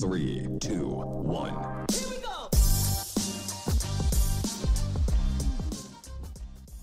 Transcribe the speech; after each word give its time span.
Three, 0.00 0.48
two, 0.58 0.88
one. 1.24 1.86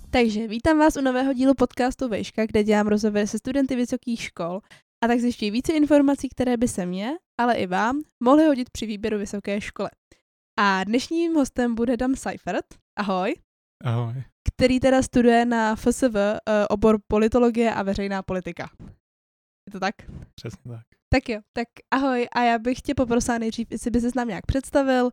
Takže 0.09 0.47
vítám 0.47 0.79
vás 0.79 0.95
u 0.97 1.01
nového 1.01 1.33
dílu 1.33 1.53
podcastu 1.53 2.07
Vejška, 2.07 2.45
kde 2.45 2.63
dělám 2.63 2.87
rozhovory 2.87 3.27
se 3.27 3.37
studenty 3.37 3.75
vysokých 3.75 4.21
škol 4.21 4.59
a 5.03 5.07
tak 5.07 5.19
zjišťuji 5.19 5.51
více 5.51 5.73
informací, 5.73 6.29
které 6.29 6.57
by 6.57 6.67
se 6.67 6.85
mě, 6.85 7.11
ale 7.39 7.55
i 7.55 7.67
vám, 7.67 8.01
mohly 8.23 8.45
hodit 8.45 8.69
při 8.69 8.85
výběru 8.85 9.17
vysoké 9.17 9.61
škole. 9.61 9.89
A 10.59 10.83
dnešním 10.83 11.33
hostem 11.35 11.75
bude 11.75 11.97
Dan 11.97 12.15
Seifert, 12.15 12.65
ahoj, 12.99 13.35
Ahoj. 13.83 14.13
který 14.53 14.79
teda 14.79 15.01
studuje 15.01 15.45
na 15.45 15.75
FSV 15.75 16.15
eh, 16.15 16.67
obor 16.69 16.99
politologie 17.07 17.73
a 17.73 17.83
veřejná 17.83 18.23
politika. 18.23 18.69
Je 19.69 19.71
to 19.71 19.79
tak? 19.79 19.95
Přesně 20.35 20.71
tak. 20.71 20.85
Tak 21.13 21.29
jo, 21.29 21.39
tak 21.53 21.67
ahoj 21.91 22.27
a 22.31 22.41
já 22.41 22.59
bych 22.59 22.81
tě 22.81 22.95
poprosila 22.95 23.37
nejdřív, 23.37 23.71
jestli 23.71 23.91
by 23.91 24.01
se 24.01 24.11
s 24.11 24.13
nám 24.13 24.27
nějak 24.27 24.45
představil, 24.45 25.05
uh, 25.05 25.11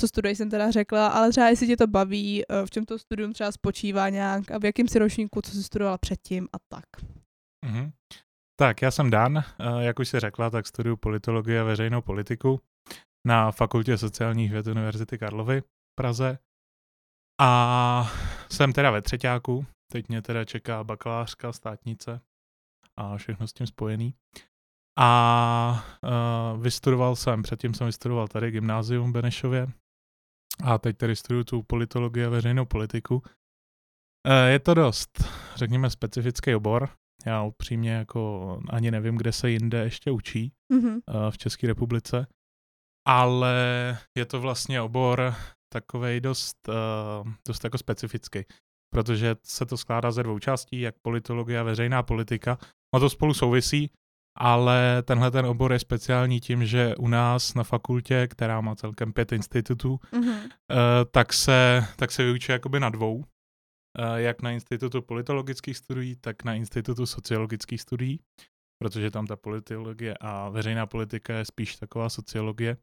co 0.00 0.08
studuješ 0.08 0.38
jsem 0.38 0.50
teda 0.50 0.70
řekla, 0.70 1.08
ale 1.08 1.30
třeba 1.30 1.48
jestli 1.48 1.66
tě 1.66 1.76
to 1.76 1.86
baví, 1.86 2.42
uh, 2.46 2.66
v 2.66 2.70
čem 2.70 2.84
to 2.84 2.98
studium 2.98 3.32
třeba 3.32 3.52
spočívá 3.52 4.08
nějak 4.08 4.50
a 4.50 4.58
v 4.58 4.64
jakém 4.64 4.88
si 4.88 4.98
ročníku, 4.98 5.42
co 5.42 5.50
jsi 5.50 5.62
studovala 5.62 5.98
předtím 5.98 6.48
a 6.52 6.56
tak. 6.68 7.10
Mhm. 7.64 7.92
Tak, 8.60 8.82
já 8.82 8.90
jsem 8.90 9.10
Dan, 9.10 9.38
eh, 9.38 9.44
jak 9.78 9.98
už 9.98 10.08
jsi 10.08 10.20
řekla, 10.20 10.50
tak 10.50 10.66
studuju 10.66 10.96
politologii 10.96 11.58
a 11.58 11.64
veřejnou 11.64 12.02
politiku 12.02 12.60
na 13.26 13.50
Fakultě 13.50 13.98
sociálních 13.98 14.52
věd 14.52 14.66
Univerzity 14.66 15.18
Karlovy 15.18 15.60
v 15.60 15.94
Praze. 15.98 16.38
A 17.40 18.12
jsem 18.50 18.72
teda 18.72 18.90
ve 18.90 19.02
třetíku, 19.02 19.66
teď 19.92 20.08
mě 20.08 20.22
teda 20.22 20.44
čeká 20.44 20.84
bakalářka, 20.84 21.52
státnice 21.52 22.20
a 22.96 23.16
všechno 23.16 23.48
s 23.48 23.52
tím 23.52 23.66
spojený. 23.66 24.14
A 24.98 25.84
uh, 26.54 26.62
vystudoval 26.62 27.16
jsem, 27.16 27.42
předtím 27.42 27.74
jsem 27.74 27.86
vystudoval 27.86 28.28
tady 28.28 28.50
gymnázium 28.50 29.10
v 29.10 29.12
Benešově 29.12 29.66
a 30.64 30.78
teď 30.78 30.96
tady 30.96 31.16
studuju 31.16 31.44
tu 31.44 31.62
politologii 31.62 32.24
a 32.24 32.28
veřejnou 32.28 32.64
politiku. 32.64 33.14
Uh, 33.14 33.22
je 34.46 34.58
to 34.58 34.74
dost, 34.74 35.24
řekněme, 35.54 35.90
specifický 35.90 36.54
obor. 36.54 36.88
Já 37.26 37.42
upřímně 37.42 37.90
jako 37.92 38.60
ani 38.70 38.90
nevím, 38.90 39.16
kde 39.16 39.32
se 39.32 39.50
jinde 39.50 39.78
ještě 39.84 40.10
učí 40.10 40.52
Mhm. 40.72 40.88
uh, 40.88 41.00
v 41.30 41.38
České 41.38 41.66
republice, 41.66 42.26
ale 43.08 43.54
je 44.18 44.24
to 44.24 44.40
vlastně 44.40 44.80
obor 44.80 45.34
takovej 45.72 46.20
dost, 46.20 46.68
uh, 46.68 47.32
dost 47.48 47.64
jako 47.64 47.78
specifický, 47.78 48.38
protože 48.94 49.36
se 49.44 49.66
to 49.66 49.76
skládá 49.76 50.10
ze 50.10 50.22
dvou 50.22 50.38
částí, 50.38 50.80
jak 50.80 50.94
politologie 51.02 51.58
a 51.58 51.62
veřejná 51.62 52.02
politika. 52.02 52.58
No 52.94 53.00
to 53.00 53.10
spolu 53.10 53.34
souvisí, 53.34 53.90
ale 54.38 55.02
tenhle 55.02 55.30
ten 55.30 55.46
obor 55.46 55.72
je 55.72 55.78
speciální 55.78 56.40
tím, 56.40 56.66
že 56.66 56.96
u 56.96 57.08
nás 57.08 57.54
na 57.54 57.62
fakultě, 57.64 58.26
která 58.30 58.60
má 58.60 58.74
celkem 58.74 59.12
pět 59.12 59.32
institutů, 59.32 60.00
Mhm. 60.12 60.28
uh, 60.30 60.38
tak, 61.10 61.32
se, 61.32 61.86
tak 61.96 62.12
se 62.12 62.24
vyučuje 62.24 62.54
jakoby 62.54 62.80
na 62.80 62.88
dvou, 62.90 63.14
uh, 63.16 63.24
jak 64.16 64.42
na 64.42 64.50
institutu 64.50 65.02
politologických 65.02 65.76
studií, 65.76 66.16
tak 66.16 66.44
na 66.44 66.54
institutu 66.54 67.06
sociologických 67.06 67.80
studií, 67.80 68.20
protože 68.82 69.10
tam 69.10 69.26
ta 69.26 69.36
politologie 69.36 70.14
a 70.20 70.48
veřejná 70.48 70.86
politika 70.86 71.34
je 71.34 71.44
spíš 71.44 71.76
taková 71.76 72.08
sociologie. 72.08 72.76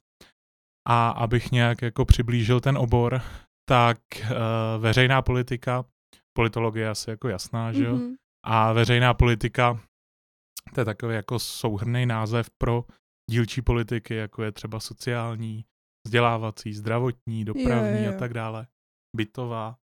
A 0.88 1.10
abych 1.10 1.52
nějak 1.52 1.82
jako 1.82 2.06
přiblížil 2.06 2.60
ten 2.60 2.78
obor, 2.78 3.22
tak 3.70 3.98
uh, 4.22 4.28
veřejná 4.82 5.22
politika, 5.22 5.86
politologie 6.38 6.86
je 6.86 6.90
asi 6.90 7.10
jako 7.10 7.28
jasná, 7.30 7.74
že 7.74 7.84
jo? 7.84 7.96
Mhm. 7.96 8.16
A 8.46 8.74
veřejná 8.74 9.14
politika, 9.14 9.80
to 10.74 10.82
je 10.82 10.86
takový 10.86 11.16
jako 11.16 11.40
souhrný 11.40 12.06
název 12.06 12.50
pro 12.58 12.86
dílčí 13.32 13.62
politiky, 13.62 14.16
jako 14.16 14.44
je 14.44 14.52
třeba 14.52 14.80
sociální, 14.80 15.66
vzdělávací, 16.08 16.74
zdravotní, 16.74 17.46
dopravní 17.46 17.98
jo, 18.04 18.12
jo. 18.12 18.16
a 18.16 18.20
tak 18.20 18.34
dále, 18.34 18.68
bytová. 19.16 19.78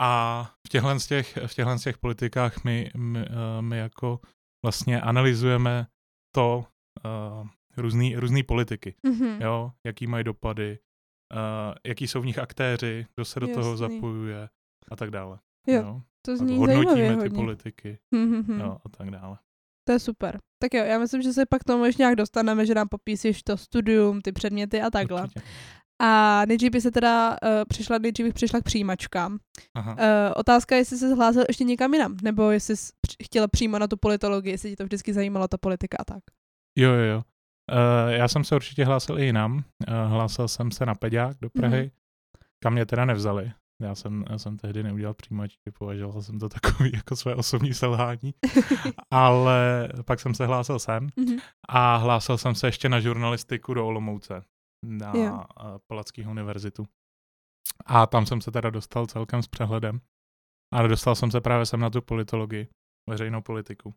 A 0.00 0.42
v 0.66 0.68
těchhle 0.68 1.00
z 1.00 1.06
těch, 1.06 1.36
v 1.46 1.54
těchhle 1.54 1.78
z 1.78 1.82
těch 1.82 1.98
politikách 1.98 2.64
my, 2.64 2.90
my, 2.96 3.18
eh, 3.18 3.62
my 3.62 3.78
jako 3.78 4.20
vlastně 4.64 5.00
analyzujeme 5.00 5.86
to 6.34 6.64
uh, 7.04 7.48
různý, 7.76 8.16
různý 8.16 8.42
politiky, 8.42 8.94
Mhm. 9.06 9.42
jo, 9.42 9.72
jaký 9.86 10.06
mají 10.06 10.24
dopady, 10.24 10.78
uh, 11.34 11.74
jaký 11.86 12.08
jsou 12.08 12.20
v 12.20 12.26
nich 12.26 12.38
aktéři, 12.38 13.06
kdo 13.14 13.24
se 13.24 13.40
do 13.40 13.46
toho 13.46 13.70
Jasný. 13.70 13.76
zapojuje 13.96 14.48
a 14.90 14.96
tak 14.96 15.10
dále. 15.10 15.38
Jo, 15.66 16.02
To 16.26 16.32
A 16.32 16.36
zní 16.36 16.56
hodnotíme 16.58 16.90
zajímavě 16.92 17.16
ty 17.16 17.22
hodně. 17.22 17.36
politiky 17.38 17.98
Mhm. 18.14 18.60
jo, 18.60 18.78
a 18.84 18.88
tak 18.88 19.10
dále. 19.10 19.38
To 19.84 19.92
je 19.92 19.98
super. 19.98 20.38
Tak 20.62 20.74
jo, 20.74 20.84
já 20.84 20.98
myslím, 20.98 21.22
že 21.22 21.32
se 21.32 21.46
pak 21.46 21.60
k 21.60 21.64
tomu 21.64 21.84
ještě 21.84 22.02
nějak 22.02 22.16
dostaneme, 22.16 22.66
že 22.66 22.74
nám 22.74 22.88
popíšeš 22.88 23.42
to 23.42 23.56
studium, 23.56 24.20
ty 24.20 24.32
předměty 24.32 24.82
a 24.82 24.90
takhle. 24.90 25.22
Určitě. 25.22 25.42
A 26.02 26.42
nejdřív 26.48 26.72
by 26.72 26.80
se 26.80 26.90
teda 26.90 27.30
uh, 27.30 27.48
přišla, 27.68 27.98
nejdřív 27.98 28.26
bych 28.26 28.34
přišla 28.34 28.60
k 28.60 28.64
přijímačkám. 28.64 29.38
Aha. 29.74 29.92
Uh, 29.92 29.98
otázka 30.36 30.74
je, 30.74 30.80
jestli 30.80 30.98
se 30.98 31.14
hlásil 31.14 31.44
ještě 31.48 31.64
někam 31.64 31.94
jinam, 31.94 32.16
nebo 32.22 32.50
jestli 32.50 32.76
jsi 32.76 32.92
chtěla 33.24 33.48
přímo 33.48 33.78
na 33.78 33.86
tu 33.86 33.96
politologii, 33.96 34.52
jestli 34.52 34.70
ti 34.70 34.76
to 34.76 34.84
vždycky 34.84 35.12
zajímalo, 35.14 35.48
ta 35.48 35.56
politika 35.58 35.96
a 36.00 36.04
tak. 36.04 36.22
Jo, 36.78 36.90
jo, 36.90 37.02
jo. 37.04 37.16
Uh, 37.72 38.10
já 38.12 38.28
jsem 38.28 38.44
se 38.44 38.54
určitě 38.54 38.84
hlásil 38.84 39.18
i 39.18 39.24
jinam. 39.24 39.54
Uh, 39.56 39.62
hlásil 40.10 40.48
jsem 40.48 40.70
se 40.70 40.86
na 40.86 40.94
Peďák 40.94 41.36
do 41.42 41.50
Prahy, 41.50 41.80
Mhm. 41.80 41.90
kam 42.62 42.72
mě 42.72 42.86
teda 42.86 43.04
nevzali. 43.04 43.52
Já 43.84 43.94
jsem, 43.94 44.24
já 44.30 44.38
jsem 44.38 44.56
tehdy 44.56 44.82
neudělal 44.82 45.14
přijímačky, 45.14 45.70
považoval 45.78 46.22
jsem 46.22 46.38
to 46.38 46.48
takový 46.48 46.90
jako 46.94 47.16
své 47.16 47.34
osobní 47.34 47.74
selhání. 47.74 48.34
Ale 49.10 49.88
pak 50.04 50.20
jsem 50.20 50.34
se 50.34 50.46
hlásil 50.46 50.78
sem 50.78 51.08
Mhm. 51.16 51.36
a 51.68 51.96
hlásil 51.96 52.38
jsem 52.38 52.54
se 52.54 52.66
ještě 52.66 52.88
na 52.88 53.00
žurnalistiku 53.00 53.74
do 53.74 53.86
Olomouce 53.86 54.42
na 54.86 55.12
Jo. 55.16 55.34
uh, 55.34 55.42
Palackého 55.86 56.30
univerzitu. 56.30 56.84
A 57.86 58.06
tam 58.06 58.26
jsem 58.26 58.40
se 58.40 58.50
teda 58.50 58.70
dostal 58.70 59.06
celkem 59.06 59.42
s 59.42 59.48
přehledem. 59.48 60.00
A 60.74 60.86
dostal 60.86 61.14
jsem 61.14 61.30
se 61.30 61.40
právě 61.40 61.66
sem 61.66 61.80
na 61.80 61.90
tu 61.90 62.02
politologii, 62.02 62.68
veřejnou 63.10 63.42
politiku. 63.42 63.94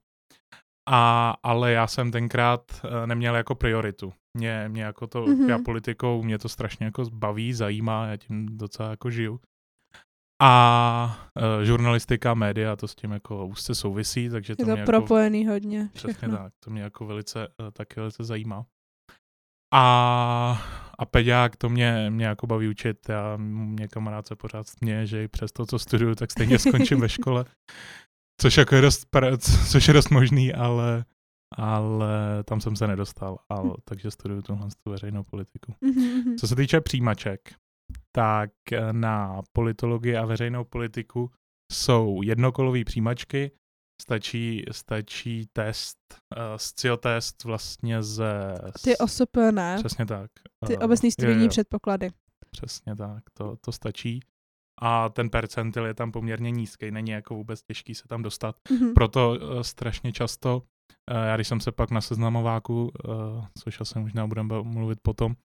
A, 0.90 1.34
ale 1.44 1.72
já 1.72 1.88
jsem 1.88 2.12
tenkrát 2.12 2.62
eh, 2.86 3.08
neměl 3.08 3.36
jako 3.36 3.56
prioritu. 3.56 4.14
Mě, 4.38 4.66
mě 4.70 4.84
jako 4.84 5.08
to, 5.08 5.22
Mhm. 5.22 5.34
mm-hmm. 5.36 5.50
já 5.50 5.60
politikou, 5.66 6.24
mě 6.24 6.38
to 6.40 6.50
strašně 6.50 6.86
jako 6.86 7.04
baví, 7.10 7.54
zajímá, 7.54 8.06
já 8.08 8.18
tím 8.18 8.58
docela 8.58 8.90
jako 8.90 9.10
žiju. 9.12 9.40
A 10.42 11.30
uh, 11.36 11.64
žurnalistika, 11.64 12.34
média, 12.34 12.76
to 12.76 12.88
s 12.88 12.96
tím 12.96 13.12
jako 13.12 13.48
úzce 13.48 13.76
souvisí, 13.76 14.30
takže 14.30 14.56
to 14.56 14.62
Je 14.62 14.66
to 14.66 14.72
mě 14.72 14.80
jako, 14.80 14.92
propojený 14.92 15.48
hodně. 15.48 15.90
Přesně 15.94 16.14
Všechno. 16.14 16.38
tak, 16.38 16.54
to 16.60 16.70
mě 16.70 16.82
jako 16.82 17.06
velice, 17.06 17.48
eh, 17.48 17.72
taky 17.72 18.00
velice 18.00 18.24
zajímá. 18.24 18.66
A, 19.74 20.62
a 21.00 21.06
peďák, 21.06 21.56
to 21.56 21.70
mě, 21.70 22.10
mě 22.10 22.26
jako 22.26 22.48
baví 22.48 22.68
učit, 22.68 23.10
já, 23.10 23.38
mě 23.38 23.88
kamarád 23.88 24.28
se 24.28 24.36
pořád 24.36 24.68
směje, 24.68 25.06
že 25.06 25.24
i 25.24 25.28
přes 25.28 25.52
to, 25.52 25.66
co 25.66 25.80
studuju, 25.80 26.16
tak 26.16 26.32
stejně 26.32 26.60
skončím 26.60 27.00
ve 27.00 27.10
škole, 27.10 27.46
což 28.42 28.58
jako 28.58 28.76
je 28.76 28.82
dost, 28.82 29.08
což 29.72 29.88
je 29.88 29.94
dost 29.94 30.10
možný, 30.10 30.54
ale, 30.54 31.06
ale 31.58 32.44
tam 32.44 32.62
jsem 32.62 32.76
se 32.76 32.88
nedostal, 32.88 33.40
ale, 33.50 33.74
takže 33.86 34.12
studuju 34.12 34.42
tuhle 34.42 34.68
tu 34.84 34.92
veřejnou 34.92 35.24
politiku. 35.24 35.76
Mhm, 35.82 36.04
mhm. 36.04 36.38
Co 36.38 36.48
se 36.48 36.56
týče 36.56 36.82
přijímaček, 36.82 37.40
tak 38.18 38.52
na 38.92 39.42
politologii 39.54 40.16
a 40.18 40.26
veřejnou 40.26 40.64
politiku 40.64 41.32
jsou 41.72 42.22
jednokolové 42.22 42.84
přijímačky, 42.84 43.52
stačí, 44.02 44.66
stačí 44.72 45.48
test, 45.54 45.98
uh, 46.38 46.58
sciotest 46.58 47.44
vlastně 47.44 48.04
ze... 48.04 48.56
Ty 48.84 48.98
OSP 48.98 49.38
ne, 49.52 49.76
Přesně 49.80 50.06
tak. 50.06 50.32
ty 50.68 50.78
obecní 50.78 51.08
jo, 51.08 51.12
studijní 51.12 51.44
jo, 51.44 51.50
předpoklady. 51.50 52.10
Přesně 52.52 52.96
tak, 52.96 53.24
to, 53.34 53.58
to 53.66 53.72
stačí. 53.72 54.20
A 54.82 55.10
ten 55.10 55.30
percentil 55.30 55.86
je 55.86 55.94
tam 55.94 56.12
poměrně 56.12 56.52
nízký, 56.52 56.92
není 56.92 57.12
jako 57.12 57.36
vůbec 57.36 57.64
těžký 57.64 57.96
se 57.96 58.08
tam 58.08 58.24
dostat. 58.24 58.56
Mhm. 58.72 58.94
Proto 58.94 59.30
uh, 59.30 59.62
strašně 59.62 60.12
často, 60.12 60.58
uh, 60.58 61.18
já 61.18 61.36
když 61.36 61.48
jsem 61.48 61.60
se 61.60 61.72
pak 61.72 61.92
na 61.92 62.02
seznamováku, 62.02 62.84
uh, 62.84 63.46
což 63.60 63.82
asi 63.82 64.00
možná 64.00 64.28
budeme 64.28 64.64
mluvit 64.64 65.00
potom, 65.02 65.36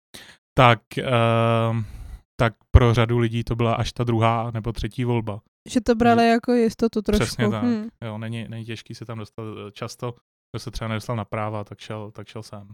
tak, 0.55 0.81
uh, 0.99 2.02
tak 2.43 2.55
pro 2.71 2.95
řadu 2.95 3.19
lidí 3.19 3.45
to 3.45 3.57
byla 3.57 3.75
až 3.75 3.93
ta 3.93 4.05
druhá 4.05 4.51
nebo 4.51 4.73
třetí 4.73 5.05
volba. 5.05 5.41
Že 5.69 5.81
to 5.81 5.95
brali 5.95 6.29
jako 6.29 6.53
jistotu 6.53 7.03
trošku. 7.03 7.25
Přesně 7.25 7.51
tak. 7.51 7.65
Hm. 7.65 7.89
Jo, 8.05 8.19
není, 8.19 8.47
není 8.49 8.65
těžký 8.65 8.95
se 8.95 9.05
tam 9.05 9.19
dostat 9.19 9.43
eh, 9.43 9.71
často, 9.73 10.15
kdo 10.53 10.59
se 10.61 10.71
třeba 10.71 10.89
nedostal 10.89 11.17
na 11.17 11.25
práva, 11.25 11.65
tak 11.65 11.79
šel, 11.79 12.11
tak 12.11 12.27
šel 12.29 12.43
sám. 12.43 12.69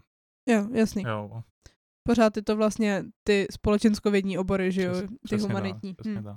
Jo, 0.48 0.68
jasný. 0.72 1.02
Jo, 1.06 1.42
Pořád 2.08 2.36
je 2.36 2.42
to 2.42 2.56
vlastně 2.56 3.04
ty 3.26 3.46
společenskovědní 3.50 4.38
obory, 4.38 4.72
že 4.72 4.82
jo, 4.82 4.92
Přes- 4.92 5.10
ty 5.10 5.16
přesně 5.24 5.48
humanitní. 5.48 5.94
Tak, 5.94 6.06
Hm. 6.06 6.22
tak. 6.24 6.36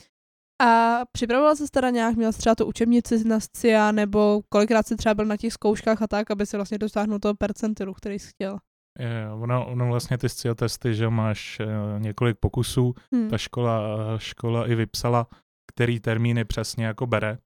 A 0.62 1.00
připravovala 1.12 1.56
se 1.56 1.64
teda 1.72 1.90
nějak, 1.90 2.16
měla 2.16 2.32
třeba 2.32 2.56
tu 2.56 2.66
učebnici 2.66 3.28
na 3.28 3.40
SCIA, 3.40 3.92
nebo 3.92 4.42
kolikrát 4.50 4.88
jsi 4.88 4.96
třeba 4.96 5.14
byl 5.16 5.26
na 5.26 5.38
těch 5.38 5.54
zkouškách 5.54 6.02
a 6.02 6.08
tak, 6.08 6.32
aby 6.32 6.46
si 6.46 6.58
vlastně 6.58 6.78
dosáhnul 6.78 7.20
toho 7.20 7.36
percentilu, 7.36 7.94
který 7.94 8.20
jsi 8.20 8.28
chtěl. 8.30 8.58
Jo, 9.00 9.38
ono, 9.42 9.68
ono 9.68 9.88
vlastně 9.88 10.18
ty 10.18 10.30
scio 10.30 10.56
testy, 10.56 10.96
že 10.96 11.10
máš 11.10 11.60
uh, 11.60 12.02
několik 12.02 12.38
pokusů, 12.40 12.94
Hm. 13.16 13.30
ta 13.30 13.38
škola, 13.38 13.82
eh, 14.16 14.20
škola 14.20 14.68
i 14.72 14.76
vypsala, 14.76 15.28
který 15.74 16.00
termíny 16.00 16.46
přesně 16.46 16.86
jako 16.86 17.08
bere. 17.08 17.38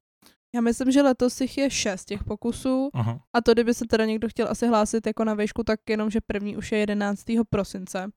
Já 0.54 0.60
myslím, 0.60 0.90
že 0.90 1.02
letos 1.02 1.40
jich 1.40 1.58
je 1.58 1.70
šest 1.70 2.04
těch 2.04 2.24
pokusů 2.24 2.90
Aha. 2.94 3.20
a 3.32 3.40
to, 3.40 3.52
kdyby 3.52 3.74
se 3.74 3.84
teda 3.86 4.04
někdo 4.04 4.28
chtěl 4.28 4.48
asi 4.50 4.66
hlásit 4.68 5.06
jako 5.06 5.24
na 5.24 5.34
výšku, 5.34 5.62
tak 5.62 5.80
jenom, 5.90 6.10
že 6.10 6.20
první 6.26 6.56
už 6.56 6.72
je 6.72 6.78
11. 6.78 7.24
prosince, 7.50 8.10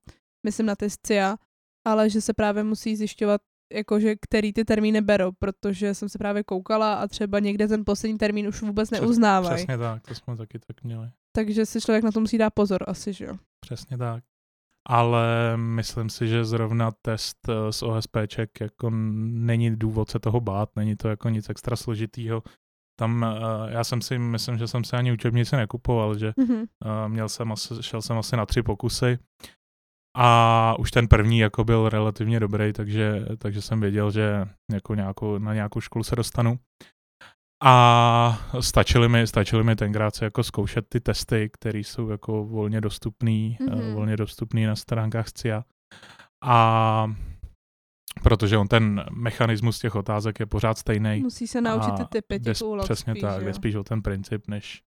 myslím 0.46 0.66
na 0.66 0.76
ty 0.76 0.90
SCIA, 0.90 1.38
ale 1.88 2.10
že 2.10 2.22
se 2.22 2.34
právě 2.34 2.64
musí 2.64 2.96
zjišťovat, 2.96 3.42
jakože 3.74 4.16
který 4.22 4.54
ty 4.54 4.66
termíny 4.66 5.02
berou, 5.02 5.32
protože 5.40 5.94
jsem 5.94 6.10
se 6.10 6.18
právě 6.18 6.44
koukala 6.44 6.94
a 6.94 7.08
třeba 7.08 7.40
někde 7.40 7.68
ten 7.68 7.86
poslední 7.86 8.18
termín 8.18 8.48
už 8.48 8.62
vůbec 8.62 8.90
Přes- 8.90 9.02
neuznávají. 9.02 9.56
Přesně 9.56 9.78
tak, 9.78 10.08
to 10.08 10.16
jsme 10.16 10.38
taky 10.38 10.60
tak 10.60 10.84
měli. 10.84 11.10
Takže 11.36 11.66
si 11.66 11.82
člověk 11.82 12.04
na 12.04 12.12
to 12.12 12.20
musí 12.20 12.38
dát 12.38 12.50
pozor 12.54 12.84
asi, 12.88 13.14
že 13.14 13.26
jo. 13.26 13.34
Přesně 13.66 13.98
tak. 13.98 14.24
Ale 14.88 15.58
myslím 15.58 16.10
si, 16.10 16.28
že 16.28 16.46
zrovna 16.46 16.92
test 17.02 17.38
eh, 17.50 17.74
z 17.74 17.84
OSPček 17.84 18.62
jako 18.62 18.90
není 18.90 19.76
důvod 19.76 20.10
se 20.10 20.20
toho 20.20 20.40
bát, 20.42 20.70
není 20.76 20.96
to 20.96 21.08
jako 21.08 21.30
nic 21.30 21.50
extra 21.50 21.76
složitýho. 21.76 22.44
Tam 23.00 23.24
eh, 23.26 23.72
já 23.72 23.84
jsem 23.84 24.02
si, 24.02 24.18
myslím, 24.20 24.58
že 24.58 24.68
jsem 24.68 24.84
se 24.84 24.98
ani 24.98 25.12
učebnici 25.12 25.56
nekupoval, 25.56 26.18
že 26.18 26.34
Mhm. 26.38 26.64
eh, 26.86 27.10
měl 27.10 27.30
jsem 27.30 27.52
asi, 27.52 27.74
šel 27.84 28.02
jsem 28.02 28.18
asi 28.18 28.36
na 28.38 28.46
tři 28.46 28.64
pokusy 28.64 29.20
a 30.18 30.76
už 30.80 30.92
ten 30.92 31.08
první 31.08 31.40
jako 31.40 31.64
byl 31.64 31.90
relativně 31.90 32.40
dobrý, 32.40 32.74
takže, 32.74 33.26
takže 33.38 33.62
jsem 33.62 33.80
věděl, 33.82 34.12
že 34.12 34.46
jako 34.72 34.96
nějakou, 34.96 35.38
na 35.38 35.54
nějakou 35.54 35.82
školu 35.82 36.04
se 36.04 36.16
dostanu. 36.16 36.60
A 37.64 38.48
stačily 38.60 39.10
mi, 39.10 39.28
stačily 39.28 39.64
mi 39.64 39.76
tenkrát 39.76 40.16
se 40.16 40.26
jako 40.26 40.44
zkoušet 40.44 40.86
ty 40.90 41.00
testy, 41.00 41.50
které 41.54 41.80
jsou 41.80 42.10
jako 42.10 42.46
volně 42.46 42.82
dostupný, 42.82 43.58
Mhm. 43.60 43.70
mm-hmm. 43.70 43.94
volně 43.94 44.18
dostupný 44.18 44.66
na 44.66 44.76
stránkách 44.76 45.32
CIA. 45.32 45.64
A 46.44 47.12
protože 48.24 48.58
on 48.58 48.68
ten 48.68 49.06
mechanismus 49.12 49.80
těch 49.80 49.96
otázek 49.96 50.40
je 50.40 50.46
pořád 50.46 50.78
stejný. 50.78 51.20
Musí 51.22 51.48
se 51.48 51.62
naučit 51.62 51.94
ty 51.98 52.06
typy 52.10 52.40
těch 52.40 52.62
úloh 52.64 52.84
Přesně 52.86 53.14
spíš, 53.14 53.22
tak, 53.22 53.44
jde 53.46 53.54
spíš 53.54 53.76
o 53.76 53.84
ten 53.84 54.02
princip, 54.02 54.48
než, 54.48 54.82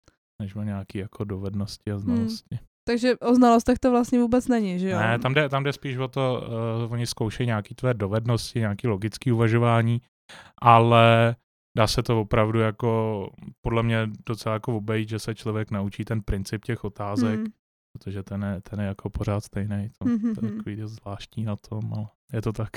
než 0.42 0.56
o 0.56 0.62
nějaký 0.64 0.98
jako 0.98 1.24
dovednosti 1.24 1.92
a 1.92 1.94
Hmm. 1.96 2.04
znalosti. 2.04 2.60
Takže 2.88 3.18
o 3.18 3.36
znalostech 3.36 3.80
to 3.80 3.92
vlastně 3.92 4.20
vůbec 4.20 4.48
není, 4.48 4.80
že 4.80 4.90
jo? 4.90 5.00
Ne, 5.00 5.20
tam 5.20 5.34
jde, 5.34 5.50
tam 5.50 5.64
jde 5.64 5.74
spíš 5.74 5.98
o 5.98 6.08
to, 6.08 6.48
uh, 6.86 6.94
oni 6.94 7.08
zkoušejí 7.08 7.48
nějaký 7.48 7.76
tvé 7.76 7.94
dovednosti, 7.94 8.60
nějaký 8.60 8.88
logický 8.88 9.32
uvažování, 9.32 10.02
ale 10.62 11.36
dá 11.78 11.88
se 11.88 12.04
to 12.04 12.22
opravdu 12.22 12.60
jako, 12.60 13.30
podle 13.62 13.84
mě 13.84 14.08
docela 14.30 14.54
jako 14.54 14.78
obejít, 14.78 15.10
že 15.10 15.20
se 15.20 15.36
člověk 15.36 15.72
naučí 15.72 16.06
ten 16.06 16.22
princip 16.22 16.66
těch 16.66 16.84
otázek, 16.84 17.40
Hmm. 17.40 17.48
protože 17.94 18.24
ten 18.24 18.44
je, 18.44 18.62
ten 18.62 18.80
je 18.80 18.86
jako 18.86 19.10
pořád 19.10 19.44
stejný. 19.44 19.90
To, 19.98 20.06
Mhm, 20.06 20.36
to 20.36 20.46
je 20.46 20.50
mhm. 20.50 20.58
takový 20.58 20.82
zvláštní 20.86 21.44
na 21.44 21.56
tom, 21.56 21.94
ale 21.94 22.08
je 22.34 22.42
to 22.42 22.54
tak. 22.54 22.70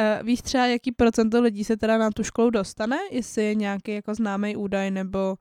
Eh, 0.00 0.20
Víš 0.22 0.42
třeba, 0.42 0.66
jaký 0.66 0.92
procento 0.92 1.40
lidí 1.42 1.64
se 1.64 1.76
teda 1.76 1.98
na 1.98 2.10
tu 2.10 2.22
školu 2.24 2.50
dostane? 2.50 2.96
Jestli 3.10 3.44
je 3.44 3.54
nějaký 3.54 3.90
jako 3.92 4.14
známý 4.14 4.56
údaj, 4.56 4.90
nebo 4.90 5.36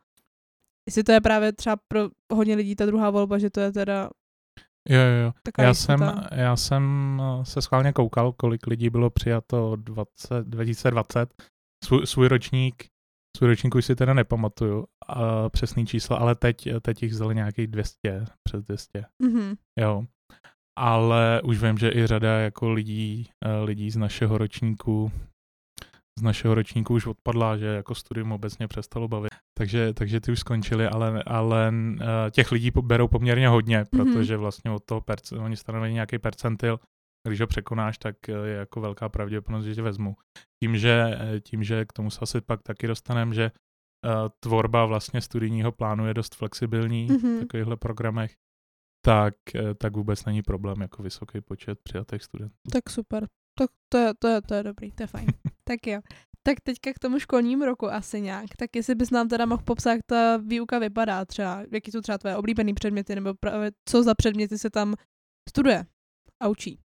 jestli 0.88 1.04
to 1.04 1.12
je 1.12 1.22
právě 1.22 1.54
třeba 1.54 1.76
pro 1.88 2.10
hodně 2.34 2.56
lidí 2.56 2.76
ta 2.76 2.86
druhá 2.86 3.10
volba, 3.10 3.38
že 3.38 3.50
to 3.50 3.60
je 3.60 3.72
teda 3.72 4.10
Jo, 4.90 5.00
jo, 5.00 5.24
jo. 5.24 5.32
Já 5.60 5.74
jsem, 5.74 6.00
já 6.32 6.56
jsem 6.56 7.22
se 7.44 7.62
schválně 7.62 7.94
koukal, 7.94 8.32
kolik 8.32 8.68
lidí 8.68 8.90
bylo 8.90 9.10
přijato 9.10 9.76
20, 9.76 10.48
2020. 10.48 11.34
Svůj, 11.84 12.08
svůj 12.08 12.28
ročník, 12.28 12.86
svůj 13.38 13.50
ročník 13.50 13.76
už 13.76 13.86
si 13.86 13.96
teda 13.96 14.14
nepamatuju 14.14 14.78
uh, 14.80 14.86
přesný 15.50 15.86
číslo, 15.86 16.22
ale 16.22 16.36
teď, 16.36 16.68
teď 16.82 17.04
jich 17.04 17.12
vzali 17.12 17.36
nějakých 17.36 17.68
200, 17.68 18.26
přes 18.44 18.64
200, 18.64 19.06
Mhm. 19.24 19.56
jo. 19.80 20.04
Ale 20.80 21.42
už 21.44 21.64
vím, 21.64 21.78
že 21.78 21.92
i 21.92 22.08
řada 22.08 22.40
jako 22.40 22.70
lidí, 22.72 23.30
eh, 23.46 23.60
lidí 23.64 23.92
z 23.92 23.98
našeho 23.98 24.38
ročníku 24.38 25.12
z 26.20 26.22
našeho 26.22 26.56
ročníku 26.56 26.94
už 26.94 27.06
odpadla, 27.06 27.58
že 27.58 27.66
jako 27.66 27.96
studium 27.96 28.32
obecně 28.32 28.68
přestalo 28.68 29.08
bavit. 29.08 29.30
Takže, 29.58 29.94
takže 29.94 30.20
ty 30.22 30.32
už 30.32 30.40
skončily, 30.40 30.88
ale, 30.88 31.24
ale 31.24 31.74
eh, 32.02 32.32
těch 32.32 32.52
lidí 32.52 32.72
berou 32.82 33.08
poměrně 33.08 33.48
hodně, 33.48 33.78
Mhm. 33.78 34.04
protože 34.14 34.38
vlastně 34.38 34.72
od 34.72 34.84
toho 34.86 35.02
perc- 35.02 35.44
oni 35.44 35.56
stanoví 35.58 35.94
nějaký 35.94 36.20
percentil, 36.20 36.80
když 37.30 37.42
ho 37.42 37.48
překonáš, 37.48 37.98
tak 37.98 38.30
eh, 38.30 38.32
je 38.32 38.56
jako 38.56 38.82
velká 38.82 39.10
pravděpodobnost, 39.10 39.66
že 39.66 39.76
tě 39.76 39.82
vezmu. 39.82 40.16
Tím, 40.64 40.78
že, 40.78 41.18
eh, 41.20 41.40
tím, 41.42 41.64
že 41.64 41.86
k 41.86 41.94
tomu 41.94 42.10
se 42.10 42.20
asi 42.22 42.42
pak 42.42 42.64
taky 42.64 42.88
dostaneme, 42.88 43.34
že 43.36 43.44
eh, 44.06 44.10
tvorba 44.40 44.86
vlastně 44.86 45.22
studijního 45.22 45.72
plánu 45.72 46.08
je 46.08 46.14
dost 46.14 46.36
flexibilní 46.36 47.06
Mhm. 47.06 47.38
v 47.38 47.40
takovýchhle 47.40 47.78
programech, 47.78 48.36
tak, 49.06 49.34
tak 49.78 49.96
vůbec 49.96 50.26
není 50.26 50.42
problém 50.42 50.82
jako 50.82 51.04
vysoký 51.04 51.42
počet 51.42 51.80
přijatých 51.84 52.24
studentů. 52.24 52.56
Tak 52.72 52.90
super. 52.90 53.28
Tak 53.60 53.70
to 53.90 53.98
je, 53.98 54.14
to 54.20 54.28
je, 54.28 54.42
to 54.42 54.54
je 54.54 54.64
dobrý, 54.64 54.92
to 54.92 55.04
je 55.04 55.08
fajn. 55.08 55.28
tak 55.64 55.88
jo. 55.88 56.00
Tak 56.44 56.62
teďka 56.64 56.94
k 56.94 57.00
tomu 57.00 57.20
školnímu 57.20 57.66
roku 57.66 57.88
asi 57.92 58.22
nějak. 58.22 58.46
Tak 58.58 58.76
jestli 58.76 58.96
bys 58.96 59.12
nám 59.12 59.28
teda 59.28 59.46
mohl 59.46 59.64
popsat, 59.64 59.92
jak 59.92 60.02
ta 60.06 60.38
výuka 60.38 60.80
vypadá 60.80 61.26
třeba, 61.26 61.64
jaký 61.72 61.92
jsou 61.92 62.02
třeba 62.02 62.18
tvoje 62.18 62.36
oblíbené 62.36 62.74
předměty, 62.74 63.16
nebo 63.16 63.34
právě 63.34 63.72
co 63.90 64.04
za 64.04 64.16
předměty 64.16 64.58
se 64.58 64.70
tam 64.70 64.94
studuje 65.50 65.86
a 66.44 66.48
učí. 66.48 66.80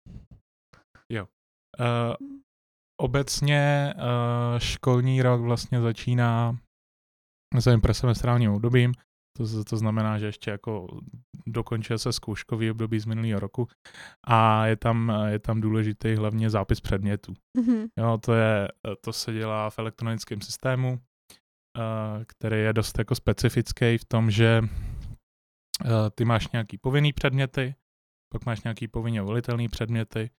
Uh, 1.81 2.29
obecně 3.01 3.95
uh, 3.97 4.59
školní 4.59 5.23
rok 5.23 5.41
vlastně 5.41 5.81
začíná 5.81 6.59
svým 7.61 7.81
presemestrálním 7.81 8.51
obdobím, 8.51 8.93
to, 9.39 9.65
to 9.65 9.77
znamená, 9.77 10.19
že 10.19 10.27
ještě 10.27 10.51
jako 10.51 11.01
dokončuje 11.47 11.99
se 11.99 12.13
zkouškový 12.13 12.71
období 12.71 13.01
z 13.01 13.07
minulého 13.07 13.41
roku 13.41 13.69
a 14.27 14.67
je 14.67 14.77
tam, 14.77 15.13
je 15.27 15.39
tam 15.39 15.61
důležitý 15.61 16.15
hlavně 16.15 16.51
zápis 16.51 16.81
předmětů. 16.81 17.35
Mhm. 17.57 17.87
Jo, 17.99 18.19
to, 18.19 18.35
je, 18.35 18.69
to 19.01 19.13
se 19.13 19.33
dělá 19.33 19.71
v 19.71 19.79
elektronickém 19.79 20.41
systému, 20.41 21.01
eh, 21.79 22.25
který 22.25 22.57
je 22.57 22.73
dost 22.73 22.99
jako 22.99 23.15
specifický 23.15 23.99
v 23.99 24.05
tom, 24.05 24.31
že 24.31 24.63
eh, 25.85 26.11
ty 26.15 26.25
máš 26.25 26.49
nějaký 26.51 26.79
povinný 26.79 27.13
předměty, 27.13 27.75
pak 28.33 28.47
máš 28.47 28.63
nějaký 28.63 28.89
povinně 28.89 29.23
volitelný 29.23 29.69
předměty 29.69 30.31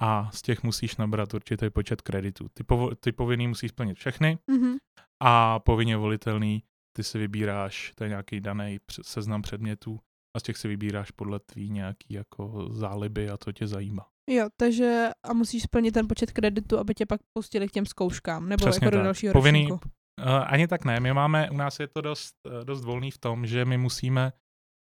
a 0.00 0.30
z 0.32 0.42
těch 0.42 0.62
musíš 0.62 0.96
nabrat 0.96 1.34
určitý 1.34 1.70
počet 1.70 2.02
kreditů. 2.02 2.48
Ty, 2.54 2.62
povo- 2.62 2.94
ty 3.00 3.12
povinný 3.12 3.48
musíš 3.48 3.70
splnit 3.70 3.94
všechny 3.98 4.38
Mhm. 4.50 4.76
a 5.22 5.58
povinně 5.58 5.96
volitelný 5.96 6.62
ty 6.96 7.04
si 7.04 7.18
vybíráš, 7.18 7.92
to 7.94 8.04
je 8.04 8.08
nějaký 8.10 8.40
daný 8.40 8.78
seznam 9.02 9.42
předmětů 9.42 10.00
a 10.36 10.40
z 10.40 10.42
těch 10.42 10.56
si 10.56 10.68
vybíráš 10.68 11.10
podle 11.10 11.40
tvý 11.40 11.70
nějaký 11.70 12.14
jako 12.14 12.68
záliby 12.70 13.30
a 13.30 13.36
to 13.36 13.52
tě 13.52 13.66
zajímá. 13.66 14.06
Jo, 14.30 14.48
takže 14.56 15.08
a 15.24 15.32
musíš 15.32 15.62
splnit 15.62 15.92
ten 15.92 16.08
počet 16.08 16.32
kreditů, 16.32 16.78
aby 16.78 16.94
tě 16.94 17.06
pak 17.06 17.20
pustili 17.32 17.68
k 17.68 17.72
těm 17.72 17.86
zkouškám, 17.86 18.48
nebo 18.48 18.66
Přesně 18.66 18.84
jako 18.84 18.90
do 18.90 18.96
tak. 18.98 19.04
dalšího 19.04 19.32
Povinný, 19.32 19.62
ročníku. 19.62 19.88
Uh, 20.26 20.30
ani 20.46 20.66
tak 20.68 20.84
ne. 20.84 21.00
My 21.00 21.12
máme, 21.12 21.50
u 21.50 21.56
nás 21.56 21.80
je 21.80 21.86
to 21.88 22.00
dost, 22.00 22.34
eh, 22.60 22.64
dost 22.64 22.84
volný 22.84 23.10
v 23.10 23.18
tom, 23.18 23.46
že 23.46 23.64
my 23.64 23.78
musíme 23.78 24.32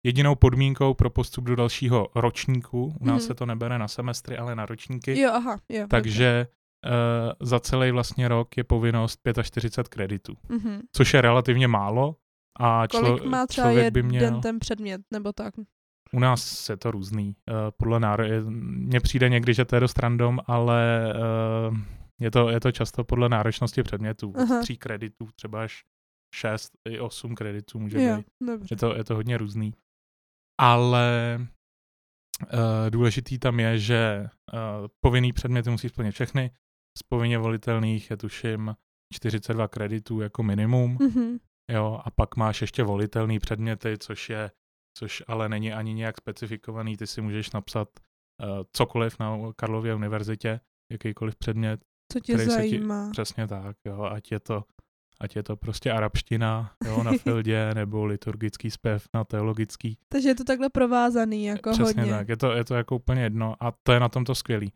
jedinou 0.06 0.34
podmínkou 0.34 0.94
pro 0.94 1.10
postup 1.10 1.44
do 1.44 1.56
dalšího 1.56 2.08
ročníku, 2.14 2.94
u 3.00 3.04
nás 3.06 3.22
Mhm. 3.22 3.26
se 3.26 3.34
to 3.34 3.46
nebere 3.46 3.78
na 3.78 3.88
semestry, 3.88 4.36
ale 4.38 4.54
na 4.56 4.66
ročníky, 4.66 5.20
Jo, 5.20 5.30
aha, 5.34 5.60
jo. 5.68 5.86
takže 5.90 6.46
uh, 6.86 7.32
za 7.48 7.60
celý 7.60 7.90
vlastně 7.90 8.28
rok 8.28 8.56
je 8.56 8.64
povinnost 8.64 9.20
45 9.42 9.88
kreditů. 9.88 10.34
Mhm. 10.48 10.80
což 10.92 11.14
je 11.14 11.20
relativně 11.20 11.68
málo 11.68 12.16
a 12.60 12.86
člo, 12.86 13.00
Kolik 13.00 13.24
má 13.24 13.46
třeba 13.46 13.66
člověk 13.68 13.94
by 13.94 13.98
jeden 14.00 14.08
měl... 14.10 14.40
ten 14.40 14.58
předmět, 14.58 15.00
nebo 15.10 15.32
tak? 15.32 15.54
U 16.12 16.18
nás 16.20 16.68
je 16.68 16.76
to 16.76 16.90
různý. 16.90 17.26
Uh, 17.50 17.54
podle 17.76 18.00
náro... 18.00 18.24
Mně 18.50 19.00
přijde 19.00 19.28
někdy, 19.28 19.54
že 19.54 19.64
to 19.64 19.76
je 19.76 19.80
dost 19.80 19.98
random, 19.98 20.38
ale 20.46 21.12
uh, 21.70 21.76
je, 22.20 22.30
to, 22.30 22.48
je 22.48 22.60
to 22.60 22.72
často 22.72 23.04
podle 23.04 23.28
náročnosti 23.28 23.82
předmětů. 23.82 24.32
Aha. 24.36 24.60
Tří 24.62 24.76
kreditů 24.76 25.28
třeba 25.36 25.62
až 25.62 25.84
šest 26.34 26.72
i 26.88 27.00
osm 27.00 27.34
kreditů 27.34 27.78
může 27.78 28.02
Jo, 28.02 28.16
být. 28.16 28.26
dobře. 28.46 28.66
Je 28.70 28.76
to, 28.76 28.96
je 28.96 29.04
to 29.04 29.14
hodně 29.14 29.38
různý. 29.38 29.74
Ale 30.60 31.38
uh, 31.40 32.90
důležitý 32.90 33.38
tam 33.38 33.60
je, 33.60 33.78
že 33.78 34.28
uh, 34.52 34.58
povinný 35.00 35.32
předměty 35.32 35.70
musí 35.70 35.88
splnit 35.88 36.12
všechny. 36.12 36.50
Z 36.98 37.02
povinně 37.02 37.38
volitelných 37.38 38.10
je 38.10 38.16
tuším 38.16 38.76
42 39.14 39.68
kreditů 39.68 40.20
jako 40.20 40.42
minimum. 40.42 40.98
Mhm. 41.00 41.38
Jo, 41.70 42.00
a 42.04 42.10
pak 42.10 42.36
máš 42.36 42.60
ještě 42.60 42.82
volitelný 42.82 43.38
předměty, 43.38 43.98
což 43.98 44.30
je, 44.30 44.50
což 44.98 45.22
ale 45.26 45.48
není 45.48 45.72
ani 45.72 45.94
nějak 45.94 46.16
specifikovaný. 46.18 46.96
Ty 46.96 47.06
si 47.06 47.20
můžeš 47.20 47.50
napsat 47.50 47.88
uh, 48.42 48.62
cokoliv 48.72 49.18
na 49.18 49.38
Karlově 49.56 49.94
univerzitě, 49.94 50.60
jakýkoliv 50.92 51.36
předmět. 51.36 51.80
Co 52.12 52.20
tě 52.20 52.34
který 52.34 52.50
se 52.50 52.62
ti- 52.62 52.70
zajímá? 52.70 53.10
Přesně 53.10 53.46
tak, 53.46 53.76
jo, 53.84 54.02
ať 54.02 54.32
je 54.32 54.40
to, 54.40 54.64
ať 55.20 55.36
je 55.36 55.42
to 55.42 55.56
prostě 55.56 55.92
arabština, 55.92 56.72
jo, 56.86 57.02
na 57.02 57.12
Fildě, 57.22 57.74
nebo 57.74 58.04
liturgický 58.04 58.70
zpěv 58.70 59.04
na 59.14 59.24
teologický. 59.24 59.98
Takže 60.08 60.28
je 60.28 60.34
to 60.34 60.44
takhle 60.44 60.68
provázaný, 60.70 61.44
jako 61.44 61.70
Přesně 61.70 62.02
hodně. 62.02 62.16
tak, 62.16 62.28
je 62.28 62.36
to, 62.36 62.52
je 62.52 62.64
to 62.64 62.74
jako 62.74 62.96
úplně 62.96 63.22
jedno 63.22 63.54
a 63.60 63.72
to 63.82 63.92
je 63.92 64.00
na 64.00 64.08
tomto 64.08 64.34
skvělý. 64.34 64.72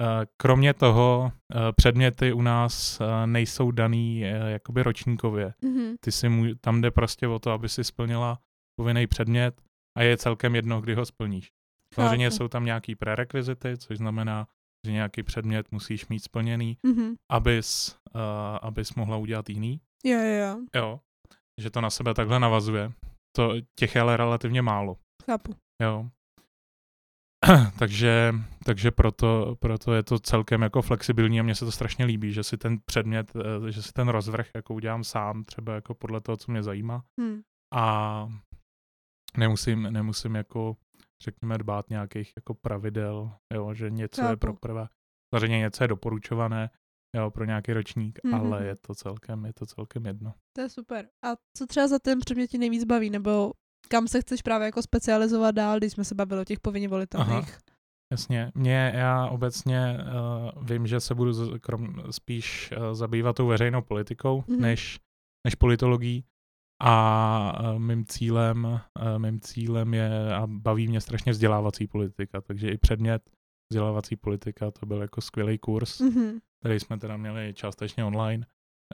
Eh, 0.00 0.26
Kromě 0.36 0.74
toho 0.74 1.32
eh, 1.54 1.58
předměty 1.76 2.32
u 2.32 2.42
nás 2.42 3.00
eh, 3.00 3.26
nejsou 3.26 3.70
daný 3.70 4.20
jakoby 4.46 4.82
ročníkově. 4.82 5.54
Mhm. 5.64 5.94
Ty 6.00 6.12
si 6.12 6.28
můj, 6.28 6.54
tam 6.60 6.80
jde 6.80 6.90
prostě 6.90 7.28
o 7.28 7.38
to, 7.38 7.50
aby 7.50 7.68
si 7.68 7.84
splnila 7.84 8.38
povinný 8.80 9.06
předmět 9.06 9.60
a 9.98 10.02
je 10.02 10.16
celkem 10.16 10.54
jedno, 10.54 10.80
kdy 10.80 10.94
ho 10.94 11.04
splníš. 11.06 11.52
Samozřejmě 11.94 12.30
jsou 12.30 12.48
tam 12.48 12.64
nějaký 12.64 12.94
prerekvizity, 12.94 13.76
což 13.78 13.98
znamená, 13.98 14.46
že 14.86 14.92
nějaký 14.92 15.22
předmět 15.22 15.72
musíš 15.72 16.08
mít 16.08 16.18
splněný, 16.20 16.76
Mhm. 16.86 17.14
abys, 17.32 17.96
uh, 18.14 18.20
abys 18.62 18.94
mohla 18.94 19.16
udělat 19.16 19.50
jiný. 19.50 19.80
Jo, 20.04 20.18
jo, 20.18 20.34
jo. 20.34 20.58
Jo. 20.74 21.00
Že 21.60 21.70
to 21.70 21.80
na 21.80 21.90
sebe 21.90 22.14
takhle 22.14 22.40
navazuje. 22.40 22.92
To 23.36 23.54
těch 23.78 23.94
je 23.94 24.00
ale 24.00 24.16
relativně 24.16 24.62
málo. 24.62 24.96
Chápu. 25.26 25.54
Jo. 25.82 26.08
takže, 27.78 28.34
takže 28.64 28.90
proto, 28.90 29.56
proto 29.60 29.94
je 29.94 30.02
to 30.02 30.18
celkem 30.18 30.62
jako 30.62 30.82
flexibilní 30.82 31.40
a 31.40 31.42
mně 31.42 31.54
se 31.54 31.64
to 31.64 31.72
strašně 31.72 32.04
líbí, 32.04 32.32
že 32.32 32.42
si 32.42 32.56
ten 32.56 32.78
předmět, 32.84 33.32
eh, 33.36 33.72
že 33.72 33.82
si 33.82 33.92
ten 33.92 34.08
rozvrh 34.08 34.50
jako 34.54 34.74
udělám 34.74 35.04
sám, 35.04 35.44
třeba 35.44 35.74
jako 35.74 35.94
podle 35.94 36.20
toho, 36.20 36.36
co 36.36 36.52
mě 36.52 36.62
zajímá. 36.62 37.04
Hm. 37.20 37.40
A 37.74 38.28
nemusím, 39.36 39.82
nemusím 39.82 40.34
jako 40.34 40.76
řekněme 41.22 41.58
dbát 41.58 41.90
nějakých 41.90 42.32
jako 42.36 42.54
pravidel, 42.54 43.32
jo, 43.54 43.74
že 43.74 43.90
něco 43.90 44.20
je 44.20 44.28
Chápu. 44.28 44.38
pro 44.38 44.54
prvé, 44.54 44.88
samozřejmě 45.34 45.58
něco 45.58 45.84
je 45.84 45.88
doporučované, 45.88 46.70
jo, 47.14 47.30
pro 47.30 47.44
nějaký 47.44 47.72
ročník, 47.72 48.18
Mhm. 48.24 48.34
ale 48.34 48.64
je 48.66 48.76
to 48.76 48.94
celkem, 48.94 49.44
je 49.44 49.52
to 49.52 49.66
celkem 49.66 50.06
jedno. 50.06 50.34
To 50.52 50.60
je 50.62 50.68
super. 50.68 51.08
A 51.24 51.28
co 51.56 51.66
třeba 51.66 51.88
za 51.88 51.98
ten 51.98 52.20
předmět 52.20 52.46
tě 52.46 52.58
nejvíc 52.58 52.84
baví, 52.84 53.10
nebo 53.10 53.52
kam 53.88 54.08
se 54.08 54.20
chceš 54.20 54.42
právě 54.42 54.64
jako 54.66 54.82
specializovat 54.82 55.54
dál, 55.54 55.78
když 55.78 55.92
jsme 55.92 56.04
se 56.04 56.14
bavili 56.14 56.40
o 56.40 56.44
těch 56.44 56.60
povinně 56.60 56.88
volitelných? 56.88 57.58
Jasně, 58.12 58.52
mě 58.54 58.92
já 58.94 59.26
obecně 59.26 59.98
uh, 60.56 60.64
vím, 60.66 60.86
že 60.86 61.00
se 61.00 61.14
budu 61.14 61.32
z, 61.32 61.58
krom, 61.60 61.94
spíš 62.10 62.72
uh, 62.76 62.94
zabývat 62.94 63.36
tou 63.36 63.46
veřejnou 63.46 63.82
politikou, 63.82 64.44
Mhm. 64.48 64.56
mm-hmm. 64.56 64.60
než, 64.60 65.00
než 65.46 65.54
politologií. 65.54 66.24
A 66.82 67.60
uh, 67.72 67.78
mým 67.78 68.04
cílem, 68.06 68.64
uh, 68.64 68.80
mým 69.18 69.40
cílem 69.40 69.94
je, 69.94 70.34
a 70.34 70.46
baví 70.46 70.88
mě 70.88 71.00
strašně 71.00 71.32
vzdělávací 71.32 71.86
politika, 71.86 72.40
takže 72.40 72.68
i 72.70 72.78
předmět 72.78 73.22
vzdělávací 73.70 74.16
politika, 74.16 74.70
to 74.70 74.86
byl 74.86 75.02
jako 75.02 75.20
skvělý 75.20 75.58
kurz, 75.58 76.00
mm. 76.00 76.08
Mhm. 76.08 76.38
který 76.60 76.80
jsme 76.80 76.98
teda 76.98 77.16
měli 77.16 77.54
částečně 77.54 78.04
online, 78.04 78.46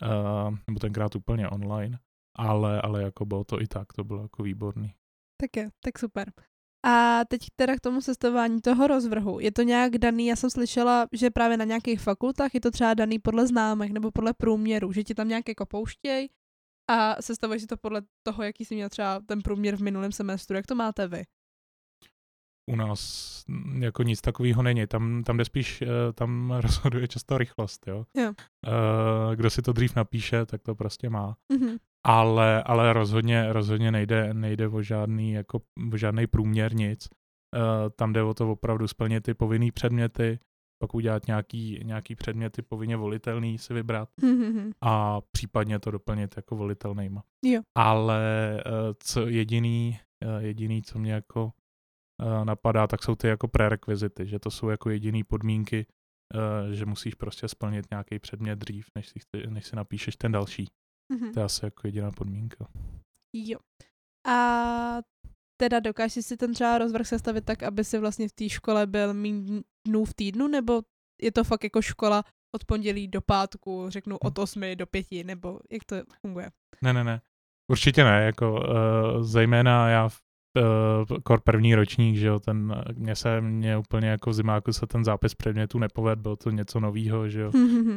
uh, 0.02 0.56
nebo 0.66 0.80
tenkrát 0.80 1.16
úplně 1.16 1.48
online, 1.48 1.98
ale, 2.36 2.82
ale 2.82 3.02
jako 3.02 3.24
bylo 3.24 3.44
to 3.44 3.62
i 3.62 3.66
tak, 3.66 3.92
to 3.92 4.04
bylo 4.04 4.22
jako 4.22 4.42
výborný. 4.42 4.94
Tak 5.40 5.56
je, 5.56 5.70
tak 5.84 5.98
super. 5.98 6.32
A 6.86 7.24
teď 7.24 7.40
teda 7.56 7.76
k 7.76 7.80
tomu 7.80 8.00
sestavování 8.00 8.60
toho 8.60 8.86
rozvrhu. 8.86 9.40
Je 9.40 9.52
to 9.52 9.62
nějak 9.62 9.98
daný, 9.98 10.26
já 10.26 10.36
jsem 10.36 10.50
slyšela, 10.50 11.06
že 11.12 11.30
právě 11.30 11.56
na 11.56 11.64
nějakých 11.64 12.00
fakultách 12.00 12.54
je 12.54 12.60
to 12.60 12.70
třeba 12.70 12.94
daný 12.94 13.18
podle 13.18 13.46
známek 13.46 13.90
nebo 13.90 14.10
podle 14.10 14.32
průměru, 14.34 14.92
že 14.92 15.04
ti 15.04 15.14
tam 15.14 15.28
nějak 15.28 15.48
jako 15.48 15.66
pouštěj 15.66 16.28
a 16.90 17.22
sestavuješ 17.22 17.62
si 17.62 17.66
to 17.66 17.76
podle 17.76 18.02
toho, 18.22 18.42
jaký 18.42 18.64
jsi 18.64 18.74
měl 18.74 18.88
třeba 18.88 19.20
ten 19.26 19.42
průměr 19.42 19.76
v 19.76 19.82
minulém 19.82 20.12
semestru. 20.12 20.56
Jak 20.56 20.66
to 20.66 20.74
máte 20.74 21.08
vy? 21.08 21.24
U 22.66 22.76
nás 22.76 23.44
jako 23.78 24.02
nic 24.02 24.20
takového 24.20 24.62
není. 24.62 24.86
Tam, 24.86 25.22
tam 25.24 25.36
jde 25.36 25.44
spíš, 25.44 25.82
eh, 25.82 25.86
tam 26.14 26.50
rozhoduje 26.60 27.08
často 27.08 27.38
rychlost, 27.38 27.86
jo. 27.88 28.04
Jo. 28.16 28.32
Eh, 29.32 29.36
Kdo 29.36 29.50
si 29.50 29.62
to 29.62 29.72
dřív 29.72 29.96
napíše, 29.96 30.46
tak 30.46 30.62
to 30.62 30.74
prostě 30.74 31.10
má. 31.10 31.36
Mhm. 31.52 31.76
Ale, 32.06 32.62
ale 32.62 32.92
rozhodně, 32.92 33.52
rozhodně 33.52 33.92
nejde, 33.92 34.34
nejde 34.34 34.68
o 34.68 34.82
žádný, 34.82 35.32
jako, 35.32 35.60
o 35.92 35.96
žádný 35.96 36.26
průměr, 36.26 36.74
nic. 36.74 37.08
Eh, 37.56 37.90
Tam 37.90 38.12
jde 38.12 38.22
o 38.22 38.34
to 38.34 38.52
opravdu 38.52 38.88
splnit 38.88 39.20
ty 39.20 39.34
povinný 39.34 39.70
předměty, 39.72 40.38
pak 40.82 40.94
udělat 40.94 41.26
nějaký, 41.26 41.80
nějaký 41.84 42.14
předměty 42.14 42.62
povinně 42.62 42.96
volitelný 42.96 43.58
si 43.58 43.74
vybrat 43.74 44.08
Mhm. 44.22 44.70
a 44.80 45.20
případně 45.32 45.78
to 45.78 45.90
doplnit 45.90 46.36
jako 46.36 46.56
volitelnýma. 46.56 47.22
Jo. 47.44 47.60
Ale 47.74 48.20
co 49.02 49.26
jediný, 49.28 49.98
jediný, 50.38 50.82
co 50.82 50.98
mě 50.98 51.12
jako 51.12 51.52
napadá, 52.44 52.86
tak 52.86 53.02
jsou 53.02 53.14
ty 53.14 53.26
jako 53.26 53.48
prerekvizity, 53.48 54.26
že 54.26 54.38
to 54.38 54.50
jsou 54.50 54.68
jako 54.68 54.90
jediný 54.90 55.24
podmínky, 55.24 55.86
eh, 56.34 56.74
že 56.74 56.86
musíš 56.86 57.14
prostě 57.14 57.48
splnit 57.48 57.90
nějaký 57.90 58.18
předmět 58.18 58.58
dřív, 58.58 58.86
než 58.94 59.08
si, 59.08 59.18
než 59.48 59.66
si 59.66 59.76
napíšeš 59.76 60.16
ten 60.16 60.32
další. 60.32 60.70
Mhm. 61.12 61.32
To 61.32 61.40
je 61.40 61.44
asi 61.44 61.64
jako 61.64 61.86
jediná 61.86 62.10
podmínka. 62.10 62.68
Jo. 63.34 63.58
A 64.26 64.36
teda 65.60 65.80
dokážeš 65.80 66.26
si 66.26 66.36
ten 66.36 66.54
třeba 66.54 66.78
rozvrh 66.78 67.06
sestavit 67.06 67.44
tak, 67.44 67.62
aby 67.62 67.84
si 67.84 67.98
vlastně 67.98 68.28
v 68.28 68.32
té 68.32 68.48
škole 68.48 68.86
byl 68.86 69.14
méně 69.14 69.62
dnů 69.86 70.04
v 70.04 70.14
týdnu, 70.14 70.48
nebo 70.48 70.82
je 71.22 71.32
to 71.32 71.44
fakt 71.44 71.64
jako 71.64 71.82
škola 71.82 72.24
od 72.54 72.64
pondělí 72.64 73.08
do 73.08 73.20
pátku, 73.20 73.86
řeknu 73.88 74.18
od 74.18 74.38
8 74.38 74.76
do 74.76 74.86
5, 74.86 75.24
nebo 75.24 75.60
jak 75.70 75.84
to 75.84 75.96
funguje? 76.20 76.50
Ne, 76.82 76.92
ne, 76.92 77.04
ne. 77.04 77.20
Určitě 77.70 78.04
ne, 78.04 78.24
jako 78.24 78.52
uh, 78.52 79.22
zejména 79.22 79.88
já 79.88 80.08
v 80.08 80.20
kor 81.22 81.40
první 81.40 81.74
ročník, 81.74 82.16
že 82.16 82.26
jo, 82.26 82.40
ten, 82.40 82.82
mě 82.94 83.16
se, 83.16 83.40
mě 83.40 83.76
úplně 83.76 84.08
jako 84.08 84.30
v 84.30 84.34
zimáku 84.34 84.72
se 84.72 84.86
ten 84.86 85.04
zápis 85.04 85.34
předmětů 85.34 85.78
nepovedl, 85.78 86.22
bylo 86.22 86.36
to 86.36 86.50
něco 86.50 86.80
novýho, 86.80 87.28
že 87.28 87.40
jo. 87.40 87.52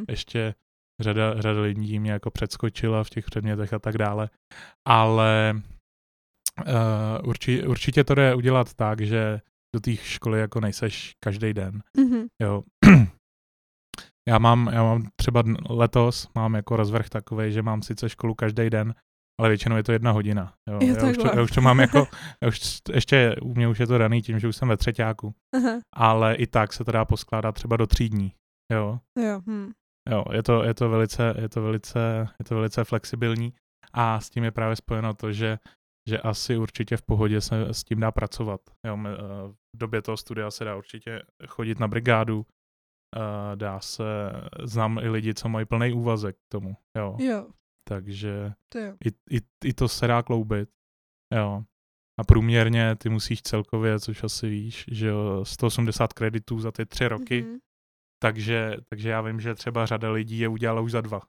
ještě 0.10 0.56
řada, 1.00 1.42
řada 1.42 1.62
lidí 1.62 2.00
mě 2.00 2.12
jako 2.12 2.32
předskočila 2.32 3.04
v 3.04 3.10
těch 3.10 3.26
předmětech 3.26 3.74
a 3.74 3.80
tak 3.80 3.98
dále. 3.98 4.30
Ale 4.88 5.62
uh, 6.68 7.30
urči, 7.30 7.68
určitě 7.68 8.04
to 8.04 8.16
jde 8.16 8.36
udělat 8.36 8.74
tak, 8.74 9.02
že 9.02 9.42
do 9.76 9.80
té 9.80 9.96
školy 9.96 10.40
jako 10.40 10.60
nejseš 10.60 11.16
každý 11.20 11.54
den. 11.54 11.82
Mhm. 11.98 12.26
Jo. 12.42 12.64
já, 14.30 14.40
mám, 14.40 14.70
já 14.74 14.84
mám 14.84 15.08
třeba 15.16 15.44
letos, 15.70 16.30
mám 16.36 16.54
jako 16.54 16.76
rozvrh 16.76 17.10
takový, 17.10 17.52
že 17.52 17.62
mám 17.62 17.82
sice 17.82 18.10
školu 18.10 18.36
každý 18.36 18.70
den, 18.70 18.94
ale 19.44 19.50
většinou 19.50 19.76
je 19.76 19.84
to 19.84 19.92
jedna 19.92 20.12
hodina. 20.12 20.54
Jo. 20.70 20.80
Jo, 20.82 20.96
já, 20.96 21.10
už 21.10 21.18
to, 21.18 21.28
já 21.28 21.42
už 21.42 21.52
to 21.52 21.62
mám 21.62 21.80
jako, 21.80 22.08
já 22.42 22.48
už 22.48 22.82
ještě, 22.94 23.36
u 23.42 23.54
mě 23.54 23.68
už 23.68 23.80
je 23.80 23.88
to 23.88 23.98
daný 23.98 24.22
tím, 24.22 24.40
že 24.40 24.48
už 24.48 24.56
jsem 24.56 24.68
ve 24.68 24.78
třetíku, 24.78 25.36
Aha. 25.56 25.80
ale 25.94 26.36
i 26.36 26.48
tak 26.48 26.74
se 26.74 26.84
to 26.84 26.92
dá 26.92 27.06
poskládat 27.06 27.52
třeba 27.52 27.78
do 27.78 27.88
tří 27.88 28.10
dní. 28.10 28.34
Jo. 28.74 29.00
Jo. 29.20 29.42
Hm. 29.48 29.72
Jo, 30.10 30.24
je 30.32 30.44
to, 30.44 30.64
je 30.64 30.74
to, 30.74 30.90
velice, 30.90 31.34
je 31.42 31.50
to, 31.50 31.62
velice, 31.62 32.28
je 32.40 32.46
to 32.46 32.56
velice 32.56 32.84
flexibilní 32.84 33.54
a 33.94 34.20
s 34.20 34.30
tím 34.30 34.44
je 34.44 34.52
právě 34.52 34.76
spojeno 34.76 35.14
to, 35.14 35.32
že, 35.32 35.60
že 36.10 36.20
asi 36.20 36.58
určitě 36.58 36.98
v 36.98 37.02
pohodě 37.02 37.42
se 37.42 37.74
s 37.74 37.84
tím 37.84 38.00
dá 38.00 38.12
pracovat. 38.12 38.62
Jo, 38.88 38.98
eh, 39.08 39.18
v 39.76 39.78
době 39.78 40.02
toho 40.02 40.18
studia 40.18 40.52
se 40.52 40.64
dá 40.64 40.76
určitě 40.76 41.22
chodit 41.48 41.80
na 41.80 41.88
brigádu, 41.88 42.46
eh, 43.16 43.56
dá 43.56 43.80
se, 43.80 44.04
znám 44.64 44.98
i 44.98 45.10
lidi, 45.10 45.34
co 45.34 45.50
mají 45.50 45.66
plný 45.66 45.94
úvazek 45.94 46.36
k 46.36 46.52
tomu, 46.52 46.76
jo, 46.98 47.18
Jo, 47.20 47.48
takže 47.88 48.54
i, 49.06 49.36
i, 49.38 49.42
i 49.66 49.74
to 49.74 49.88
se 49.90 50.08
dá 50.08 50.24
kloubit, 50.24 50.70
jo. 51.36 51.64
A 52.20 52.24
průměrně 52.24 52.96
ty 52.96 53.10
musíš 53.10 53.42
celkově, 53.42 54.00
což 54.00 54.24
asi 54.24 54.50
víš, 54.50 54.86
že 54.92 55.08
jo, 55.08 55.46
180 55.46 56.14
kreditů 56.14 56.60
za 56.60 56.72
ty 56.72 56.86
tři 56.86 57.08
roky, 57.08 57.42
Mhm. 57.42 57.58
takže, 58.24 58.78
takže 58.90 59.10
já 59.10 59.22
vím, 59.22 59.40
že 59.40 59.56
třeba 59.56 59.86
řada 59.86 60.12
lidí 60.12 60.40
je 60.40 60.48
udělala 60.48 60.82
už 60.82 60.92
za 60.92 61.02
dva. 61.02 61.22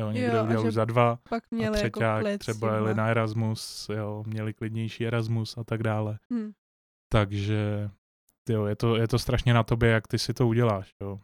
Jo, 0.00 0.10
někdo 0.10 0.36
Jo, 0.36 0.40
a 0.40 0.44
udělal 0.44 0.66
už 0.66 0.74
za 0.74 0.84
dva 0.84 1.18
Pak 1.28 1.44
a 1.44 1.46
měli 1.54 1.66
jako 1.78 1.98
třeťák 2.00 2.22
klid 2.22 2.34
s 2.34 2.38
třeba 2.38 2.74
jeli 2.74 2.94
na 2.94 3.08
Erasmus, 3.08 3.88
jo, 3.94 4.24
měli 4.26 4.54
klidnější 4.54 5.06
Erasmus 5.06 5.58
a 5.58 5.64
tak 5.64 5.82
dále. 5.82 6.18
Hm. 6.32 6.52
Takže 7.12 7.90
jo, 8.48 8.66
je 8.66 8.76
to, 8.76 8.96
je 8.96 9.08
to 9.08 9.18
strašně 9.18 9.54
na 9.54 9.62
tobě, 9.62 9.90
jak 9.90 10.08
ty 10.08 10.18
si 10.18 10.34
to 10.34 10.48
uděláš. 10.48 10.94
Jo. 11.02 11.20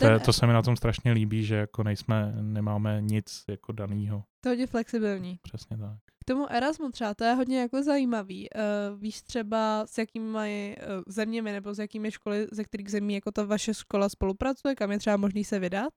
To, 0.00 0.06
je, 0.06 0.20
to 0.20 0.32
se 0.32 0.46
mi 0.46 0.52
na 0.52 0.62
tom 0.62 0.76
strašně 0.76 1.12
líbí, 1.12 1.44
že 1.44 1.54
jako 1.56 1.82
nejsme, 1.82 2.32
nemáme 2.40 3.00
nic 3.02 3.44
jako 3.48 3.72
danýho. 3.72 4.24
To 4.40 4.48
je 4.48 4.52
hodně 4.52 4.66
flexibilní. 4.66 5.38
Přesně 5.42 5.78
tak. 5.78 5.98
K 6.20 6.24
tomu 6.24 6.52
Erasmu 6.52 6.90
třeba, 6.90 7.14
to 7.14 7.24
je 7.24 7.34
hodně 7.34 7.60
jako 7.60 7.82
zajímavý. 7.82 8.48
Uh, 8.50 9.00
víš 9.00 9.22
třeba, 9.22 9.86
s 9.86 9.98
jakými 9.98 10.30
mají 10.30 10.76
uh, 10.76 11.02
zeměmi 11.06 11.52
nebo 11.52 11.74
s 11.74 11.78
jakými 11.78 12.10
školy, 12.10 12.46
ze 12.52 12.64
kterých 12.64 12.90
zemí 12.90 13.14
jako 13.14 13.32
ta 13.32 13.44
vaše 13.44 13.74
škola 13.74 14.08
spolupracuje, 14.08 14.74
kam 14.74 14.92
je 14.92 14.98
třeba 14.98 15.16
možný 15.16 15.44
se 15.44 15.58
vydat? 15.58 15.92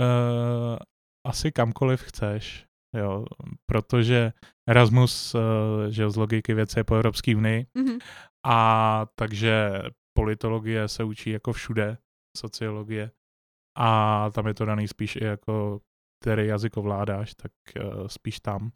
Uh, 0.00 0.76
asi 1.26 1.52
kamkoliv 1.52 2.02
chceš, 2.02 2.66
jo, 2.96 3.24
protože 3.66 4.32
Erasmus, 4.68 5.34
uh, 5.34 5.40
že 5.88 6.10
z 6.10 6.16
logiky 6.16 6.54
věci 6.54 6.78
je 6.78 6.84
po 6.84 6.94
Evropské 6.94 7.36
unii, 7.36 7.66
Mhm. 7.74 7.98
A 8.46 9.06
takže 9.14 9.82
politologie 10.18 10.88
se 10.88 11.04
učí 11.04 11.30
jako 11.30 11.52
všude, 11.52 11.98
sociologie. 12.36 13.10
A 13.78 14.30
tam 14.30 14.46
je 14.46 14.54
to 14.54 14.64
daný 14.64 14.88
spíš 14.88 15.16
i 15.16 15.24
jako, 15.24 15.80
který 16.22 16.46
jazyk 16.46 16.76
ovládáš, 16.76 17.34
tak 17.34 17.52
uh, 17.84 18.06
spíš 18.06 18.40
tam. 18.40 18.70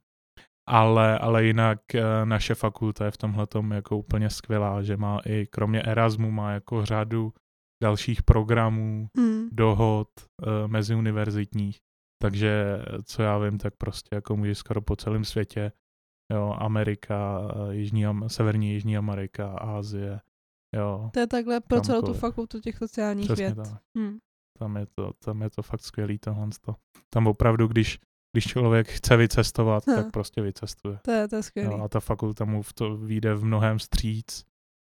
Ale, 0.68 1.18
ale 1.18 1.44
jinak 1.44 1.80
uh, 1.94 2.00
naše 2.24 2.54
fakulta 2.54 3.04
je 3.04 3.10
v 3.10 3.16
tomhle 3.16 3.46
jako 3.74 3.96
úplně 3.96 4.30
skvělá, 4.30 4.82
že 4.82 4.96
má 4.96 5.20
i 5.26 5.46
kromě 5.46 5.82
Erasmu 5.82 6.30
má 6.30 6.52
jako 6.52 6.84
řadu 6.84 7.32
dalších 7.82 8.22
programů, 8.22 9.08
Hmm. 9.16 9.48
dohod 9.52 10.08
uh, 10.20 10.68
meziuniverzitních. 10.68 11.78
Takže 12.22 12.78
co 13.04 13.22
já 13.22 13.38
vím, 13.38 13.58
tak 13.58 13.76
prostě 13.76 14.14
jako 14.14 14.36
můžeš 14.36 14.58
skoro 14.58 14.82
po 14.82 14.96
celém 14.96 15.24
světě. 15.24 15.72
Jo, 16.32 16.54
Amerika, 16.58 17.40
eh, 17.70 17.74
Jižní, 17.74 18.04
Severní 18.26 18.72
Jižní 18.72 18.96
Amerika, 18.96 19.52
Ázie. 19.52 20.20
Jo, 20.76 21.10
To 21.14 21.20
je 21.20 21.26
takhle 21.26 21.60
pro 21.60 21.80
celou 21.80 22.02
tu 22.02 22.12
fakultu 22.14 22.60
těch 22.60 22.76
sociálních 22.78 23.24
přesně 23.26 23.44
věd. 23.44 23.56
tak. 23.56 23.82
Hmm. 23.98 24.18
Tam 24.58 24.76
je 24.76 24.86
to, 24.94 25.12
tam 25.24 25.42
je 25.42 25.50
to 25.50 25.62
fakt 25.62 25.80
skvělý 25.80 26.18
tohle. 26.18 26.48
Tam 27.10 27.26
opravdu, 27.26 27.66
když, 27.66 27.98
když 28.32 28.44
člověk 28.46 28.88
chce 28.88 29.16
vycestovat, 29.16 29.86
Ha. 29.86 29.94
tak 29.96 30.12
prostě 30.12 30.42
vycestuje. 30.42 30.98
To 31.02 31.10
je, 31.10 31.28
to 31.28 31.36
je 31.36 31.42
skvělý. 31.42 31.70
Jo, 31.72 31.82
a 31.82 31.88
ta 31.88 32.00
fakulta 32.00 32.44
mu 32.44 32.62
v 32.62 32.72
to 32.72 32.96
vyjde 32.96 33.34
v 33.34 33.44
mnohem 33.44 33.78
stříc. 33.78 34.44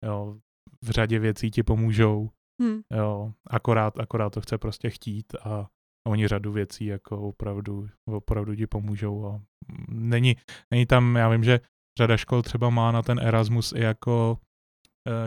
Jo, 0.06 0.38
v 0.84 0.90
řadě 0.90 1.20
věcí 1.20 1.52
ti 1.52 1.64
pomůžou. 1.64 2.30
Hmm. 2.62 2.82
Jo, 2.94 3.32
akorát, 3.48 4.00
akorát 4.00 4.30
to 4.30 4.42
chce 4.42 4.58
prostě 4.58 4.90
chtít 4.90 5.26
a, 5.44 5.68
oni 6.08 6.28
řadu 6.28 6.52
věcí 6.52 6.86
jako 6.86 7.22
opravdu, 7.22 7.88
opravdu 8.10 8.56
ti 8.56 8.68
pomůžou 8.68 9.26
a 9.26 9.42
není, 9.90 10.36
není 10.72 10.86
tam, 10.86 11.16
já 11.16 11.30
vím, 11.30 11.44
že 11.44 11.60
řada 12.00 12.18
škol 12.18 12.42
třeba 12.42 12.70
má 12.70 12.92
na 12.92 13.02
ten 13.02 13.20
Erasmus 13.20 13.74
i 13.74 13.80
jako 13.82 14.38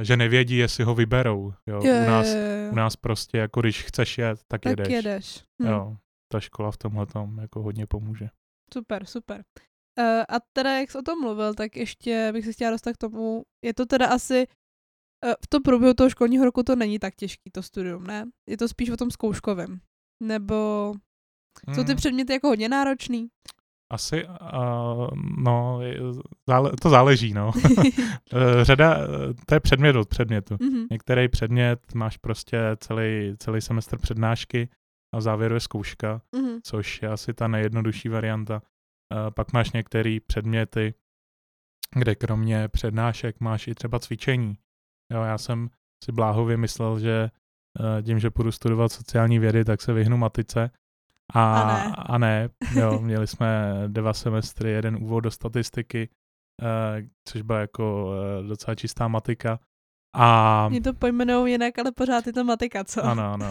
že 0.03 0.17
nevědí, 0.17 0.57
jestli 0.57 0.85
ho 0.85 0.95
vyberou. 0.95 1.53
Jo. 1.67 1.81
Jo, 1.85 1.95
u, 2.03 2.07
nás, 2.07 2.27
jo, 2.27 2.39
jo, 2.39 2.73
u 2.73 2.75
nás 2.75 2.97
prostě, 2.97 3.39
jako 3.39 3.61
když 3.61 3.83
chceš 3.83 4.19
jet, 4.19 4.41
tak, 4.49 4.61
tak 4.61 4.71
jedeš. 4.71 4.89
jedeš. 4.93 5.45
Hm. 5.63 5.67
Jo, 5.67 5.97
ta 6.33 6.41
škola 6.41 6.71
v 6.71 6.77
tomhle 6.77 7.07
tom 7.07 7.39
jako 7.39 7.63
hodně 7.63 7.87
pomůže. 7.87 8.29
Super, 8.75 9.07
super. 9.07 9.45
Uh, 9.99 10.05
a 10.29 10.37
teda, 10.53 10.79
jak 10.79 10.91
jsi 10.91 10.99
o 10.99 11.03
tom 11.03 11.21
mluvil, 11.21 11.55
tak 11.55 11.77
ještě 11.77 12.31
bych 12.33 12.45
se 12.45 12.53
chtěla 12.53 12.71
dostat 12.71 12.93
k 12.93 12.99
tomu, 12.99 13.43
je 13.65 13.75
to 13.75 13.87
teda 13.87 14.07
asi, 14.07 14.47
uh, 15.27 15.33
v 15.45 15.47
tom 15.49 15.63
průběhu 15.63 15.95
toho 15.95 16.11
školního 16.11 16.45
roku 16.45 16.63
to 16.63 16.77
není 16.77 16.99
tak 16.99 17.15
těžký, 17.15 17.51
to 17.51 17.63
studium, 17.63 18.07
ne? 18.07 18.25
Je 18.51 18.57
to 18.57 18.69
spíš 18.69 18.91
o 18.91 18.97
tom 18.97 19.11
zkouškovém. 19.11 19.81
Nebo 20.23 20.93
jsou 21.75 21.85
ty 21.85 21.93
Mm, 21.93 21.97
předměty 21.97 22.33
jako 22.33 22.49
hodně 22.49 22.69
náročný? 22.69 23.29
Asi, 23.95 24.25
uh, 24.27 25.09
no, 25.39 25.81
zále, 26.49 26.73
to 26.83 26.91
záleží, 26.91 27.35
no. 27.35 27.53
Eh, 28.33 28.65
Řada, 28.65 28.99
eh, 28.99 29.35
to 29.47 29.55
je 29.55 29.61
předmět 29.61 29.97
od 29.97 30.09
předmětu. 30.09 30.57
Mhm, 30.61 30.87
Některý 30.91 31.29
předmět 31.29 31.95
máš 31.95 32.17
prostě 32.17 32.59
celý, 32.77 33.37
celý 33.39 33.61
semestr 33.61 33.99
přednášky 33.99 34.69
a 35.15 35.19
v 35.19 35.21
závěru 35.21 35.55
je 35.55 35.61
zkouška, 35.61 36.21
mhm, 36.37 36.59
což 36.63 37.03
je 37.03 37.09
asi 37.09 37.35
ta 37.35 37.49
nejjednodušší 37.49 38.09
varianta. 38.09 38.63
Eh, 39.13 39.31
Pak 39.31 39.53
máš 39.53 39.73
některé 39.73 40.19
předměty, 40.27 40.95
kde 41.97 42.15
kromě 42.15 42.69
přednášek 42.69 43.41
máš 43.41 43.69
i 43.69 43.75
třeba 43.75 43.99
cvičení. 43.99 44.59
Jo, 45.13 45.23
já 45.23 45.39
jsem 45.39 45.71
si 46.05 46.13
bláhově 46.13 46.57
myslel, 46.57 47.01
že 47.01 47.31
tím, 48.03 48.19
že 48.19 48.31
půjdu 48.31 48.53
studovat 48.53 48.93
sociální 48.93 49.39
vědy, 49.39 49.65
tak 49.65 49.83
se 49.83 49.93
vyhnu 49.93 50.17
matice. 50.17 50.71
A, 51.33 51.61
A 51.61 51.67
ne. 51.67 51.95
a 51.97 52.19
ne. 52.19 52.49
Jo, 52.75 52.99
měli 53.01 53.27
jsme 53.27 53.75
dva 53.87 54.13
semestry, 54.13 54.71
jeden 54.71 54.97
úvod 54.97 55.21
do 55.21 55.31
statistiky, 55.31 56.09
eh, 56.63 57.03
což 57.29 57.43
byla 57.43 57.61
jako 57.61 58.13
eh, 58.15 58.43
docela 58.49 58.75
čistá 58.75 59.09
matika. 59.09 59.59
A 60.17 60.69
Mě 60.69 60.81
to 60.81 60.95
pojmenou 60.95 61.47
jinak, 61.47 61.79
ale 61.79 61.93
pořád 61.93 62.27
je 62.27 62.33
to 62.33 62.45
matika, 62.45 62.85
co? 62.85 63.05
ano, 63.05 63.33
ano. 63.33 63.51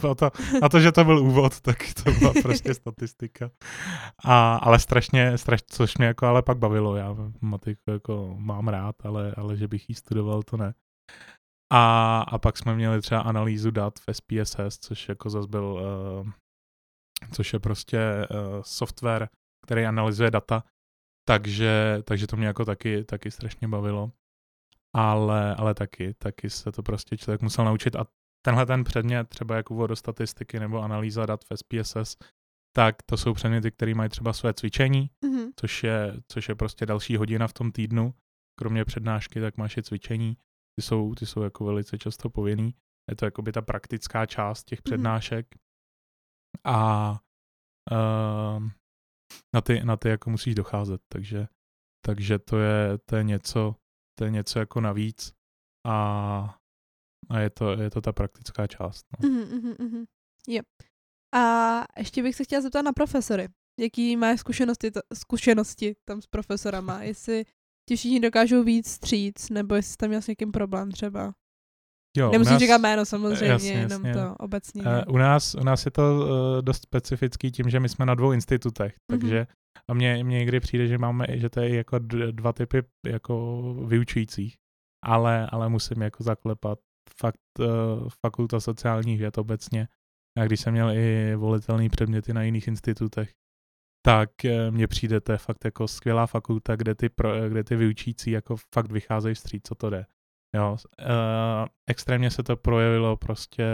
Bylo 0.00 0.14
to, 0.14 0.30
a 0.62 0.68
to, 0.68 0.80
že 0.80 0.92
to 0.92 1.04
byl 1.04 1.18
úvod, 1.18 1.60
tak 1.60 1.76
to 2.04 2.10
byla 2.12 2.32
prostě 2.42 2.74
statistika. 2.74 3.50
A, 4.24 4.56
ale 4.56 4.78
strašně, 4.78 5.38
strašně, 5.38 5.66
což 5.70 5.98
mě 5.98 6.06
jako 6.06 6.26
ale 6.26 6.42
pak 6.42 6.58
bavilo. 6.58 6.96
Já 6.96 7.16
matiku 7.40 7.90
jako 7.90 8.34
mám 8.38 8.68
rád, 8.68 8.96
ale, 9.04 9.34
ale 9.36 9.56
že 9.56 9.68
bych 9.68 9.88
jí 9.88 9.94
studoval, 9.94 10.42
to 10.42 10.56
ne. 10.56 10.74
A, 11.72 12.20
a 12.20 12.38
pak 12.38 12.58
jsme 12.58 12.74
měli 12.74 13.00
třeba 13.00 13.20
analýzu 13.20 13.70
dat 13.70 13.94
v 13.98 14.14
SPSS, 14.14 14.78
což 14.78 15.08
jako 15.08 15.30
zase 15.30 15.48
byl, 15.48 15.64
uh, 16.24 16.30
což 17.32 17.52
je 17.52 17.58
prostě 17.58 17.98
uh, 18.30 18.62
software, 18.62 19.28
který 19.66 19.86
analyzuje 19.86 20.30
data, 20.30 20.64
takže, 21.28 22.02
takže 22.04 22.26
to 22.26 22.36
mě 22.36 22.46
jako 22.46 22.64
taky, 22.64 23.04
taky 23.04 23.30
strašně 23.30 23.68
bavilo. 23.68 24.12
Ale, 24.94 25.54
ale 25.54 25.74
taky, 25.74 26.14
taky 26.14 26.50
se 26.50 26.72
to 26.72 26.82
prostě 26.82 27.16
člověk 27.16 27.42
musel 27.42 27.64
naučit 27.64 27.96
a 27.96 28.06
tenhle 28.44 28.66
ten 28.66 28.84
předmět, 28.84 29.28
třeba 29.28 29.56
jako 29.56 29.74
úvod 29.74 29.86
do 29.86 29.96
statistiky 29.96 30.60
nebo 30.60 30.82
analýza 30.82 31.26
dat 31.26 31.44
v 31.44 31.56
SPSS, 31.56 32.16
tak 32.76 33.02
to 33.02 33.16
jsou 33.16 33.34
předměty, 33.34 33.70
které 33.70 33.94
mají 33.94 34.10
třeba 34.10 34.32
své 34.32 34.54
cvičení, 34.54 35.10
Mhm, 35.24 35.50
což 35.56 35.84
je, 35.84 36.14
což 36.28 36.48
je 36.48 36.54
prostě 36.54 36.86
další 36.86 37.16
hodina 37.16 37.48
v 37.48 37.52
tom 37.52 37.72
týdnu. 37.72 38.14
Kromě 38.58 38.84
přednášky, 38.84 39.40
tak 39.40 39.56
máš 39.56 39.76
i 39.76 39.82
cvičení. 39.82 40.36
Ty 40.78 40.82
jsou, 40.82 41.14
ty 41.14 41.26
jsou 41.26 41.42
jako 41.42 41.64
velice 41.64 41.98
často 41.98 42.30
povinný. 42.30 42.74
Je 43.10 43.16
to 43.16 43.24
jako 43.24 43.42
by 43.42 43.52
ta 43.52 43.62
praktická 43.62 44.26
část 44.26 44.64
těch 44.64 44.82
přednášek. 44.82 45.46
A 46.64 47.10
uh, 47.92 48.62
na, 49.54 49.60
ty, 49.60 49.84
na 49.84 49.96
ty 49.96 50.08
jako 50.08 50.30
musíš 50.30 50.54
docházet, 50.54 51.00
takže, 51.08 51.48
takže 52.06 52.38
to, 52.38 52.58
je, 52.58 52.98
to 53.04 53.16
je 53.16 53.24
něco, 53.24 53.76
to 54.18 54.24
je 54.24 54.30
něco 54.30 54.58
jako 54.58 54.80
navíc 54.80 55.32
a, 55.86 56.58
a 57.30 57.38
je, 57.38 57.50
to, 57.50 57.72
je 57.72 57.90
to 57.90 58.00
ta 58.00 58.12
praktická 58.12 58.66
část. 58.66 59.06
No. 59.12 59.28
mhm, 59.28 59.58
mhm, 59.58 59.74
mhm. 59.78 60.04
Jo. 60.48 60.62
A 61.34 61.84
ještě 61.98 62.22
bych 62.22 62.36
se 62.36 62.44
chtěla 62.44 62.62
zeptat 62.62 62.82
na 62.82 62.92
profesory. 62.92 63.48
Jaký 63.80 64.16
máš 64.16 64.40
zkušenosti, 64.40 64.90
t- 64.90 65.00
zkušenosti 65.14 65.96
tam 66.04 66.22
s 66.22 66.26
profesorama? 66.26 67.02
Jestli 67.02 67.44
ti 67.88 67.96
všichni 67.96 68.20
dokážou 68.20 68.62
víc 68.62 68.90
stříc, 68.90 69.50
nebo 69.50 69.74
jestli 69.74 69.96
tam 69.96 70.08
měl 70.08 70.22
s 70.22 70.26
někým 70.26 70.52
problém 70.52 70.90
třeba? 70.90 71.34
Jo, 72.16 72.28
u 72.28 72.32
Nemusíš 72.32 72.50
nás- 72.52 72.60
říkat 72.60 72.78
jméno 72.78 73.04
samozřejmě, 73.04 73.46
jasně, 73.46 73.70
jenom 73.70 74.06
jasně. 74.06 74.12
to 74.14 74.34
obecně. 74.38 74.82
Eh, 74.86 75.04
U 75.04 75.16
nás, 75.18 75.54
u 75.54 75.64
nás 75.64 75.84
je 75.84 75.90
to 75.90 76.02
uh, 76.02 76.62
dost 76.62 76.82
specifický 76.82 77.50
tím, 77.52 77.70
že 77.70 77.80
my 77.80 77.88
jsme 77.88 78.06
na 78.06 78.14
dvou 78.14 78.32
institutech, 78.32 78.94
Mhm. 79.12 79.20
takže 79.20 79.46
a 79.90 79.94
mně, 79.94 80.24
mně 80.24 80.38
někdy 80.38 80.60
přijde, 80.60 80.86
že 80.86 80.98
máme, 80.98 81.26
že 81.30 81.50
to 81.50 81.60
je 81.60 81.74
jako 81.76 81.98
dva 82.30 82.52
typy 82.52 82.82
jako 83.06 83.62
vyučujících, 83.86 84.56
ale, 85.04 85.46
ale 85.52 85.68
musím 85.68 86.02
jako 86.02 86.22
zaklepat 86.24 86.78
fakt 87.20 87.40
uh, 87.58 87.66
fakulta 88.24 88.60
sociálních 88.60 89.18
věd 89.18 89.38
obecně. 89.38 89.88
A 90.38 90.44
když 90.44 90.60
jsem 90.60 90.72
měl 90.72 90.90
i 90.90 91.34
volitelné 91.36 91.88
předměty 91.88 92.32
na 92.34 92.42
jiných 92.42 92.68
institutech, 92.68 93.32
tak 94.06 94.30
mně 94.70 94.86
přijde, 94.86 95.20
to 95.20 95.32
je 95.32 95.38
fakt 95.38 95.64
jako 95.64 95.88
skvělá 95.88 96.26
fakulta, 96.26 96.76
kde 96.76 96.94
ty, 96.94 97.08
pro, 97.08 97.48
kde 97.48 97.64
ty 97.64 97.76
vyučící 97.76 98.30
jako 98.30 98.56
fakt 98.74 98.92
vycházejí 98.92 99.34
vstříc, 99.34 99.62
co 99.68 99.74
to 99.74 99.90
jde. 99.90 100.06
Jo, 100.56 100.76
uh, 101.00 101.66
extrémně 101.90 102.30
se 102.30 102.42
to 102.42 102.56
projevilo 102.56 103.16
prostě 103.16 103.64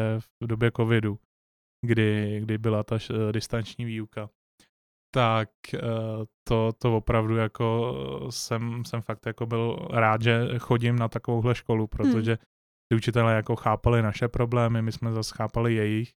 v 0.43 0.47
době 0.47 0.71
covidu, 0.77 1.19
kdy, 1.87 2.41
kdy 2.41 2.59
byla 2.59 2.83
ta 2.83 2.97
š- 2.97 3.11
eh, 3.29 3.33
distanční 3.33 3.85
výuka. 3.85 4.31
Tak 5.15 5.49
uh, 5.75 6.25
to, 6.49 6.73
to 6.83 6.97
opravdu 6.97 7.37
jako 7.37 7.97
jsem, 8.31 8.85
jsem 8.85 9.03
fakt 9.03 9.27
jako 9.27 9.47
byl 9.47 9.89
rád, 9.91 10.23
že 10.23 10.59
chodím 10.59 10.97
na 10.97 11.09
takovouhle 11.09 11.55
školu, 11.55 11.87
protože 11.87 12.37
ty 12.89 12.97
učitelé 12.97 13.35
jako 13.35 13.57
chápali 13.57 14.03
naše 14.03 14.29
problémy, 14.29 14.83
my 14.83 14.93
jsme 14.93 15.13
zase 15.13 15.35
chápali 15.37 15.75
jejich 15.75 16.13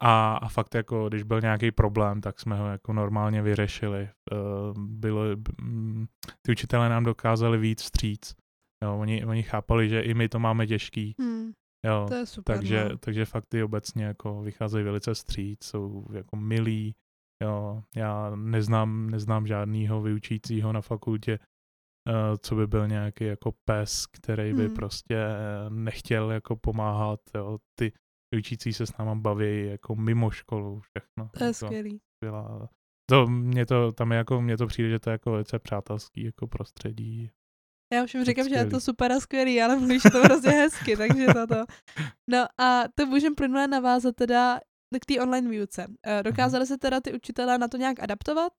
a, 0.00 0.36
a 0.36 0.48
fakt 0.48 0.74
jako, 0.74 1.08
když 1.08 1.22
byl 1.22 1.40
nějaký 1.40 1.70
problém, 1.70 2.20
tak 2.20 2.40
jsme 2.40 2.56
ho 2.56 2.66
jako 2.66 2.92
normálně 2.92 3.42
vyřešili. 3.42 4.08
Bylo, 4.78 5.22
mm, 5.60 6.06
ty 6.42 6.52
učitelé 6.52 6.88
nám 6.88 7.04
dokázali 7.04 7.58
víc 7.58 7.82
vstříc. 7.82 8.34
Jo, 8.82 8.98
oni, 8.98 9.24
oni 9.24 9.42
chápali, 9.42 9.88
že 9.88 10.00
i 10.00 10.14
my 10.14 10.28
to 10.28 10.38
máme 10.38 10.66
těžký. 10.66 11.14
Hmm, 11.20 11.52
Jo, 11.86 12.04
to 12.08 12.14
je 12.14 12.26
super. 12.26 12.56
takže, 12.56 12.88
no. 12.90 12.98
takže 12.98 13.24
fakt 13.24 13.46
ty 13.48 13.62
obecně 13.62 14.04
jako 14.04 14.42
vycházejí 14.42 14.84
velice 14.84 15.14
vstříc, 15.14 15.64
jsou 15.64 16.06
jako 16.12 16.36
milí. 16.36 16.94
Jo, 17.42 17.82
já 17.96 18.36
neznám, 18.36 19.10
neznám 19.10 19.46
žádného 19.46 20.02
vyučícího 20.02 20.72
na 20.72 20.80
fakultě, 20.80 21.38
eh, 22.08 22.38
co 22.38 22.54
by 22.54 22.66
byl 22.66 22.88
nějaký 22.88 23.24
jako 23.24 23.52
pes, 23.68 24.06
který 24.06 24.52
by 24.54 24.66
Hmm. 24.66 24.74
prostě 24.74 25.16
nechtěl 25.68 26.30
jako 26.30 26.56
pomáhat. 26.56 27.20
Jo. 27.34 27.58
Ty 27.78 27.92
vyučící 28.34 28.72
se 28.72 28.86
s 28.86 28.96
náma 28.96 29.14
baví 29.14 29.66
jako 29.66 29.96
mimo 29.96 30.30
školu 30.30 30.80
všechno. 30.80 31.30
To 31.38 31.44
je 31.44 31.48
Jako 31.48 31.66
skvělý. 31.66 32.00
skvělá- 32.16 32.68
To, 33.10 33.26
mě 33.26 33.66
to, 33.66 33.92
tam 33.92 34.10
je 34.12 34.18
jako, 34.18 34.40
mně 34.42 34.56
to 34.56 34.66
přijde, 34.66 34.90
že 34.90 34.98
to 34.98 35.10
je 35.10 35.12
jako 35.12 35.30
velice 35.30 35.58
přátelský 35.58 36.24
jako 36.24 36.46
prostředí. 36.46 37.30
Já 37.92 38.06
všem 38.06 38.24
říkám, 38.24 38.48
že 38.48 38.54
je 38.54 38.64
to 38.64 38.66
skvělý. 38.66 38.80
super 38.82 39.12
a 39.12 39.20
skvělý, 39.20 39.62
ale 39.62 39.76
mluvíš 39.76 40.02
to 40.02 40.22
hrozně 40.22 40.50
hezky, 40.62 40.96
takže 40.96 41.26
to 41.26 41.46
to. 41.46 41.64
No 42.30 42.46
a 42.60 42.82
to 42.94 43.06
můžeme 43.06 43.34
plynule 43.36 43.68
navázat 43.68 44.16
teda 44.16 44.60
k 45.02 45.06
té 45.06 45.20
online 45.20 45.50
výuce. 45.50 45.86
Eh, 46.06 46.22
Dokázali 46.22 46.66
se 46.66 46.78
teda 46.78 47.00
ty 47.00 47.12
učitelé 47.12 47.58
na 47.58 47.68
to 47.68 47.76
nějak 47.76 48.00
adaptovat? 48.00 48.52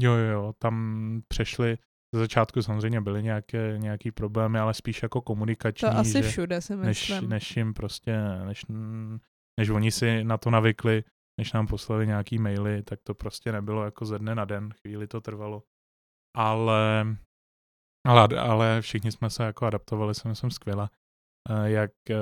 Jo, 0.00 0.12
jo, 0.12 0.32
jo, 0.32 0.52
tam 0.58 1.22
přešli, 1.28 1.78
ze 2.14 2.20
začátku 2.20 2.62
samozřejmě 2.62 3.00
byly 3.00 3.22
nějaké, 3.22 3.74
nějaký 3.78 4.10
problémy, 4.10 4.58
ale 4.58 4.74
spíš 4.74 5.02
jako 5.02 5.20
komunikační, 5.20 5.88
To 5.90 5.96
asi 5.96 6.12
že 6.12 6.22
všude 6.22 6.60
si 6.60 6.76
než, 6.76 7.08
myslím. 7.08 7.30
než 7.30 7.56
jim 7.56 7.74
prostě, 7.74 8.16
než, 8.44 8.64
než 9.60 9.68
oni 9.68 9.92
si 9.92 10.24
na 10.24 10.38
to 10.38 10.50
navykli, 10.50 11.04
než 11.40 11.52
nám 11.52 11.66
poslali 11.66 12.06
nějaký 12.06 12.38
maily, 12.38 12.82
tak 12.82 13.00
to 13.02 13.14
prostě 13.14 13.52
nebylo 13.52 13.84
jako 13.84 14.04
ze 14.04 14.18
dne 14.18 14.34
na 14.34 14.44
den, 14.44 14.70
chvíli 14.80 15.06
to 15.06 15.20
trvalo. 15.20 15.62
Ale, 16.36 17.06
ale, 18.06 18.28
ale 18.40 18.80
všichni 18.80 19.12
jsme 19.12 19.30
se 19.30 19.42
jako 19.44 19.66
adaptovali, 19.66 20.14
si 20.14 20.28
myslím 20.28 20.50
skvěle. 20.50 20.88
Eh, 21.50 21.70
Jak 21.70 21.90
eh, 22.10 22.16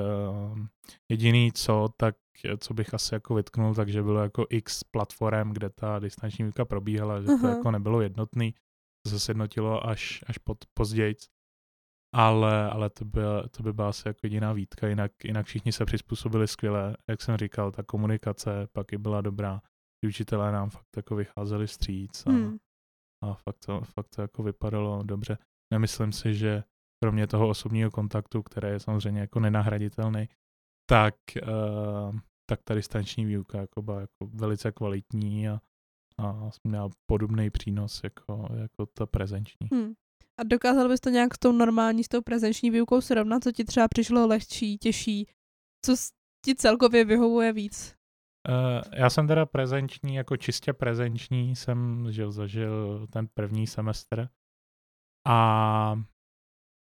jediný 1.11 1.51
co, 1.51 1.89
tak 1.97 2.15
eh, 2.45 2.57
co 2.57 2.73
bych 2.73 2.93
asi 2.93 3.13
jako 3.13 3.35
vytknul, 3.35 3.75
takže 3.75 4.03
bylo 4.03 4.23
jako 4.23 4.45
x 4.49 4.83
platform, 4.83 5.51
kde 5.53 5.69
ta 5.69 5.99
distanční 5.99 6.43
výuka 6.45 6.65
probíhala, 6.65 7.21
že 7.21 7.27
to 7.27 7.33
Aha. 7.33 7.49
jako 7.49 7.71
nebylo 7.71 8.01
jednotný, 8.01 8.53
to 9.05 9.09
se 9.09 9.19
sjednotilo 9.19 9.87
až, 9.87 10.23
až 10.27 10.37
pod, 10.37 10.57
později. 10.73 11.15
Ale, 12.17 12.71
ale 12.71 12.89
to, 12.89 13.05
by, 13.05 13.21
to 13.51 13.63
by 13.63 13.73
byla 13.73 13.89
asi 13.89 14.07
jako 14.07 14.19
jediná 14.23 14.53
výtka, 14.53 14.87
jinak, 14.87 15.11
jinak 15.23 15.45
všichni 15.45 15.71
se 15.71 15.85
přizpůsobili 15.85 16.47
skvěle, 16.47 16.97
jak 17.09 17.21
jsem 17.21 17.37
říkal, 17.37 17.71
ta 17.71 17.83
komunikace 17.83 18.67
pak 18.73 18.93
i 18.93 18.97
byla 18.97 19.21
dobrá, 19.21 19.61
ti 20.01 20.07
učitelé 20.07 20.51
nám 20.51 20.69
fakt 20.69 20.97
jako 20.97 21.15
vycházeli 21.15 21.67
vstříc 21.67 22.23
a, 22.25 22.29
Hmm. 22.29 22.57
a 23.23 23.33
fakt, 23.33 23.57
to, 23.65 23.81
fakt 23.81 24.07
to 24.15 24.21
jako 24.21 24.43
vypadalo 24.43 25.03
dobře. 25.03 25.37
Nemyslím 25.73 26.11
si, 26.11 26.35
že 26.35 26.63
kromě 27.03 27.27
toho 27.27 27.49
osobního 27.49 27.91
kontaktu, 27.91 28.43
který 28.43 28.67
je 28.67 28.79
samozřejmě 28.79 29.21
jako 29.21 29.39
nenahraditelný, 29.39 30.29
tak, 30.89 31.15
uh, 31.47 32.19
tak 32.49 32.59
ta 32.63 32.75
distanční 32.75 33.25
výuka 33.25 33.61
jako 33.61 33.81
byla 33.81 34.01
jako 34.01 34.29
velice 34.33 34.71
kvalitní 34.71 35.49
a, 35.49 35.59
a 36.17 36.49
měla 36.63 36.89
podobný 37.05 37.49
přínos 37.49 38.01
jako, 38.03 38.47
jako 38.55 38.85
ta 38.85 39.05
prezenční. 39.05 39.67
Hmm. 39.73 39.93
A 40.39 40.43
dokázal 40.43 40.89
bys 40.89 40.99
to 40.99 41.09
nějak 41.09 41.35
s 41.35 41.39
tou 41.39 41.51
normální, 41.51 42.03
s 42.03 42.07
tou 42.07 42.21
prezenční 42.21 42.71
výukou 42.71 43.01
srovnat, 43.01 43.43
co 43.43 43.51
ti 43.51 43.63
třeba 43.63 43.87
přišlo 43.87 44.27
lehčí, 44.27 44.77
těžší, 44.77 45.27
co 45.85 45.95
ti 46.45 46.55
celkově 46.55 47.05
vyhovuje 47.05 47.53
víc? 47.53 47.95
Uh, 48.49 48.81
já 48.93 49.09
jsem 49.09 49.27
teda 49.27 49.45
prezenční, 49.45 50.15
jako 50.15 50.37
čistě 50.37 50.73
prezenční 50.73 51.55
jsem 51.55 52.07
že 52.11 52.31
zažil 52.31 53.07
ten 53.09 53.27
první 53.33 53.67
semestr 53.67 54.29
a 55.27 55.99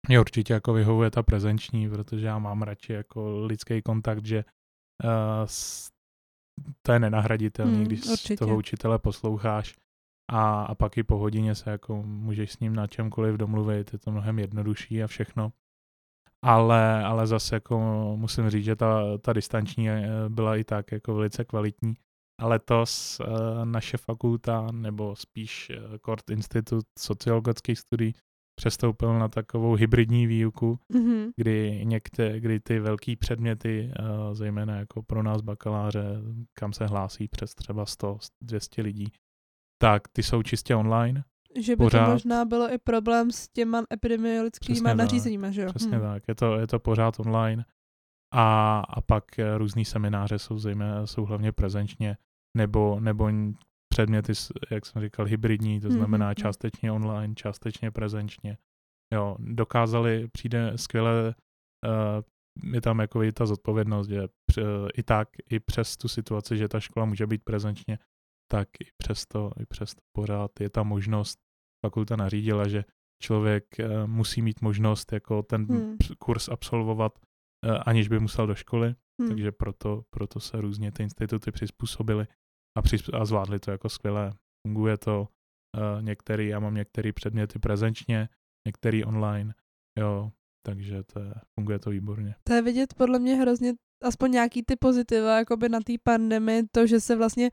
mě 0.08 0.20
určitě 0.20 0.52
jako 0.52 0.72
vyhovuje 0.72 1.10
ta 1.10 1.22
prezenční, 1.22 1.88
protože 1.88 2.26
já 2.26 2.38
mám 2.38 2.62
radši 2.62 2.92
jako 2.92 3.40
lidský 3.46 3.82
kontakt, 3.82 4.26
že 4.26 4.44
uh, 5.04 5.46
to 6.82 6.92
je 6.92 6.98
nenahraditelný, 6.98 7.76
hmm, 7.76 7.84
když 7.84 8.06
určitě. 8.06 8.36
toho 8.36 8.56
učitele 8.56 8.98
posloucháš 8.98 9.74
a, 10.30 10.62
a 10.62 10.74
pak 10.74 10.98
i 10.98 11.02
po 11.02 11.16
hodině 11.16 11.54
se 11.54 11.70
jako 11.70 12.02
můžeš 12.02 12.52
s 12.52 12.60
ním 12.60 12.74
na 12.74 12.86
čemkoliv 12.86 13.36
domluvit, 13.36 13.92
je 13.92 13.98
to 13.98 14.10
mnohem 14.10 14.38
jednodušší 14.38 15.02
a 15.02 15.06
všechno. 15.06 15.52
Ale, 16.44 17.04
ale 17.04 17.26
zase 17.26 17.56
jako 17.56 17.78
musím 18.16 18.50
říct, 18.50 18.64
že 18.64 18.76
ta, 18.76 19.18
ta 19.18 19.32
distanční 19.32 19.90
eh, 19.90 20.08
byla 20.28 20.56
i 20.56 20.64
tak 20.64 20.92
jako 20.92 21.14
velice 21.14 21.44
kvalitní. 21.44 21.94
Letos 22.40 23.20
uh, 23.20 23.64
naše 23.64 23.96
fakulta, 23.96 24.68
nebo 24.72 25.16
spíš 25.16 25.72
Kort 26.00 26.31
Institut 26.31 26.85
sociologických 26.98 27.79
studií, 27.79 28.14
přestoupil 28.61 29.18
na 29.18 29.29
takovou 29.29 29.74
hybridní 29.74 30.26
výuku, 30.26 30.79
mm-hmm. 30.94 31.31
kdy 31.37 31.81
některé, 31.85 32.40
kdy 32.40 32.61
ty 32.61 32.81
velký 32.81 33.16
předměty, 33.16 33.92
uh, 33.98 34.35
zejména 34.35 34.76
jako 34.76 35.03
pro 35.03 35.22
nás 35.22 35.40
bakaláře, 35.40 36.05
kam 36.59 36.72
se 36.72 36.87
hlásí 36.87 37.29
přes 37.29 37.55
třeba 37.55 37.85
100-200 37.85 38.18
lidí, 38.83 39.12
tak 39.83 40.09
ty 40.09 40.22
jsou 40.22 40.42
čistě 40.42 40.74
online. 40.74 41.24
Že 41.61 41.76
by 41.76 41.85
pořád. 41.85 42.05
to 42.05 42.12
možná 42.12 42.44
bylo 42.44 42.72
i 42.72 42.79
problém 42.79 43.31
s 43.31 43.48
těma 43.48 43.83
epidemiologickými 43.92 44.94
nařízeními, 44.94 45.53
že 45.53 45.62
jo? 45.62 45.68
Přesně 45.68 45.96
hmm. 45.96 46.00
tak, 46.00 46.22
je 46.29 46.35
to, 46.35 46.59
je 46.59 46.66
to 46.66 46.79
pořád 46.79 47.20
online. 47.20 47.64
A, 48.35 48.81
a 48.88 49.00
pak 49.00 49.38
eh, 49.38 49.59
různý 49.59 49.85
semináře 49.85 50.38
jsou 50.38 50.59
zejména, 50.59 51.07
jsou 51.07 51.24
hlavně 51.24 51.53
prezenčně, 51.53 52.16
nebo, 52.56 53.00
nebo 53.00 53.30
předměty, 53.92 54.32
jak 54.70 54.86
jsem 54.86 55.02
říkal, 55.02 55.26
hybridní, 55.26 55.80
to 55.80 55.88
hmm, 55.88 55.96
znamená 55.96 56.32
mm-hmm. 56.32 56.42
částečně 56.42 56.92
online, 56.92 57.34
částečně 57.34 57.90
prezenčně. 57.90 58.58
Jo, 59.14 59.36
dokázali, 59.38 60.28
přijde 60.32 60.72
skvěle, 60.76 61.34
uh, 61.86 62.72
je 62.74 62.80
tam 62.80 62.98
jako 62.98 63.32
ta 63.32 63.46
zodpovědnost, 63.46 64.08
že 64.08 64.22
uh, 64.22 64.88
i 64.94 65.02
tak, 65.02 65.28
i 65.50 65.60
přes 65.60 65.96
tu 65.96 66.08
situaci, 66.08 66.56
že 66.56 66.68
ta 66.68 66.80
škola 66.80 67.06
může 67.06 67.26
být 67.26 67.44
prezenčně, 67.44 67.98
tak 68.50 68.68
i 68.80 68.88
přesto, 68.96 69.50
i 69.60 69.66
přesto 69.66 70.00
pořád 70.16 70.60
je 70.60 70.70
ta 70.70 70.82
možnost, 70.82 71.38
fakulta 71.86 72.16
nařídila, 72.16 72.68
že 72.68 72.84
člověk 73.22 73.64
uh, 73.78 74.06
musí 74.06 74.42
mít 74.42 74.62
možnost 74.62 75.12
jako 75.12 75.42
ten 75.42 75.66
hmm. 75.66 75.96
kurz 76.18 76.48
absolvovat, 76.48 77.18
uh, 77.18 77.82
aniž 77.86 78.08
by 78.08 78.18
musel 78.18 78.46
do 78.46 78.54
školy, 78.54 78.94
hmm. 79.20 79.28
takže 79.28 79.52
proto, 79.52 80.04
proto 80.10 80.40
se 80.40 80.60
různě 80.60 80.92
ty 80.92 81.02
instituty 81.02 81.52
přizpůsobily 81.52 82.26
a, 82.78 82.83
přizp- 82.83 83.20
a 83.20 83.24
zvládli 83.24 83.59
to 83.59 83.70
jako 83.70 83.88
skvěle. 83.88 84.33
Funguje 84.66 84.98
to 84.98 85.28
uh, 85.76 86.02
některý, 86.02 86.48
já 86.48 86.61
mám 86.61 86.74
některé 86.74 87.12
předměty 87.12 87.59
prezenčně, 87.59 88.28
některý 88.66 89.04
online, 89.04 89.54
jo, 89.98 90.30
takže 90.66 91.02
to 91.02 91.20
je, 91.20 91.35
funguje 91.59 91.78
to 91.78 91.90
výborně. 91.90 92.35
To 92.42 92.52
je 92.52 92.62
vidět 92.62 92.94
podle 92.94 93.18
mě 93.18 93.35
hrozně 93.35 93.74
aspoň 94.04 94.30
nějaký 94.30 94.62
ty 94.62 94.76
pozitiva 94.76 95.38
jakoby 95.38 95.68
na 95.68 95.80
té 95.80 95.92
pandemii, 96.02 96.62
to, 96.72 96.87
že 96.87 97.00
se 97.00 97.16
vlastně 97.16 97.50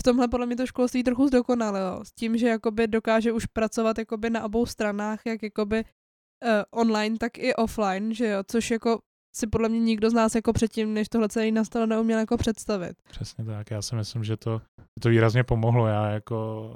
v 0.00 0.02
tomhle 0.02 0.28
podle 0.28 0.46
mě 0.46 0.56
to 0.56 0.66
školství 0.66 1.02
trochu 1.02 1.26
zdokonalilo. 1.26 2.04
S 2.04 2.12
tím, 2.12 2.36
že 2.36 2.48
jakoby 2.48 2.86
dokáže 2.86 3.32
už 3.32 3.46
pracovat 3.46 3.98
jakoby 3.98 4.30
na 4.30 4.44
obou 4.44 4.66
stranách, 4.66 5.20
jak 5.26 5.42
jakoby 5.42 5.84
uh, 5.84 6.50
online, 6.70 7.18
tak 7.18 7.38
i 7.38 7.54
offline, 7.54 8.14
že 8.14 8.26
jo, 8.26 8.42
což 8.46 8.70
jako 8.70 9.00
si 9.36 9.46
podle 9.46 9.68
mě 9.68 9.80
nikdo 9.80 10.10
z 10.10 10.12
nás 10.12 10.34
jako 10.34 10.52
předtím, 10.52 10.94
než 10.94 11.08
tohle 11.08 11.28
celý 11.28 11.52
nastalo, 11.52 11.86
neuměl 11.86 12.18
jako 12.18 12.36
představit. 12.36 12.96
Přesně 13.10 13.44
tak, 13.44 13.70
já 13.70 13.82
si 13.82 13.96
myslím, 13.96 14.24
že 14.24 14.36
to, 14.36 14.62
to 15.00 15.08
výrazně 15.08 15.44
pomohlo. 15.44 15.86
Já 15.86 16.06
jako 16.06 16.70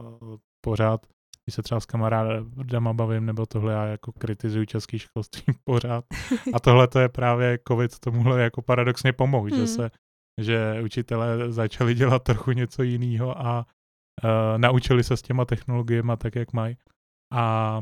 pořád, 0.65 1.07
když 1.45 1.55
se 1.55 1.63
třeba 1.63 1.81
s 1.81 1.87
kamarádama 1.87 2.93
bavím, 2.93 3.27
nebo 3.27 3.47
tohle 3.47 3.73
já 3.73 3.85
jako 3.85 4.13
kritizuju 4.13 4.65
český 4.65 4.99
školství 4.99 5.55
pořád. 5.65 6.05
A 6.55 6.61
tohle 6.61 6.89
to 6.89 7.01
je 7.01 7.09
právě 7.09 7.59
covid 7.69 7.99
tomuhle 7.99 8.43
jako 8.43 8.63
paradoxně 8.63 9.13
pomohl, 9.13 9.49
hmm. 9.49 9.61
že 9.61 9.67
se 9.67 9.91
že 10.41 10.81
učitelé 10.85 11.53
začali 11.53 11.95
dělat 11.95 12.23
trochu 12.23 12.53
něco 12.53 12.83
jiného 12.83 13.47
a 13.47 13.67
uh, 14.25 14.59
naučili 14.59 15.05
se 15.05 15.17
s 15.17 15.23
těma 15.23 15.45
technologiemi 15.45 16.13
tak, 16.19 16.35
jak 16.35 16.53
mají. 16.53 16.77
A 17.33 17.81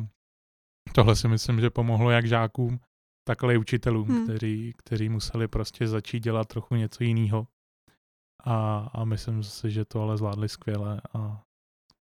tohle 0.95 1.17
si 1.17 1.29
myslím, 1.29 1.61
že 1.61 1.71
pomohlo 1.71 2.11
jak 2.11 2.27
žákům, 2.27 2.81
takhle 3.25 3.55
i 3.55 3.59
učitelům, 3.59 4.09
hmm. 4.09 4.25
kteří, 4.25 4.73
kteří 4.77 5.09
museli 5.09 5.49
prostě 5.49 5.89
začít 5.89 6.21
dělat 6.21 6.49
trochu 6.49 6.75
něco 6.75 7.05
jiného. 7.05 7.47
A, 8.45 8.91
a 8.93 9.05
myslím 9.05 9.43
si, 9.43 9.71
že 9.71 9.85
to 9.85 10.03
ale 10.03 10.17
zvládli 10.17 10.49
skvěle 10.49 11.01
a 11.15 11.43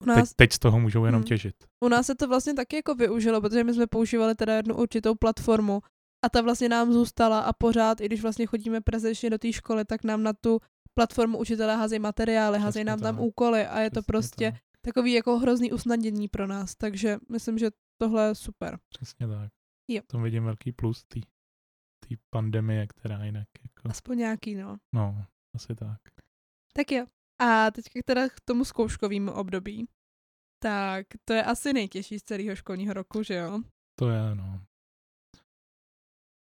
u 0.04 0.06
nás, 0.06 0.30
teď, 0.30 0.36
teď 0.36 0.54
z 0.54 0.60
toho 0.60 0.80
můžou 0.80 1.06
jenom 1.06 1.22
hmm. 1.22 1.28
těžit. 1.28 1.56
U 1.84 1.88
nás 1.88 2.06
se 2.06 2.16
to 2.16 2.28
vlastně 2.28 2.54
taky 2.54 2.76
jako 2.76 2.96
využilo, 2.96 3.42
protože 3.42 3.64
my 3.64 3.74
jsme 3.74 3.88
používali 3.88 4.36
teda 4.36 4.54
jednu 4.56 4.76
určitou 4.76 5.16
platformu 5.16 5.82
a 6.26 6.30
ta 6.30 6.42
vlastně 6.42 6.70
nám 6.70 6.94
zůstala 6.94 7.40
a 7.40 7.54
pořád, 7.54 8.02
i 8.02 8.06
když 8.06 8.22
vlastně 8.22 8.46
chodíme 8.46 8.82
prezenčně 8.82 9.30
do 9.30 9.38
té 9.38 9.54
školy, 9.54 9.86
tak 9.86 10.04
nám 10.04 10.24
na 10.24 10.34
tu 10.34 10.60
platformu 10.94 11.38
učitelé 11.38 11.76
házejí 11.76 12.00
materiály, 12.00 12.60
házejí 12.60 12.86
nám 12.86 13.00
tam 13.00 13.20
úkoly 13.20 13.68
a 13.68 13.80
je 13.80 13.92
to 13.92 14.04
prostě 14.04 14.52
tak. 14.52 14.62
takový 14.82 15.14
jako 15.14 15.40
hrozný 15.40 15.72
usnadnění 15.72 16.28
pro 16.28 16.48
nás, 16.48 16.76
takže 16.76 17.18
myslím, 17.32 17.58
že 17.58 17.70
tohle 17.98 18.28
je 18.28 18.36
super. 18.36 18.80
Přesně 18.90 19.28
tak. 19.28 19.52
Jo. 19.88 20.02
To 20.08 20.20
vidím 20.20 20.44
velký 20.44 20.72
plus 20.72 21.06
té 21.06 21.20
pandemie, 22.30 22.88
která 22.88 23.26
jinak 23.26 23.48
jako... 23.64 23.90
Aspoň 23.90 24.18
nějaký, 24.18 24.56
no. 24.56 24.78
No, 24.94 25.26
asi 25.56 25.76
tak. 25.76 26.00
Tak 26.74 26.92
jo. 26.92 27.06
A 27.40 27.72
teďka 27.72 28.00
teda 28.06 28.30
k 28.30 28.40
tomu 28.46 28.66
zkouškovému 28.66 29.32
období. 29.32 29.88
Tak 30.60 31.08
to 31.26 31.34
je 31.34 31.44
asi 31.44 31.74
nejtěžší 31.74 32.20
z 32.20 32.24
celého 32.24 32.56
školního 32.56 32.94
roku, 32.94 33.24
že 33.24 33.34
jo? 33.34 33.60
To 34.00 34.10
je, 34.10 34.36
no. 34.36 34.62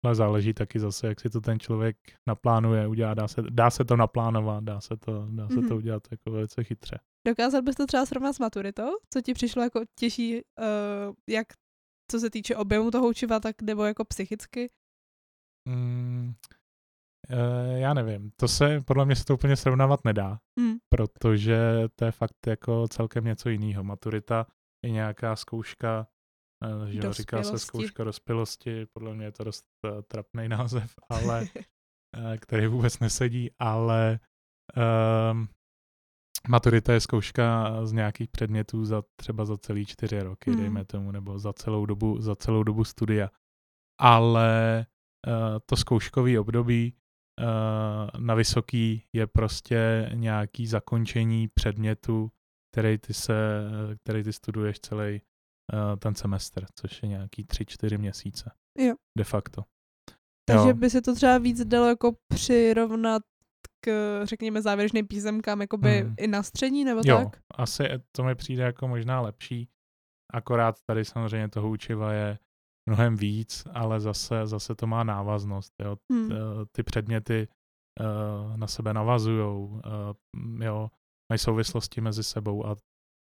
Ale 0.04 0.14
záleží 0.14 0.54
taky 0.54 0.80
zase, 0.80 1.06
jak 1.06 1.20
si 1.20 1.30
to 1.30 1.40
ten 1.40 1.60
člověk 1.60 1.96
naplánuje, 2.28 2.86
udělá, 2.86 3.14
dá 3.14 3.28
se, 3.28 3.42
dá 3.50 3.70
se 3.70 3.84
to 3.84 3.96
naplánovat, 3.96 4.64
dá 4.64 4.80
se 4.80 4.96
to, 4.96 5.26
dá 5.30 5.48
se 5.48 5.54
mm-hmm. 5.54 5.68
to 5.68 5.74
mhm. 5.74 5.76
udělat 5.76 6.08
jako 6.10 6.30
velice 6.30 6.64
chytře. 6.64 7.00
Dokázal 7.26 7.62
bys 7.62 7.76
to 7.76 7.86
třeba 7.86 8.06
srovnat 8.06 8.32
s 8.32 8.38
maturitou? 8.38 8.90
Co 9.10 9.20
ti 9.20 9.34
přišlo 9.34 9.62
jako 9.62 9.80
těžší, 9.98 10.34
uh, 10.34 11.14
jak 11.28 11.46
co 12.10 12.20
se 12.20 12.30
týče 12.30 12.56
objemu 12.56 12.90
toho 12.90 13.08
učiva, 13.08 13.40
tak 13.40 13.62
nebo 13.62 13.84
jako 13.84 14.04
psychicky? 14.04 14.70
Mm, 15.68 16.32
uh, 17.30 17.76
já 17.76 17.94
nevím. 17.94 18.30
To 18.36 18.48
se, 18.48 18.80
podle 18.80 19.06
mě 19.06 19.16
se 19.16 19.24
to 19.24 19.34
úplně 19.34 19.56
srovnávat 19.56 20.04
nedá, 20.04 20.38
mm. 20.60 20.76
protože 20.88 21.88
to 21.94 22.04
je 22.04 22.10
fakt 22.10 22.46
jako 22.46 22.88
celkem 22.88 23.24
něco 23.24 23.48
jiného. 23.48 23.84
Maturita 23.84 24.46
je 24.84 24.90
nějaká 24.90 25.36
zkouška 25.36 26.06
Eh, 26.64 26.92
že 26.92 27.00
jo, 27.04 27.12
říká 27.12 27.42
se 27.42 27.58
zkouška 27.58 28.04
dospělosti, 28.04 28.86
podle 28.86 29.14
mě 29.14 29.24
je 29.24 29.32
to 29.32 29.44
dost 29.44 29.64
uh, 29.84 30.02
trapný 30.02 30.48
název, 30.48 30.94
ale 31.08 31.46
který 32.40 32.66
vůbec 32.66 32.98
nesedí, 32.98 33.50
ale 33.58 34.20
uh, 34.76 35.38
maturita 36.48 36.92
je 36.92 37.00
zkouška 37.00 37.76
z 37.86 37.92
nějakých 37.92 38.28
předmětů 38.28 38.84
za 38.84 39.02
třeba 39.16 39.44
za 39.44 39.58
celý 39.58 39.86
čtyři 39.86 40.22
roky, 40.22 40.50
hmm. 40.50 40.60
dejme 40.60 40.84
tomu, 40.84 41.10
nebo 41.10 41.38
za 41.38 41.52
celou 41.52 41.86
dobu, 41.86 42.20
za 42.20 42.36
celou 42.36 42.62
dobu 42.62 42.84
studia. 42.84 43.30
Ale 44.00 44.86
uh, 45.26 45.58
to 45.66 45.76
zkouškový 45.76 46.38
období 46.38 46.94
uh, 47.40 48.20
na 48.20 48.34
vysoký 48.34 49.02
je 49.12 49.26
prostě 49.26 50.10
nějaký 50.14 50.66
zakončení 50.66 51.48
předmětu, 51.48 52.30
který 52.72 52.98
ty, 52.98 53.14
se, 53.14 53.62
který 54.02 54.22
ty 54.22 54.32
studuješ 54.32 54.80
celý 54.80 55.20
uh, 55.72 55.96
ten 55.98 56.14
semestr, 56.14 56.66
což 56.74 57.02
je 57.02 57.08
nějaký 57.08 57.44
tři, 57.44 57.66
čtyři 57.66 57.98
měsíce. 57.98 58.50
Jo. 58.78 58.94
De 59.18 59.24
facto. 59.24 59.64
Takže 60.48 60.68
jo. 60.68 60.74
by 60.74 60.90
se 60.90 61.02
to 61.02 61.14
třeba 61.14 61.38
víc 61.38 61.64
dalo 61.64 61.88
jako 61.88 62.16
přirovnat 62.28 63.22
řekněme, 64.22 64.62
závěrečným 64.62 65.06
písemkám, 65.06 65.60
jakoby 65.60 66.00
hmm. 66.00 66.14
i 66.18 66.26
na 66.26 66.42
střední, 66.42 66.84
nebo 66.84 67.00
jo, 67.04 67.16
tak? 67.16 67.42
asi 67.54 67.84
to 68.12 68.24
mi 68.24 68.34
přijde 68.34 68.62
jako 68.62 68.88
možná 68.88 69.20
lepší. 69.20 69.68
Akorát 70.32 70.76
tady 70.86 71.04
samozřejmě 71.04 71.48
toho 71.48 71.68
učiva 71.68 72.12
je 72.12 72.38
mnohem 72.88 73.16
víc, 73.16 73.64
ale 73.74 74.00
zase, 74.00 74.46
zase 74.46 74.74
to 74.74 74.86
má 74.86 75.04
návaznost. 75.04 75.72
Jo. 75.82 75.96
Hmm. 76.12 76.30
Ty 76.72 76.82
předměty 76.82 77.48
uh, 78.00 78.56
na 78.56 78.66
sebe 78.66 78.94
navazujou, 78.94 79.66
uh, 79.66 80.64
jo, 80.64 80.90
mají 81.32 81.38
souvislosti 81.38 82.00
mezi 82.00 82.24
sebou 82.24 82.66
a 82.66 82.76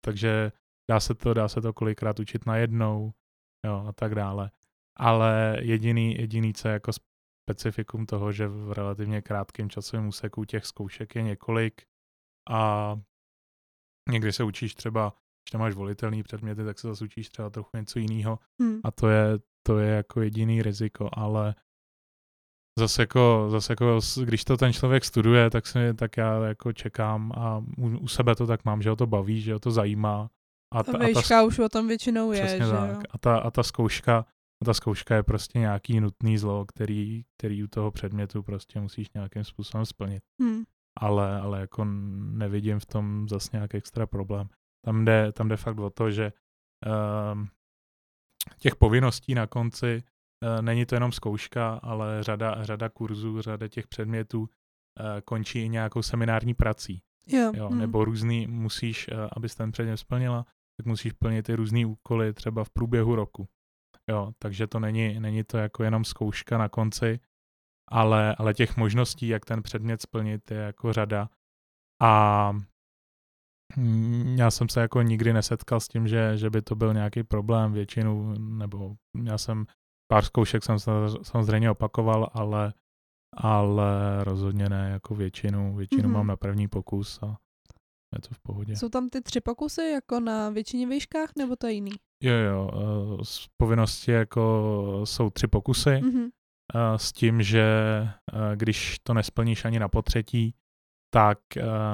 takže 0.05 0.51
dá 0.89 0.99
se 0.99 1.15
to, 1.15 1.33
dá 1.33 1.47
se 1.47 1.61
to 1.61 1.73
kolikrát 1.73 2.19
učit 2.19 2.45
najednou, 2.45 3.13
jo, 3.65 3.85
a 3.87 3.93
tak 3.93 4.15
dále. 4.15 4.51
Ale 4.99 5.57
jediný, 5.61 6.15
jediný, 6.15 6.53
co 6.53 6.67
je 6.67 6.71
jako 6.71 6.91
specifikum 7.47 8.05
toho, 8.05 8.31
že 8.31 8.47
v 8.47 8.71
relativně 8.71 9.21
krátkém 9.21 9.69
časovém 9.69 10.07
úseku 10.07 10.45
těch 10.45 10.65
zkoušek 10.65 11.15
je 11.15 11.21
několik 11.21 11.81
a 12.49 12.95
někdy 14.11 14.33
se 14.33 14.43
učíš 14.43 14.75
třeba, 14.75 15.09
když 15.09 15.51
tam 15.51 15.61
máš 15.61 15.73
volitelný 15.73 16.23
předměty, 16.23 16.65
tak 16.65 16.79
se 16.79 16.87
zase 16.87 17.03
učíš 17.03 17.29
třeba 17.29 17.49
trochu 17.49 17.69
něco 17.77 17.99
jiného 17.99 18.39
Hmm. 18.61 18.79
a 18.83 18.91
to 18.91 19.07
je, 19.09 19.39
to 19.67 19.79
je 19.79 19.89
jako 19.89 20.21
jediný 20.21 20.61
riziko, 20.61 21.09
ale 21.13 21.55
zase 22.79 23.01
jako, 23.01 23.47
zase 23.49 23.73
jako, 23.73 23.99
když 24.23 24.43
to 24.43 24.57
ten 24.57 24.73
člověk 24.73 25.05
studuje, 25.05 25.49
tak, 25.49 25.67
se, 25.67 25.93
tak 25.93 26.17
já 26.17 26.43
jako 26.45 26.73
čekám 26.73 27.31
a 27.35 27.57
u, 27.77 27.87
u 27.97 28.07
sebe 28.07 28.35
to 28.35 28.47
tak 28.47 28.65
mám, 28.65 28.81
že 28.81 28.89
ho 28.89 28.95
to 28.95 29.07
baví, 29.07 29.41
že 29.41 29.53
ho 29.53 29.59
to 29.59 29.71
zajímá. 29.71 30.29
A 30.73 30.83
Ta 30.83 30.91
ta, 30.91 30.97
a 30.97 31.01
ta, 31.01 31.07
výška 31.07 31.43
už 31.43 31.59
o 31.59 31.69
tom 31.69 31.87
většinou 31.87 32.31
je, 32.31 32.41
přesně 32.43 32.65
že 32.65 32.71
tak. 32.71 32.89
jo. 32.89 33.01
A 33.11 33.17
ta, 33.17 33.37
a 33.37 33.51
ta 33.51 33.63
zkouška, 33.63 34.25
a 34.61 34.65
ta 34.65 34.73
zkouška 34.73 35.15
je 35.15 35.23
prostě 35.23 35.59
nějaký 35.59 35.99
nutný 35.99 36.37
zlo, 36.37 36.65
který, 36.65 37.23
který 37.37 37.63
u 37.63 37.67
toho 37.67 37.91
předmětu 37.91 38.43
prostě 38.43 38.79
musíš 38.79 39.07
nějakým 39.13 39.43
způsobem 39.43 39.85
splnit. 39.85 40.23
Hmm. 40.41 40.63
Ale, 40.99 41.41
ale 41.41 41.59
jako 41.59 41.85
nevidím 41.85 42.79
v 42.79 42.85
tom 42.85 43.29
zase 43.29 43.49
nějak 43.53 43.75
extra 43.75 44.07
problém. 44.07 44.49
Tam 44.85 45.05
jde, 45.05 45.31
tam 45.31 45.47
jde 45.47 45.57
fakt 45.57 45.79
o 45.79 45.89
to, 45.89 46.11
že 46.11 46.33
um, 47.33 47.49
těch 48.59 48.75
povinností 48.75 49.35
na 49.35 49.47
konci 49.47 50.03
uh, 50.43 50.61
není 50.61 50.85
to 50.85 50.95
jenom 50.95 51.11
zkouška, 51.11 51.73
ale 51.73 52.23
řada, 52.23 52.65
řada 52.65 52.89
kurzů, 52.89 53.41
řada 53.41 53.67
těch 53.67 53.87
předmětů 53.87 54.41
uh, 54.41 54.47
končí 55.25 55.59
i 55.59 55.69
nějakou 55.69 56.01
seminární 56.01 56.53
prací. 56.53 57.01
Jo. 57.27 57.51
Jo, 57.55 57.69
hmm. 57.69 57.79
nebo 57.79 58.05
různý, 58.05 58.47
musíš, 58.47 59.07
uh, 59.07 59.27
abys 59.31 59.55
ten 59.55 59.71
předmět 59.71 59.97
splnila, 59.97 60.45
tak 60.77 60.85
musíš 60.85 61.13
plnit 61.13 61.49
i 61.49 61.55
různý 61.55 61.85
úkoly 61.85 62.33
třeba 62.33 62.63
v 62.63 62.69
průběhu 62.69 63.15
roku. 63.15 63.47
Jo, 64.09 64.31
takže 64.39 64.67
to 64.67 64.79
není, 64.79 65.19
není 65.19 65.43
to 65.43 65.57
jako 65.57 65.83
jenom 65.83 66.05
zkouška 66.05 66.57
na 66.57 66.69
konci, 66.69 67.19
ale, 67.91 68.35
ale 68.35 68.53
těch 68.53 68.77
možností, 68.77 69.27
jak 69.27 69.45
ten 69.45 69.63
předmět 69.63 70.01
splnit, 70.01 70.51
je 70.51 70.57
jako 70.57 70.93
řada. 70.93 71.29
A 72.01 72.51
mm, 73.77 74.35
já 74.39 74.51
jsem 74.51 74.69
se 74.69 74.81
jako 74.81 75.01
nikdy 75.01 75.33
nesetkal 75.33 75.79
s 75.79 75.87
tím, 75.87 76.07
že, 76.07 76.37
že 76.37 76.49
by 76.49 76.61
to 76.61 76.75
byl 76.75 76.93
nějaký 76.93 77.23
problém 77.23 77.73
většinu, 77.73 78.33
nebo 78.39 78.95
já 79.23 79.37
jsem 79.37 79.65
pár 80.11 80.25
zkoušek 80.25 80.63
jsem 80.63 80.75
sa- 80.75 81.23
samozřejmě 81.23 81.71
opakoval, 81.71 82.29
ale, 82.33 82.73
ale 83.37 84.23
rozhodně 84.23 84.69
ne 84.69 84.89
jako 84.89 85.15
většinu. 85.15 85.75
Většinu 85.75 86.03
Mhm. 86.03 86.11
mám 86.13 86.27
na 86.27 86.35
první 86.37 86.67
pokus 86.67 87.19
a 87.23 87.37
je 88.15 88.21
to 88.21 88.33
v 88.35 88.39
pohodě. 88.39 88.75
Jsou 88.75 88.89
tam 88.89 89.09
ty 89.09 89.21
tři 89.21 89.41
pokusy 89.41 89.81
jako 89.81 90.19
na 90.19 90.49
většině 90.49 90.87
výškách, 90.87 91.29
nebo 91.37 91.55
to 91.55 91.67
je 91.67 91.73
jiný? 91.73 91.91
Jo, 92.23 92.33
jo, 92.33 92.69
eh, 92.73 93.25
z 93.25 93.47
povinnosti 93.57 94.11
jako 94.11 95.01
jsou 95.03 95.29
tři 95.29 95.47
pokusy, 95.47 96.01
Mhm. 96.03 96.27
eh, 96.75 96.97
s 96.99 97.11
tím, 97.11 97.41
že 97.41 97.61
eh, 98.33 98.55
když 98.55 98.99
to 99.03 99.13
nesplníš 99.13 99.65
ani 99.65 99.79
na 99.79 99.87
potřetí, 99.87 100.55
tak 101.13 101.39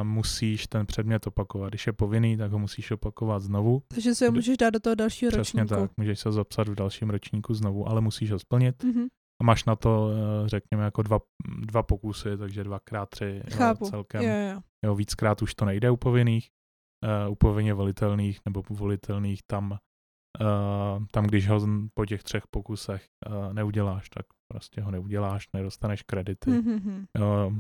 musíš 0.04 0.68
ten 0.68 0.86
předmět 0.86 1.28
opakovat. 1.28 1.70
Když 1.70 1.88
je 1.88 1.94
povinný, 1.94 2.38
tak 2.38 2.52
ho 2.52 2.60
musíš 2.60 2.92
opakovat 2.92 3.40
znovu. 3.40 3.82
Takže 3.88 4.16
si 4.16 4.26
ho 4.26 4.32
můžeš 4.32 4.58
dát 4.58 4.70
do 4.70 4.80
toho 4.80 4.96
dalšího 4.96 5.30
Přesně 5.32 5.64
ročníku. 5.64 5.82
tak, 5.82 5.92
můžeš 5.98 6.20
se 6.20 6.32
zapsat 6.32 6.68
v 6.68 6.76
dalším 6.76 7.10
ročníku 7.10 7.54
znovu, 7.54 7.88
ale 7.90 8.02
musíš 8.02 8.32
ho 8.32 8.40
splnit. 8.40 8.84
Mhm. 8.84 9.04
A 9.42 9.44
máš 9.44 9.66
na 9.66 9.76
to, 9.76 10.10
řekněme, 10.46 10.84
jako 10.84 11.02
dva, 11.02 11.20
dva 11.60 11.84
pokusy, 11.84 12.38
takže 12.38 12.64
dvakrát 12.64 13.10
tři 13.10 13.42
jo, 13.46 13.58
Chápu. 13.58 13.90
celkem. 13.90 14.22
Jo, 14.24 14.54
jo. 14.54 14.62
Jo, 14.86 14.96
víckrát 14.96 15.42
už 15.42 15.56
to 15.56 15.66
nejde 15.66 15.92
u 15.92 15.98
povinných, 15.98 16.50
uh, 17.26 17.32
u 17.32 17.36
povinně 17.36 17.74
volitelných 17.74 18.40
nebo 18.46 18.64
volitelných 18.70 19.42
tam, 19.48 19.78
uh, 20.42 21.06
tam 21.12 21.26
když 21.26 21.48
ho 21.50 21.62
po 21.94 22.06
těch 22.06 22.24
třech 22.24 22.44
pokusech 22.48 23.06
uh, 23.30 23.54
neuděláš, 23.54 24.10
tak 24.10 24.26
prostě 24.52 24.82
ho 24.82 24.92
neuděláš, 24.92 25.48
nedostaneš 25.54 26.04
kredity, 26.04 26.52
Mhm. 26.52 27.06
jo, 27.18 27.52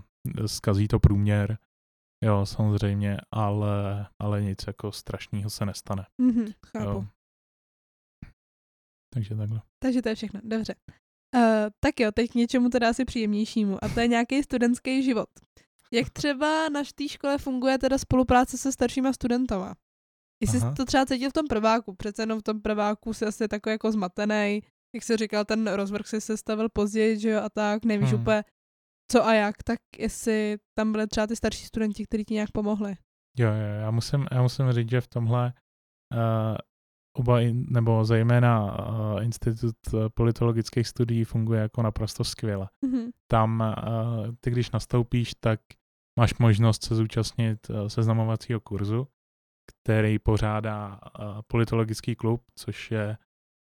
zkazí 0.46 0.88
to 0.88 1.00
průměr, 1.00 1.58
jo, 2.24 2.46
samozřejmě, 2.46 3.18
ale, 3.32 4.08
ale 4.22 4.42
nic 4.44 4.68
jako 4.68 4.92
strašného 4.92 5.50
se 5.50 5.66
nestane. 5.66 6.06
Mhm. 6.22 6.46
Chápu. 6.68 6.90
Jo. 6.90 7.06
Takže 9.14 9.36
takhle. 9.36 9.62
Takže 9.84 10.02
to 10.02 10.10
je 10.10 10.16
všechno, 10.16 10.40
dobře. 10.44 10.76
Uh, 11.36 11.42
tak 11.80 12.00
jo, 12.00 12.12
teď 12.12 12.32
k 12.32 12.36
něčemu 12.36 12.70
teda 12.70 12.90
asi 12.90 13.06
příjemnějšímu 13.06 13.84
a 13.84 13.90
to 13.90 14.00
je 14.00 14.08
nějaký 14.08 14.44
studentský 14.44 15.04
život. 15.04 15.30
Jak 15.94 16.10
třeba 16.10 16.70
na 16.70 16.82
té 16.96 17.08
škole 17.08 17.38
funguje 17.38 17.78
teda 17.78 17.98
spolupráce 17.98 18.58
se 18.58 18.72
staršíma 18.72 19.14
studentama? 19.14 19.76
Jestli 20.44 20.60
jsi 20.60 20.66
Aha. 20.66 20.76
to 20.76 20.86
třeba 20.86 21.06
cítil 21.06 21.30
v 21.30 21.34
tom 21.34 21.48
prváku, 21.48 21.96
přece 21.96 22.22
jenom 22.22 22.40
v 22.40 22.44
tom 22.44 22.62
prváku 22.62 23.14
jsi 23.14 23.26
asi 23.26 23.48
takový 23.48 23.72
jako 23.74 23.92
zmatený, 23.92 24.62
jak 24.96 25.04
jsi 25.04 25.18
říkal, 25.18 25.46
ten 25.46 25.68
rozvrh 25.68 26.08
si 26.08 26.22
sestavil 26.22 26.70
později, 26.70 27.20
že 27.20 27.30
jo, 27.30 27.42
a 27.44 27.50
tak, 27.50 27.86
nevíš 27.86 28.12
Hmm. 28.12 28.22
úplně 28.22 28.44
co 29.12 29.26
a 29.26 29.34
jak, 29.34 29.64
tak 29.64 29.80
jestli 29.98 30.58
tam 30.78 30.92
byly 30.92 31.08
třeba 31.08 31.28
ty 31.28 31.36
starší 31.36 31.66
studenti, 31.66 32.06
kteří 32.06 32.26
ti 32.26 32.34
nějak 32.34 32.52
pomohli. 32.52 32.96
Jo, 33.38 33.48
jo, 33.48 33.80
já 33.82 33.92
musím, 33.92 34.28
já 34.32 34.42
musím 34.42 34.72
říct, 34.72 34.90
že 34.90 35.02
v 35.02 35.08
tomhle 35.08 35.54
uh, 36.14 36.58
oba, 37.18 37.42
in, 37.42 37.66
nebo 37.70 38.06
zejména 38.06 38.78
uh, 38.90 39.24
Institut 39.24 39.76
eh, 39.88 40.10
politologických 40.14 40.88
studií 40.88 41.24
funguje 41.24 41.62
jako 41.62 41.82
naprosto 41.82 42.24
skvěle. 42.24 42.70
Mhm. 42.86 43.10
Tam 43.32 43.64
uh, 43.78 44.28
ty, 44.42 44.52
když 44.52 44.72
nastoupíš, 44.72 45.34
tak 45.40 45.60
máš 46.20 46.38
možnost 46.38 46.84
se 46.84 46.96
zúčastnit 46.96 47.70
uh, 47.70 47.88
seznamovacího 47.88 48.60
kurzu, 48.60 49.08
který 49.84 50.19
pořádá 50.19 51.00
uh, 51.19 51.26
politologický 51.48 52.15
klub, 52.15 52.41
což 52.60 52.91
je, 52.91 53.17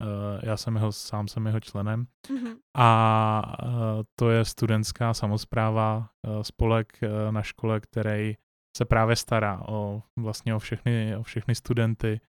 uh, 0.03 0.41
já 0.43 0.57
jsem 0.57 0.75
jeho, 0.75 0.93
sám 0.93 1.29
jsem 1.29 1.47
jeho 1.47 1.61
členem, 1.61 2.07
Mhm. 2.31 2.55
a 2.77 3.59
uh, 3.63 3.71
to 4.19 4.31
je 4.31 4.45
studentská 4.45 5.15
samozpráva, 5.15 6.11
uh, 6.29 6.43
spolek 6.43 6.99
uh, 7.03 7.33
na 7.33 7.43
škole, 7.43 7.81
který 7.81 8.37
se 8.77 8.85
právě 8.85 9.17
stará 9.17 9.69
o 9.69 10.03
vlastně 10.19 10.55
o 10.55 10.59
všechny, 10.59 11.17
o 11.17 11.23
všechny 11.23 11.55
studenty. 11.55 12.21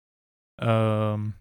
Um, 1.15 1.33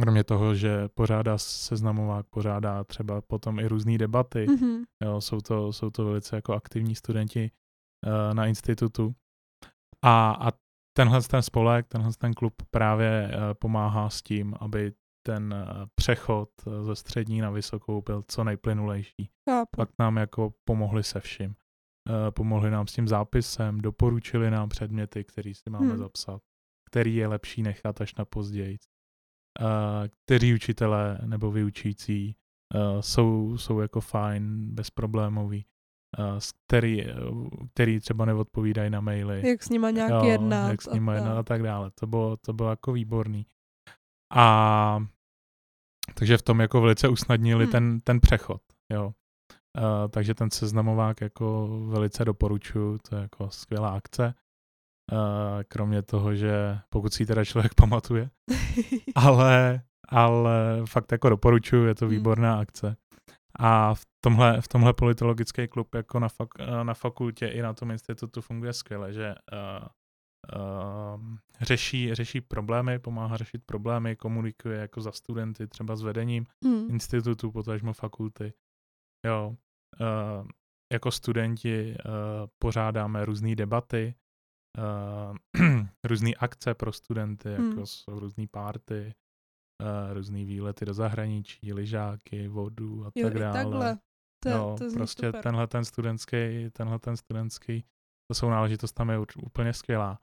kromě 0.00 0.24
toho, 0.24 0.54
že 0.54 0.88
pořádá 0.88 1.38
seznamovák, 1.38 2.26
pořádá 2.26 2.84
třeba 2.84 3.20
potom 3.20 3.58
i 3.58 3.68
různé 3.68 3.98
debaty. 3.98 4.46
Mhm. 4.46 4.84
Jo, 5.04 5.20
jsou, 5.20 5.40
to, 5.40 5.72
jsou 5.72 5.90
to 5.90 6.04
velice 6.04 6.36
jako 6.36 6.54
aktivní 6.54 6.94
studenti 6.94 7.50
uh, 8.06 8.34
na 8.34 8.46
institutu. 8.46 9.14
A, 10.04 10.30
a 10.30 10.52
tenhle 10.96 11.22
ten 11.22 11.42
spolek, 11.42 11.86
tenhle 11.86 12.12
ten 12.18 12.34
klub 12.34 12.62
právě 12.70 13.30
uh, 13.30 13.54
pomáhá 13.54 14.10
s 14.10 14.22
tím, 14.22 14.54
aby 14.60 14.92
ten 15.26 15.54
uh, 15.54 15.86
přechod 15.94 16.50
uh, 16.66 16.82
ze 16.82 16.96
střední 16.96 17.40
na 17.40 17.50
vysokou 17.50 18.02
byl 18.02 18.24
co 18.28 18.44
nejplynulejší. 18.44 19.30
Chápu. 19.50 19.76
Pak 19.76 19.88
nám 19.98 20.16
jako 20.16 20.54
pomohli 20.64 21.02
se 21.02 21.20
vším. 21.20 21.54
Pomohli 22.30 22.70
nám 22.70 22.86
s 22.86 22.92
tím 22.92 23.08
zápisem, 23.08 23.80
doporučili 23.80 24.50
nám 24.50 24.68
předměty, 24.68 25.24
který 25.24 25.54
si 25.54 25.70
máme 25.70 25.86
Hmm. 25.86 25.98
zapsat, 25.98 26.42
který 26.90 27.16
je 27.16 27.26
lepší 27.26 27.62
nechat 27.62 28.00
až 28.00 28.14
na 28.14 28.24
později. 28.24 28.78
Kteří 30.24 30.54
učitelé 30.54 31.18
nebo 31.26 31.50
vyučící 31.50 32.36
jsou, 33.00 33.58
jsou 33.58 33.80
jako 33.80 34.00
fajn, 34.00 34.74
bezproblémový, 34.74 35.62
s 35.62 35.75
který, 36.66 37.06
který 37.74 38.00
třeba 38.00 38.24
neodpovídají 38.24 38.90
na 38.90 39.00
maily. 39.00 39.48
Jak 39.48 39.62
s 39.62 39.68
nima 39.68 39.90
nějak 39.90 40.10
Jo, 40.10 40.24
jednat. 40.24 40.68
Jak 40.68 40.82
s 40.82 40.86
nimi 40.90 41.10
a 41.10 41.14
jednat 41.14 41.30
tak. 41.30 41.38
a 41.38 41.42
tak 41.42 41.62
dále. 41.62 41.90
To 42.00 42.06
bylo, 42.06 42.36
to 42.36 42.52
bylo 42.52 42.70
jako 42.70 42.92
výborný. 42.92 43.46
A 44.34 45.06
takže 46.14 46.38
v 46.38 46.42
tom 46.42 46.60
jako 46.60 46.80
velice 46.80 47.08
usnadnili 47.08 47.64
Hmm. 47.64 47.72
ten, 47.72 48.00
ten 48.00 48.20
přechod, 48.20 48.62
jo. 48.92 49.06
Uh, 49.06 50.08
takže 50.10 50.34
ten 50.34 50.50
seznamovák 50.50 51.20
jako 51.20 51.68
velice 51.88 52.24
doporučuji, 52.24 52.98
to 52.98 53.16
je 53.16 53.22
jako 53.22 53.50
skvělá 53.50 53.88
akce. 53.90 54.34
Uh, 55.12 55.18
kromě 55.68 56.02
toho, 56.02 56.34
že 56.34 56.78
pokud 56.90 57.14
si 57.14 57.22
ji 57.22 57.26
teda 57.26 57.44
člověk 57.44 57.74
pamatuje, 57.76 58.30
ale, 59.14 59.82
ale 60.08 60.82
fakt 60.88 61.12
jako 61.12 61.28
doporučuji, 61.28 61.86
je 61.86 61.94
to 61.94 62.04
Hmm. 62.04 62.14
výborná 62.16 62.58
akce. 62.60 62.96
A 63.58 63.94
v 63.94 64.00
tomhle, 64.20 64.60
v 64.60 64.68
tomhle 64.68 64.92
politologický 64.92 65.68
klub 65.68 65.94
jako 65.94 66.20
na, 66.20 66.28
fak, 66.28 66.48
na 66.82 66.94
fakultě 66.94 67.46
i 67.48 67.62
na 67.62 67.72
tom 67.74 67.90
institutu 67.90 68.40
funguje 68.40 68.72
skvěle, 68.72 69.12
že 69.12 69.34
uh, 69.52 69.88
uh, 70.60 71.36
řeší, 71.60 72.14
řeší 72.14 72.40
problémy, 72.40 72.98
pomáhá 72.98 73.36
řešit 73.36 73.64
problémy, 73.66 74.16
komunikuje 74.16 74.78
jako 74.78 75.00
za 75.00 75.12
studenty, 75.12 75.66
třeba 75.66 75.96
s 75.96 76.02
vedením 76.02 76.46
Hmm. 76.64 76.90
institutu, 76.90 77.52
potažmo 77.52 77.92
fakulty. 77.92 78.52
Jo. 79.26 79.56
Uh, 80.00 80.48
jako 80.92 81.10
studenti 81.10 81.94
uh, 81.94 82.12
pořádáme 82.58 83.24
různé 83.24 83.54
debaty, 83.56 84.14
uh, 84.78 85.36
různé 86.04 86.30
akce 86.38 86.74
pro 86.74 86.92
studenty, 86.92 87.48
jako 87.48 87.62
Hmm. 87.62 87.86
jsou 87.86 88.18
různé 88.20 88.46
párty, 88.50 89.14
uh, 89.82 90.14
různé 90.14 90.44
výlety 90.44 90.84
do 90.84 90.94
zahraničí, 90.94 91.72
lyžáky, 91.72 92.48
vodu 92.48 93.06
a 93.06 93.10
Jo, 93.14 93.28
tak 93.30 93.38
dále. 93.38 93.52
takhle. 93.64 93.98
To, 94.42 94.48
jo, 94.50 94.76
to 94.78 94.84
prostě 94.94 95.26
super. 95.26 95.42
tenhle 95.42 95.66
ten 95.66 95.84
studentský, 95.84 96.70
tenhle 96.72 96.98
ten 96.98 97.16
studentský, 97.16 97.84
to 98.30 98.34
jsou 98.34 98.50
náležitost 98.50 98.92
tam 98.92 99.10
je 99.10 99.18
úplně 99.42 99.72
skvělá. 99.72 100.18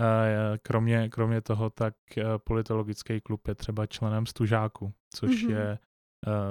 Eh, 0.00 0.58
Kromě, 0.58 1.08
kromě 1.08 1.40
toho, 1.40 1.70
tak 1.70 1.94
eh, 2.18 2.24
politologický 2.44 3.20
klub 3.20 3.48
je 3.48 3.54
třeba 3.54 3.86
členem 3.86 4.26
stužáku, 4.26 4.92
což 5.14 5.42
Mhm. 5.42 5.52
je 5.52 5.78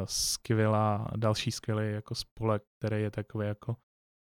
skvělá, 0.06 1.08
další 1.16 1.52
skvělý 1.52 1.92
jako 1.94 2.16
spolek, 2.16 2.64
který 2.80 3.02
je 3.02 3.12
takový 3.12 3.48
jako 3.48 3.76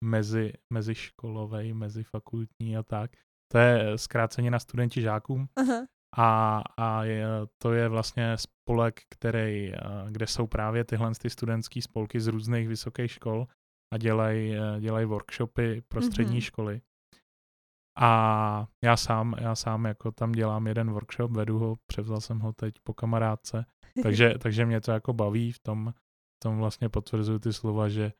mezi, 0.04 0.54
mezi 0.74 0.96
školovej, 0.96 1.74
mezi 1.74 2.04
fakultní 2.04 2.78
a 2.78 2.84
tak. 2.84 3.12
To 3.52 3.58
je 3.58 3.98
zkráceně 3.98 4.52
na 4.52 4.60
studenti 4.60 5.02
žákům 5.02 5.50
Aha. 5.56 5.86
A, 6.18 6.62
a 6.78 7.04
je, 7.04 7.26
to 7.62 7.74
je 7.74 7.90
vlastně 7.90 8.38
spolek, 8.38 9.02
který, 9.10 9.74
kde 10.10 10.28
jsou 10.28 10.48
právě 10.48 10.84
tyhle 10.84 11.12
ty 11.22 11.30
studentské 11.30 11.82
spolky 11.82 12.20
z 12.20 12.28
různých 12.28 12.68
vysokých 12.68 13.12
škol 13.12 13.48
a 13.94 13.98
dělají 13.98 14.56
dělaj 14.80 15.06
workshopy 15.06 15.82
pro 15.88 16.02
střední 16.02 16.40
mm-hmm. 16.40 16.44
školy. 16.44 16.82
A 18.02 18.68
já 18.84 18.98
sám, 18.98 19.36
já 19.40 19.56
sám 19.56 19.86
jako 19.86 20.12
tam 20.12 20.32
dělám 20.32 20.68
jeden 20.68 20.92
workshop, 20.92 21.32
vedu 21.32 21.60
ho, 21.60 21.76
převzal 21.88 22.22
jsem 22.22 22.40
ho 22.40 22.54
teď 22.54 22.76
po 22.84 22.94
kamarádce, 22.94 23.66
takže, 24.04 24.34
takže 24.38 24.66
mě 24.66 24.82
to 24.82 24.92
jako 24.92 25.14
baví, 25.14 25.52
v 25.52 25.60
tom, 25.60 25.94
v 26.36 26.40
tom 26.44 26.58
vlastně 26.58 26.90
potvrzuju 26.90 27.40
ty 27.40 27.54
slova, 27.54 27.90
že, 27.90 28.14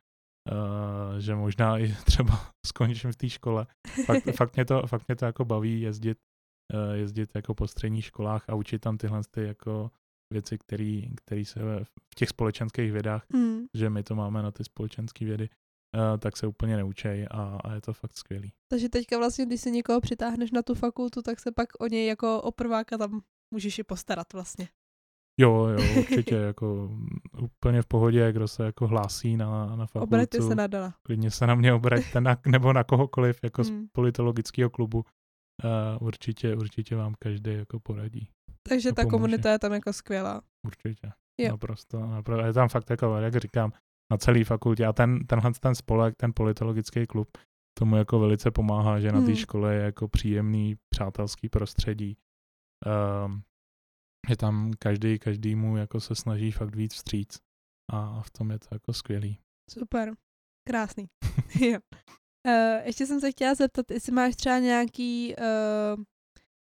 uh, 0.52 1.18
že 1.18 1.34
možná 1.34 1.78
i 1.78 1.94
třeba 2.04 2.52
skončím 2.66 3.12
v 3.12 3.16
té 3.16 3.28
škole. 3.28 3.66
Fakt, 4.06 4.36
fakt, 4.36 4.56
mě 4.56 4.64
to, 4.64 4.86
fakt 4.86 5.08
mě 5.08 5.16
to 5.16 5.24
jako 5.24 5.44
baví 5.44 5.80
jezdit, 5.80 6.18
jezdit 6.92 7.30
jako 7.34 7.54
po 7.54 7.66
středních 7.66 8.04
školách 8.04 8.44
a 8.48 8.54
učit 8.54 8.78
tam 8.78 8.98
tyhle 8.98 9.20
ty 9.30 9.42
jako 9.42 9.90
věci, 10.32 10.58
které 11.16 11.44
se 11.44 11.60
v 11.84 12.14
těch 12.14 12.28
společenských 12.28 12.92
vědách, 12.92 13.26
mm. 13.32 13.64
že 13.74 13.90
my 13.90 14.02
to 14.02 14.14
máme 14.14 14.42
na 14.42 14.50
ty 14.50 14.64
společenské 14.64 15.24
vědy, 15.24 15.48
uh, 15.94 16.18
tak 16.18 16.36
se 16.36 16.46
úplně 16.46 16.76
neučej 16.76 17.26
a, 17.30 17.58
a 17.64 17.74
je 17.74 17.80
to 17.80 17.92
fakt 17.92 18.16
skvělý. 18.16 18.52
Takže 18.68 18.88
teďka 18.88 19.18
vlastně, 19.18 19.46
když 19.46 19.60
si 19.60 19.70
někoho 19.70 20.00
přitáhneš 20.00 20.50
na 20.50 20.62
tu 20.62 20.74
fakultu, 20.74 21.22
tak 21.22 21.40
se 21.40 21.52
pak 21.52 21.68
o 21.80 21.86
něj 21.86 22.06
jako 22.06 22.42
o 22.42 22.52
prváka 22.52 22.98
tam 22.98 23.20
můžeš 23.54 23.78
i 23.78 23.84
postarat 23.84 24.32
vlastně. 24.32 24.68
Jo, 25.40 25.66
jo, 25.66 25.78
určitě, 25.98 26.34
jako 26.34 26.98
úplně 27.40 27.82
v 27.82 27.86
pohodě, 27.86 28.32
kdo 28.32 28.48
se 28.48 28.64
jako 28.64 28.86
hlásí 28.86 29.36
na, 29.36 29.76
na 29.76 29.86
fakultu. 29.86 30.04
Obraťte 30.04 30.42
se 30.42 30.54
na 30.54 30.66
Dana. 30.66 30.94
Klidně 31.02 31.30
se 31.30 31.46
na 31.46 31.54
mě 31.54 31.72
obraťte, 31.72 32.20
na, 32.20 32.36
nebo 32.46 32.72
na 32.72 32.84
kohokoliv, 32.84 33.40
jako 33.42 33.62
hmm. 33.62 33.86
z 33.86 33.88
politologického 33.92 34.70
klubu. 34.70 35.04
Uh, 35.64 36.06
určitě, 36.06 36.56
určitě 36.56 36.96
vám 36.96 37.14
každý 37.18 37.54
jako 37.54 37.80
poradí. 37.80 38.28
Takže 38.68 38.92
ta 38.92 39.02
pomůže. 39.02 39.10
komunita 39.10 39.52
je 39.52 39.58
tam 39.58 39.72
jako 39.72 39.92
skvělá. 39.92 40.40
Určitě, 40.66 41.12
jo. 41.40 41.48
naprosto, 41.48 42.06
naprosto. 42.06 42.46
Je 42.46 42.52
tam 42.52 42.68
fakt 42.68 42.90
jako, 42.90 43.16
jak 43.16 43.36
říkám, 43.36 43.72
na 44.10 44.16
celé 44.16 44.44
fakultě 44.44 44.86
a 44.86 44.92
ten, 44.92 45.26
tenhle 45.26 45.52
ten 45.60 45.74
spolek, 45.74 46.14
ten 46.16 46.32
politologický 46.34 47.06
klub, 47.06 47.38
tomu 47.78 47.96
jako 47.96 48.18
velice 48.18 48.50
pomáhá, 48.50 49.00
že 49.00 49.12
na 49.12 49.20
té 49.20 49.26
hmm. 49.26 49.36
škole 49.36 49.74
je 49.74 49.82
jako 49.82 50.08
příjemný, 50.08 50.76
přátelský 50.94 51.48
prostředí. 51.48 52.16
Um, 53.26 53.42
že 54.28 54.36
tam 54.36 54.72
každý, 54.78 55.18
každýmu 55.18 55.76
jako 55.76 56.00
se 56.00 56.14
snaží 56.14 56.50
fakt 56.50 56.76
víc 56.76 56.94
vstříc 56.94 57.38
a 57.92 58.22
v 58.22 58.30
tom 58.30 58.50
je 58.50 58.58
to 58.58 58.66
jako 58.72 58.92
skvělý. 58.92 59.38
Super, 59.70 60.14
krásný. 60.68 61.08
jo. 61.60 61.78
Uh, 62.46 62.86
ještě 62.86 63.06
jsem 63.06 63.20
se 63.20 63.30
chtěla 63.30 63.54
zeptat, 63.54 63.90
jestli 63.90 64.12
máš 64.12 64.36
třeba 64.36 64.58
nějaký 64.58 65.34
uh, 65.38 66.04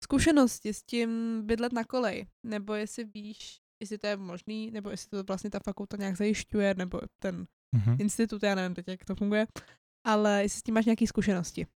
zkušenosti 0.03 0.73
s 0.73 0.83
tím 0.83 1.41
bydlet 1.45 1.73
na 1.73 1.83
kolej, 1.83 2.27
nebo 2.45 2.73
jestli 2.73 3.03
víš, 3.03 3.59
jestli 3.81 3.97
to 3.97 4.07
je 4.07 4.17
možný, 4.17 4.71
nebo 4.71 4.89
jestli 4.89 5.09
to 5.09 5.23
vlastně 5.23 5.49
ta 5.49 5.59
fakulta 5.65 5.97
nějak 5.97 6.17
zajišťuje, 6.17 6.73
nebo 6.77 7.01
ten 7.19 7.45
mm-hmm. 7.75 8.01
institut, 8.01 8.43
já 8.43 8.55
nevím 8.55 8.75
teď, 8.75 8.87
jak 8.87 9.05
to 9.05 9.15
funguje, 9.15 9.47
ale 10.07 10.41
jestli 10.43 10.59
s 10.59 10.63
tím 10.63 10.75
máš 10.75 10.85
nějaké 10.85 11.07
zkušenosti. 11.07 11.67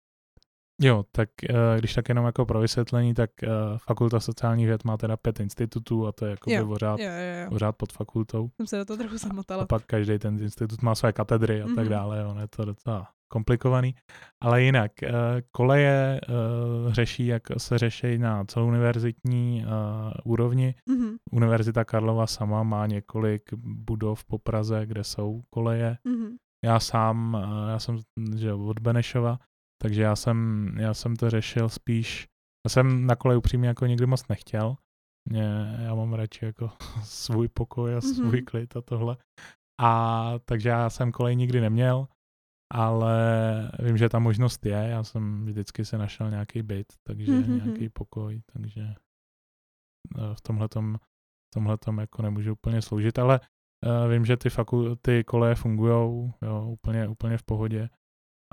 Jo, 0.83 1.05
tak 1.13 1.29
uh, 1.51 1.57
když 1.79 1.95
tak 1.95 2.09
jenom 2.09 2.27
jako 2.27 2.47
pro 2.47 2.61
vysvětlení, 2.61 3.15
tak 3.15 3.31
uh, 3.43 3.79
Fakulta 3.79 4.21
sociálních 4.21 4.67
věd 4.67 4.85
má 4.85 4.97
teda 4.97 5.17
pět 5.17 5.41
institutů 5.41 6.07
a 6.07 6.13
to 6.13 6.25
je 6.25 6.31
jako 6.31 6.51
jo, 6.51 6.67
pořád, 6.67 7.01
jo, 7.01 7.07
jo, 7.07 7.43
jo. 7.45 7.51
pořád 7.51 7.73
pod 7.73 7.93
fakultou. 7.93 8.51
Jsem 8.57 8.67
se 8.67 8.79
do 8.79 8.85
toho 8.85 8.97
trochu 8.97 9.19
zamotala. 9.19 9.63
A 9.63 9.67
pak 9.67 9.87
každý 9.87 10.19
ten 10.19 10.43
institut 10.43 10.83
má 10.83 10.95
své 10.95 11.13
katedry 11.13 11.63
a 11.63 11.67
mm-hmm. 11.67 11.75
tak 11.75 11.85
mhm. 11.85 11.93
dále, 11.93 12.21
jo, 12.21 12.37
je 12.41 12.49
to 12.49 12.65
docela 12.65 13.09
komplikovaný. 13.29 13.95
Ale 14.41 14.63
jinak, 14.63 14.93
uh, 15.03 15.11
koleje 15.51 16.21
řeší, 16.89 17.27
jak 17.27 17.43
se 17.59 17.79
řeší 17.79 18.19
na 18.19 18.45
celouniverzitní 18.45 19.65
úrovni. 20.25 20.75
Mm-hmm. 20.91 21.17
Univerzita 21.33 21.85
Karlova 21.85 22.27
sama 22.27 22.63
má 22.63 22.87
několik 22.87 23.43
budov 23.63 24.25
po 24.25 24.39
Praze, 24.39 24.87
kde 24.87 25.05
jsou 25.05 25.43
koleje. 25.51 25.99
Mm-hmm. 26.07 26.31
Já 26.65 26.81
sám, 26.81 27.47
já 27.69 27.79
jsem 27.79 27.99
že 28.37 28.53
od 28.53 28.79
Benešova, 28.79 29.39
takže 29.83 30.03
já 30.03 30.17
jsem, 30.17 30.69
já 30.79 30.95
jsem 30.95 31.17
to 31.17 31.31
řešil 31.31 31.69
spíš, 31.69 32.29
já 32.67 32.69
jsem 32.69 33.07
na 33.07 33.17
kole 33.17 33.37
upřímně 33.37 33.69
jako 33.69 33.87
nikdy 33.87 34.07
moc 34.07 34.29
nechtěl. 34.29 34.77
Mě, 35.29 35.77
já 35.79 35.95
mám 35.95 36.15
radši 36.15 36.45
jako 36.45 36.71
svůj 37.05 37.49
pokoj 37.49 37.97
a 37.97 38.01
svůj 38.01 38.41
mm-hmm. 38.41 38.45
klid 38.45 38.77
a 38.77 38.81
tohle. 38.81 39.17
A 39.81 40.33
takže 40.45 40.69
já 40.69 40.91
jsem 40.91 41.13
kolej 41.13 41.37
nikdy 41.37 41.61
neměl, 41.61 42.09
ale 42.73 43.17
vím, 43.79 43.97
že 43.97 44.09
ta 44.09 44.19
možnost 44.19 44.67
je. 44.67 44.89
Já 44.89 45.05
jsem 45.05 45.47
vždycky 45.47 45.85
se 45.85 45.99
našel 45.99 46.31
nějaký 46.31 46.63
byt, 46.63 46.93
takže 47.03 47.33
mm-hmm. 47.33 47.65
nějaký 47.65 47.89
pokoj, 47.89 48.43
takže 48.53 48.81
e, 48.81 48.95
v 50.35 50.41
tomhletom, 50.41 50.97
v 51.47 51.55
tomhletom 51.55 51.99
jako 51.99 52.23
nemůžu 52.23 52.53
úplně 52.53 52.83
sloužit, 52.83 53.19
ale 53.19 53.41
uh, 53.87 54.13
vím, 54.13 54.25
že 54.25 54.37
ty, 54.37 54.51
faku, 54.51 54.97
ty 54.97 55.25
koleje 55.25 55.55
fungují 55.55 56.33
úplně, 56.67 57.09
úplně 57.09 57.39
v 57.39 57.43
pohodě 57.43 57.89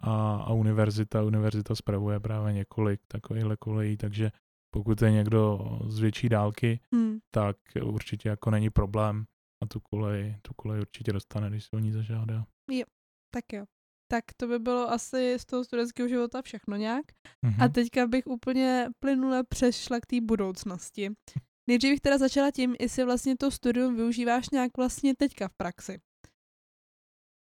a, 0.01 0.36
a 0.36 0.53
univerzita, 0.53 1.23
univerzita 1.23 1.75
spravuje 1.75 2.19
právě 2.19 2.53
několik 2.53 3.01
takovýchhle 3.08 3.58
kolejí, 3.58 3.97
takže 3.97 4.32
pokud 4.73 5.01
je 5.01 5.12
někdo 5.12 5.60
z 5.88 5.99
větší 5.99 6.29
dálky, 6.29 6.79
hmm. 6.93 7.19
tak 7.32 7.58
určitě 7.84 8.29
jako 8.29 8.51
není 8.51 8.69
problém 8.69 9.25
a 9.63 9.65
tu 9.65 9.79
kolej, 9.79 10.38
tu 10.41 10.53
kolej 10.53 10.82
určitě 10.82 11.13
dostane, 11.13 11.49
když 11.49 11.63
se 11.63 11.69
o 11.73 11.79
ní 11.79 11.91
zažádá. 11.91 12.45
Jo, 12.71 12.86
tak 13.34 13.53
jo. 13.53 13.65
Tak 14.12 14.23
to 14.38 14.47
by 14.47 14.60
bylo 14.60 14.91
asi 14.91 15.39
z 15.39 15.45
toho 15.45 15.63
studentského 15.63 16.10
života 16.10 16.41
všechno 16.41 16.75
nějak. 16.75 17.06
Mm-hmm. 17.45 17.65
A 17.65 17.67
teďka 17.67 18.08
bych 18.08 18.27
úplně 18.27 18.89
plynule 18.99 19.43
přešla 19.43 19.99
k 19.99 20.06
té 20.06 20.21
budoucnosti. 20.21 21.10
Nejdřív 21.69 21.91
bych 21.91 22.01
teda 22.01 22.17
začala 22.17 22.51
tím, 22.51 22.75
jestli 22.79 23.06
vlastně 23.06 23.38
to 23.38 23.51
studium 23.51 23.95
využíváš 23.95 24.49
nějak 24.49 24.77
vlastně 24.77 25.15
teďka 25.15 25.47
v 25.47 25.53
praxi. 25.53 25.99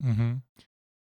Mm-hmm. 0.05 0.41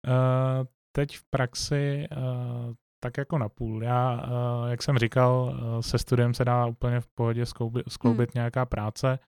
Uh, 0.08 0.66
teď 0.96 1.16
v 1.16 1.24
praxi 1.30 2.06
uh, 2.16 2.74
tak 3.04 3.18
jako 3.18 3.38
na 3.38 3.48
půl. 3.48 3.82
Já, 3.82 4.14
uh, 4.14 4.68
jak 4.70 4.82
jsem 4.82 4.98
říkal, 4.98 5.42
uh, 5.42 5.80
se 5.80 5.98
studiem 5.98 6.34
se 6.34 6.44
dá 6.44 6.66
úplně 6.66 7.00
v 7.00 7.08
pohodě 7.14 7.46
skloubit, 7.46 7.82
skloubit 7.88 8.30
hmm. 8.30 8.38
nějaká 8.38 8.66
práce. 8.66 9.18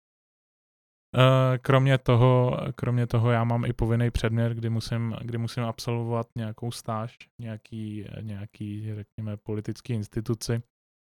Kromě 1.63 1.99
toho, 1.99 2.57
kromě 2.75 3.07
toho 3.07 3.31
já 3.31 3.45
mám 3.45 3.65
i 3.65 3.73
povinný 3.73 4.11
předmět, 4.11 4.53
kdy 4.53 4.71
musím, 4.71 5.17
kdy 5.21 5.39
musím 5.39 5.65
absolvovat 5.65 6.27
nějakou 6.37 6.71
stáž, 6.71 7.19
nějaký, 7.41 8.05
nějaký, 8.21 8.95
řekněme, 8.95 9.37
politický 9.37 9.93
instituci. 9.93 10.63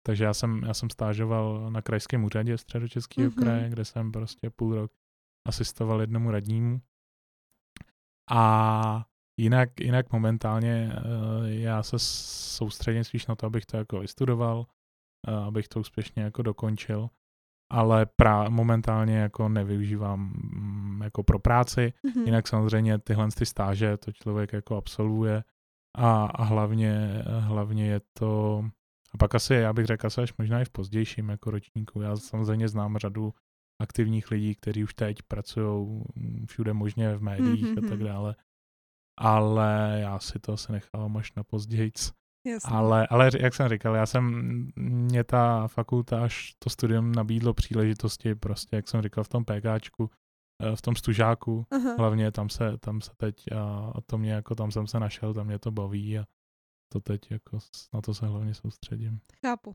Takže 0.06 0.24
já 0.24 0.34
jsem, 0.34 0.62
já 0.62 0.74
jsem 0.74 0.90
stážoval 0.90 1.70
na 1.70 1.82
krajském 1.82 2.24
úřadě 2.24 2.58
středočeského 2.58 3.30
mm-hmm. 3.30 3.42
kraje, 3.42 3.68
kde 3.68 3.84
jsem 3.84 4.12
prostě 4.12 4.50
půl 4.50 4.74
rok 4.74 4.92
asistoval 5.48 6.00
jednomu 6.00 6.30
radnímu. 6.30 6.80
A 8.30 9.06
Jinak, 9.36 9.80
jinak 9.80 10.12
momentálně 10.12 10.92
uh, 10.96 11.46
já 11.46 11.82
se 11.82 11.96
soustředím 11.98 13.04
spíš 13.04 13.26
na 13.26 13.34
to, 13.34 13.46
abych 13.46 13.66
to 13.66 13.76
jako 13.76 14.00
vystudoval, 14.00 14.66
uh, 15.28 15.34
abych 15.34 15.68
to 15.68 15.80
úspěšně 15.80 16.22
jako 16.22 16.42
dokončil, 16.42 17.10
ale 17.72 18.06
pra, 18.06 18.48
momentálně 18.48 19.16
jako 19.16 19.48
nevyužívám 19.48 20.32
um, 20.56 21.00
jako 21.04 21.22
pro 21.22 21.38
práci, 21.38 21.92
mm-hmm. 22.06 22.24
jinak 22.24 22.48
samozřejmě 22.48 22.98
tyhle 22.98 23.28
ty 23.38 23.46
stáže 23.46 23.96
to 23.96 24.12
člověk 24.12 24.52
jako 24.52 24.76
absolvuje 24.76 25.44
a, 25.96 26.24
a 26.24 26.42
hlavně, 26.44 27.22
hlavně 27.38 27.86
je 27.86 28.00
to, 28.18 28.64
a 29.14 29.18
pak 29.18 29.34
asi, 29.34 29.54
já 29.54 29.72
bych 29.72 29.86
řekl, 29.86 30.06
asi 30.06 30.20
až 30.20 30.36
možná 30.38 30.60
i 30.60 30.64
v 30.64 30.70
pozdějším 30.70 31.28
jako 31.28 31.50
ročníku, 31.50 32.00
já 32.00 32.16
samozřejmě 32.16 32.68
znám 32.68 32.96
řadu 32.96 33.34
aktivních 33.80 34.30
lidí, 34.30 34.54
kteří 34.54 34.84
už 34.84 34.94
teď 34.94 35.22
pracují 35.22 36.02
všude 36.46 36.72
možně 36.72 37.16
v 37.16 37.22
médiích 37.22 37.64
mm-hmm. 37.66 37.86
a 37.86 37.88
tak 37.88 38.04
dále 38.04 38.34
ale 39.16 39.98
já 40.00 40.18
si 40.18 40.38
to 40.38 40.52
asi 40.52 40.72
nechávám 40.72 41.16
až 41.16 41.32
na 41.32 41.44
později. 41.44 41.92
Ale, 42.64 43.06
ale 43.06 43.30
jak 43.40 43.54
jsem 43.54 43.68
říkal, 43.68 43.94
já 43.94 44.06
jsem, 44.06 44.24
mě 44.76 45.24
ta 45.24 45.68
fakulta 45.68 46.24
až 46.24 46.54
to 46.58 46.70
studium 46.70 47.12
nabídlo 47.12 47.54
příležitosti 47.54 48.34
prostě, 48.34 48.76
jak 48.76 48.88
jsem 48.88 49.02
říkal, 49.02 49.24
v 49.24 49.28
tom 49.28 49.44
PKčku, 49.44 50.10
eh, 50.62 50.76
v 50.76 50.82
tom 50.82 50.96
stužáku, 50.96 51.66
Aha. 51.70 51.94
hlavně 51.98 52.32
tam 52.32 52.48
se, 52.48 52.78
tam 52.78 53.00
se 53.00 53.10
teď 53.16 53.52
a, 53.52 53.92
a 53.94 54.00
to 54.00 54.18
mě 54.18 54.32
jako, 54.32 54.54
tam 54.54 54.70
jsem 54.70 54.86
se 54.86 55.00
našel, 55.00 55.34
tam 55.34 55.46
mě 55.46 55.58
to 55.58 55.70
baví 55.70 56.18
a 56.18 56.24
to 56.92 57.00
teď 57.00 57.30
jako 57.30 57.58
na 57.94 58.00
to 58.00 58.14
se 58.14 58.26
hlavně 58.26 58.54
soustředím. 58.54 59.20
Chápu. 59.46 59.72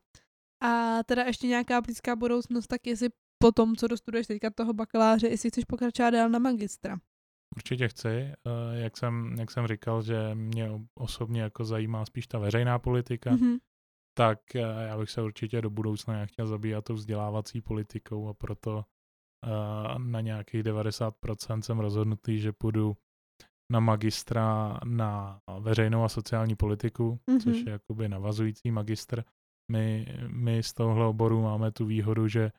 A 0.63 1.03
teda 1.03 1.23
ještě 1.23 1.47
nějaká 1.47 1.81
blízká 1.81 2.15
budoucnost, 2.15 2.67
tak 2.67 2.87
jestli 2.87 3.09
po 3.43 3.51
tom, 3.51 3.75
co 3.75 3.87
dostuduješ 3.87 4.27
teďka 4.27 4.49
toho 4.49 4.73
bakaláře, 4.73 5.27
jestli 5.27 5.49
chceš 5.49 5.65
pokračovat 5.65 6.09
dál 6.09 6.29
na 6.29 6.39
magistra. 6.39 6.99
Určitě 7.59 7.87
chci. 7.87 8.07
Eh, 8.07 8.33
jak 8.71 8.97
jsem, 8.97 9.35
jak 9.39 9.51
jsem 9.51 9.67
říkal, 9.67 10.01
že 10.01 10.35
mě 10.35 10.71
osobně 10.95 11.41
jako 11.41 11.65
zajímá 11.65 12.05
spíš 12.05 12.27
ta 12.27 12.39
veřejná 12.39 12.79
politika, 12.79 13.31
mm-hmm. 13.31 13.57
tak 14.17 14.55
eh, 14.55 14.59
já 14.59 14.97
bych 14.97 15.09
se 15.09 15.21
určitě 15.21 15.61
do 15.61 15.69
budoucna 15.69 16.25
chtěl 16.25 16.47
zabývat 16.47 16.85
tou 16.85 16.93
vzdělávací 16.93 17.61
politikou 17.61 18.27
a 18.27 18.33
proto, 18.33 18.75
uh, 18.75 19.99
na 19.99 20.21
nějakých 20.21 20.63
90% 20.63 21.61
jsem 21.61 21.79
rozhodnutý, 21.79 22.39
že 22.39 22.51
půjdu 22.51 22.97
na 23.71 23.79
magistra 23.79 24.79
na 24.85 25.39
veřejnou 25.59 26.03
a 26.03 26.09
sociální 26.09 26.55
politiku, 26.55 27.19
mm-hmm. 27.27 27.43
což 27.43 27.57
je 27.57 27.71
jakoby 27.71 28.09
navazující 28.09 28.71
magistr. 28.71 29.23
My, 29.71 30.05
my 30.27 30.63
z 30.63 30.73
tohohle 30.73 31.05
oboru 31.05 31.41
máme 31.41 31.71
tu 31.71 31.85
výhodu, 31.85 32.27
že 32.27 32.51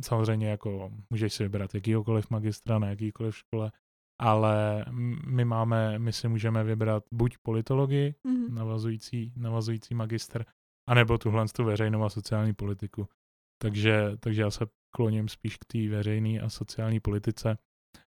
samozřejmě 0.00 0.48
jako 0.48 0.90
můžeš 1.10 1.34
si 1.34 1.42
vybrat 1.42 1.74
jakýkoliv 1.74 2.30
magistra 2.30 2.78
na 2.78 2.88
jakýkoliv 2.88 3.36
škole, 3.36 3.72
ale 4.20 4.84
my 5.26 5.44
máme, 5.44 5.98
my 5.98 6.12
si 6.12 6.28
můžeme 6.28 6.64
vybrat 6.64 7.04
buď 7.12 7.38
politologii, 7.42 8.14
mm-hmm. 8.28 8.54
navazující, 8.54 9.32
navazující 9.36 9.94
magistr, 9.94 10.44
anebo 10.88 11.18
tuhle 11.18 11.48
tu 11.48 11.64
veřejnou 11.64 12.04
a 12.04 12.10
sociální 12.10 12.54
politiku. 12.54 13.08
Takže, 13.62 14.16
takže 14.20 14.42
já 14.42 14.50
se 14.50 14.66
kloním 14.96 15.28
spíš 15.28 15.56
k 15.56 15.64
té 15.64 15.88
veřejné 15.88 16.40
a 16.40 16.48
sociální 16.48 17.00
politice 17.00 17.58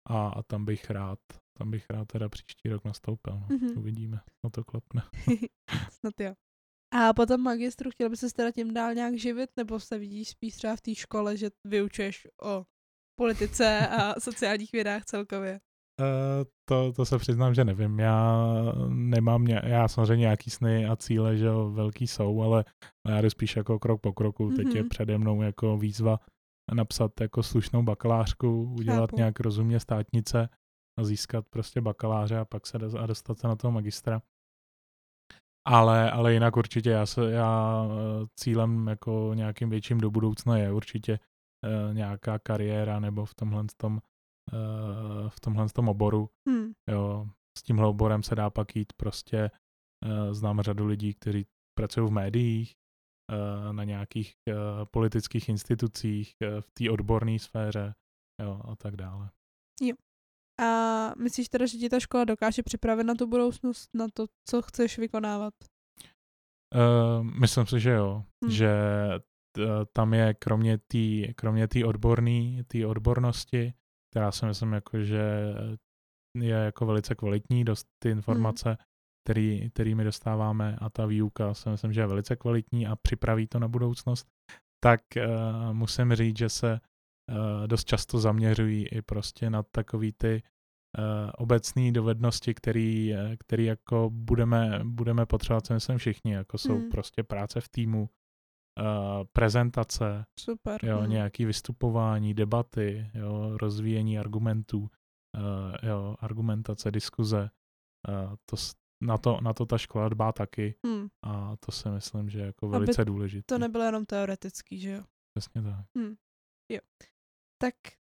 a, 0.09 0.29
a 0.29 0.43
tam 0.43 0.65
bych 0.65 0.91
rád, 0.91 1.19
tam 1.59 1.71
bych 1.71 1.91
rád 1.91 2.09
teda 2.09 2.29
příští 2.29 2.69
rok 2.69 2.85
nastoupil. 2.85 3.39
No. 3.41 3.47
Mm-hmm. 3.47 3.79
Uvidíme, 3.79 4.21
no 4.45 4.51
to 4.51 4.65
klapne. 4.65 5.03
Snad 5.91 6.21
jo. 6.21 6.35
A 6.93 7.13
potom 7.13 7.41
magistru 7.41 7.91
chtěl 7.91 8.11
by 8.11 8.17
se 8.17 8.33
teda 8.33 8.51
tím 8.51 8.75
dál 8.75 8.95
nějak 8.95 9.15
živit, 9.15 9.51
nebo 9.57 9.81
se 9.81 9.99
vidíš 9.99 10.29
spíš 10.29 10.55
třeba 10.55 10.77
v 10.77 10.81
té 10.81 10.95
škole, 10.95 11.37
že 11.37 11.51
vyučuješ 11.65 12.29
o 12.43 12.65
politice 13.21 13.89
a 13.89 14.15
sociálních 14.21 14.73
vědách 14.73 15.05
celkově? 15.05 15.61
Uh, 16.01 16.45
to, 16.69 16.93
to 16.93 17.05
se 17.05 17.19
přiznám, 17.19 17.55
že 17.55 17.65
nevím. 17.65 17.99
Já 17.99 18.47
nemám, 18.89 19.45
ně, 19.45 19.61
já 19.65 19.89
samozřejmě 19.89 20.21
nějaký 20.21 20.51
sny 20.51 20.87
a 20.87 20.97
cíle, 20.97 21.37
že 21.37 21.47
jo, 21.47 21.71
velký 21.71 22.07
jsou, 22.07 22.43
ale 22.43 22.65
já 23.09 23.21
jdu 23.21 23.31
spíš 23.31 23.57
jako 23.57 23.79
krok 23.79 24.01
po 24.01 24.13
kroku. 24.13 24.49
Mm-hmm. 24.49 24.57
Teď 24.57 24.75
je 24.75 24.81
mhm. 24.81 24.89
přede 24.89 25.19
mnou 25.19 25.43
jako 25.43 25.79
výzva 25.79 26.21
napsat 26.75 27.21
jako 27.21 27.43
slušnou 27.43 27.83
bakalářku, 27.83 28.75
udělat 28.79 29.01
Chápu. 29.01 29.17
nějak 29.17 29.41
rozumně 29.41 29.81
státnice 29.81 30.49
a 30.99 31.05
získat 31.05 31.47
prostě 31.51 31.81
bakaláře 31.81 32.39
a 32.39 32.45
pak 32.45 32.67
se 32.67 32.79
a 32.99 33.07
dostat 33.07 33.39
se 33.39 33.49
na 33.49 33.57
toho 33.57 33.73
magistra. 33.73 34.23
Ale, 35.65 36.11
ale 36.11 36.33
jinak 36.33 36.57
určitě 36.57 36.91
já, 36.91 37.07
se, 37.07 37.31
já 37.31 37.85
eh, 37.87 38.27
cílem 38.41 38.89
jako 38.89 39.31
nějakým 39.35 39.71
větším 39.71 39.99
do 39.99 40.11
budoucna 40.11 40.59
je 40.59 40.73
určitě 40.73 41.19
uh, 41.65 41.95
nějaká 41.95 42.39
kariéra 42.39 43.01
nebo 43.01 43.25
v 43.25 43.35
tomhle 43.35 43.65
tom, 43.77 43.93
uh, 44.53 45.29
v 45.29 45.41
tomhle 45.41 45.69
tom 45.69 45.89
oboru. 45.89 46.31
Hmm. 46.49 46.73
Jo, 46.91 47.27
s 47.59 47.63
tímhle 47.63 47.87
oborem 47.87 48.23
se 48.23 48.35
dá 48.35 48.51
pak 48.51 48.77
jít 48.77 48.93
prostě, 48.97 49.51
uh, 50.07 50.33
znám 50.33 50.61
řadu 50.61 50.87
lidí, 50.87 51.15
kteří 51.15 51.47
pracují 51.79 52.09
v 52.09 52.13
médiích, 52.13 52.75
uh, 53.33 53.73
na 53.73 53.85
nějakých 53.85 54.35
uh, 54.49 54.55
politických 54.91 55.49
institucích, 55.49 56.35
uh, 56.43 56.61
v 56.61 56.71
té 56.71 56.91
odborné 56.91 57.39
sféře 57.39 57.95
jo, 58.43 58.61
a 58.65 58.77
tak 58.77 58.97
dále. 58.97 59.31
Jo. 59.83 59.95
A 60.61 61.11
myslíš 61.19 61.49
teda, 61.49 61.67
že 61.67 61.79
ti 61.79 61.89
ta 61.89 62.01
škola 62.01 62.25
dokáže 62.25 62.63
připravit 62.63 63.05
na 63.05 63.15
tu 63.15 63.27
budoucnost, 63.27 63.91
na 63.95 64.07
to, 64.15 64.27
co 64.49 64.63
chceš 64.63 64.99
vykonávat? 64.99 65.55
Uh, 66.75 67.23
myslím 67.41 67.67
si, 67.67 67.81
že 67.81 67.91
jo. 67.91 68.25
Hmm. 68.45 68.53
Že 68.53 68.73
t, 69.57 69.63
tam 69.93 70.15
je 70.15 70.35
kromě 70.35 70.79
té 70.79 71.33
kromě 71.37 71.69
tý 71.69 71.85
odborný, 71.85 72.63
tý 72.67 72.87
odbornosti, 72.87 73.75
která 74.11 74.33
si 74.33 74.47
myslím, 74.47 74.73
jako, 74.73 75.01
že 75.01 75.55
je 76.39 76.55
jako 76.55 76.87
velice 76.87 77.15
kvalitní, 77.15 77.65
dost 77.65 77.87
ty 78.03 78.11
informace, 78.11 78.69
hmm. 78.69 78.77
který, 79.25 79.71
kterými 79.71 80.05
dostáváme 80.05 80.77
a 80.81 80.91
ta 80.91 81.07
výuka 81.07 81.55
si 81.55 81.69
myslím, 81.69 81.93
že 81.93 82.01
je 82.01 82.07
velice 82.07 82.37
kvalitní 82.37 82.87
a 82.87 82.97
připraví 82.97 83.47
to 83.47 83.59
na 83.59 83.69
budoucnost, 83.69 84.27
tak 84.85 85.01
uh, 85.17 85.73
musím 85.73 86.15
říct, 86.15 86.39
že 86.39 86.49
se 86.49 86.81
uh, 87.31 87.67
dost 87.67 87.85
často 87.85 88.19
zaměřují 88.19 88.87
i 88.89 89.03
prostě 89.03 89.51
na 89.51 89.63
takový 89.63 90.13
ty 90.13 90.43
uh, 90.99 91.31
obecné 91.39 91.93
dovednosti, 91.93 92.55
který, 92.55 93.15
který 93.39 93.65
jako 93.65 94.11
budeme, 94.13 94.81
budeme 94.85 95.27
potřebovat, 95.27 95.67
co 95.67 95.75
myslím 95.75 95.99
všichni, 95.99 96.33
jako 96.33 96.59
jsou 96.59 96.79
mm. 96.79 96.91
prostě 96.91 97.23
práce 97.23 97.61
v 97.61 97.69
týmu, 97.69 98.11
uh, 98.81 99.25
prezentace, 99.33 100.25
Super. 100.39 100.85
Jo, 100.85 101.01
mm. 101.01 101.11
nějaký 101.11 101.45
vystupování, 101.45 102.35
debaty, 102.35 103.11
jo, 103.15 103.59
rozvíjení 103.59 104.19
argumentů, 104.19 104.79
uh, 104.81 105.89
jo, 105.89 106.17
argumentace, 106.19 106.91
diskuze. 106.91 107.51
Uh, 108.09 108.35
to, 108.47 108.57
na, 109.03 109.19
to, 109.19 109.39
na 109.41 109.53
to 109.53 109.67
ta 109.67 109.79
škola 109.79 110.09
dbá 110.09 110.33
taky 110.33 110.75
mm. 110.87 111.07
a 111.23 111.57
to 111.57 111.73
si 111.73 111.89
myslím, 111.89 112.31
že 112.31 112.39
je 112.39 112.47
jako 112.47 112.69
velice 112.69 113.03
Aby 113.03 113.11
důležité. 113.11 113.55
To 113.55 113.59
nebylo 113.59 113.85
jenom 113.85 114.05
teoretický, 114.05 114.81
že 114.81 114.91
jo? 114.91 115.03
Přesně 115.35 115.63
tak. 115.63 115.87
Mm. 115.95 116.15
Jo. 116.69 116.81
Tak 117.63 117.75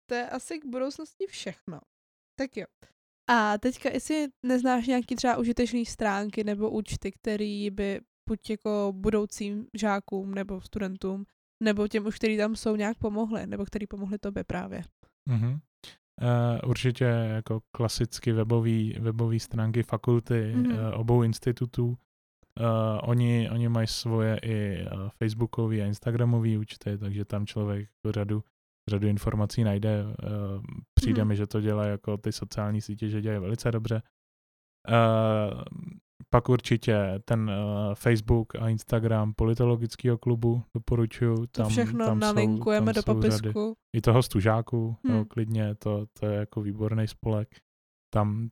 to 0.09 0.15
je 0.15 0.29
asi 0.29 0.59
k 0.59 0.65
budoucnosti 0.65 1.25
všechno. 1.27 1.79
Tak 2.39 2.57
jo. 2.57 2.65
A 3.29 3.57
teďka, 3.57 3.89
jestli 3.89 4.27
neznáš 4.45 4.87
nějaký 4.87 5.15
třeba 5.15 5.37
užitečné 5.37 5.85
stránky 5.85 6.43
nebo 6.43 6.69
účty, 6.69 7.11
který 7.11 7.69
by 7.69 8.01
buď 8.29 8.49
jako 8.49 8.93
budoucím 8.95 9.67
žákům 9.73 10.35
nebo 10.35 10.61
studentům, 10.61 11.25
nebo 11.63 11.87
těm 11.87 12.05
už, 12.05 12.15
kteří 12.15 12.37
tam 12.37 12.55
jsou, 12.55 12.75
nějak 12.75 12.97
pomohli, 12.97 13.47
nebo 13.47 13.65
který 13.65 13.87
pomohli 13.87 14.17
tobě 14.17 14.43
právě. 14.43 14.83
Mm-hmm. 15.29 15.59
Uh, 16.21 16.69
určitě 16.69 17.03
jako 17.05 17.61
klasicky 17.71 18.31
webový, 18.31 18.95
webový 18.99 19.39
stránky 19.39 19.83
fakulty 19.83 20.53
mm-hmm. 20.55 20.93
uh, 20.93 20.99
obou 20.99 21.23
institutů. 21.23 21.87
Uh, 21.87 21.95
oni, 23.03 23.49
oni 23.49 23.69
mají 23.69 23.87
svoje 23.87 24.39
i 24.43 24.85
uh, 24.85 25.09
facebookové 25.09 25.81
a 25.81 25.85
instagramové 25.85 26.57
účty, 26.57 26.97
takže 26.97 27.25
tam 27.25 27.45
člověk 27.45 27.89
řadu 28.09 28.43
řadu 28.87 29.07
informací 29.07 29.63
najde. 29.63 30.03
Uh, 30.03 30.11
přijde 30.93 31.21
hmm. 31.21 31.29
mi, 31.29 31.35
že 31.35 31.47
to 31.47 31.61
dělá 31.61 31.85
jako 31.85 32.17
ty 32.17 32.31
sociální 32.31 32.81
sítě, 32.81 33.09
že 33.09 33.21
dělají 33.21 33.41
velice 33.41 33.71
dobře. 33.71 34.01
Uh, 34.89 35.61
pak 36.29 36.49
určitě 36.49 37.19
ten 37.25 37.49
uh, 37.49 37.95
Facebook 37.95 38.55
a 38.55 38.69
Instagram 38.69 39.33
politologického 39.33 40.17
klubu 40.17 40.63
doporučuju. 40.75 41.45
Tam, 41.45 41.65
to 41.65 41.69
všechno 41.69 42.05
tam 42.05 42.19
nalinkujeme 42.19 42.93
jsou, 42.93 43.01
tam 43.01 43.15
do 43.15 43.21
popisku. 43.21 43.59
Řady. 43.59 43.73
I 43.95 44.01
toho 44.01 44.23
stužáku, 44.23 44.97
hmm. 45.05 45.15
jo, 45.15 45.25
klidně, 45.25 45.75
to, 45.75 46.05
to 46.19 46.25
je 46.25 46.35
jako 46.39 46.61
výborný 46.61 47.07
spolek. 47.07 47.47
Tam 48.13 48.49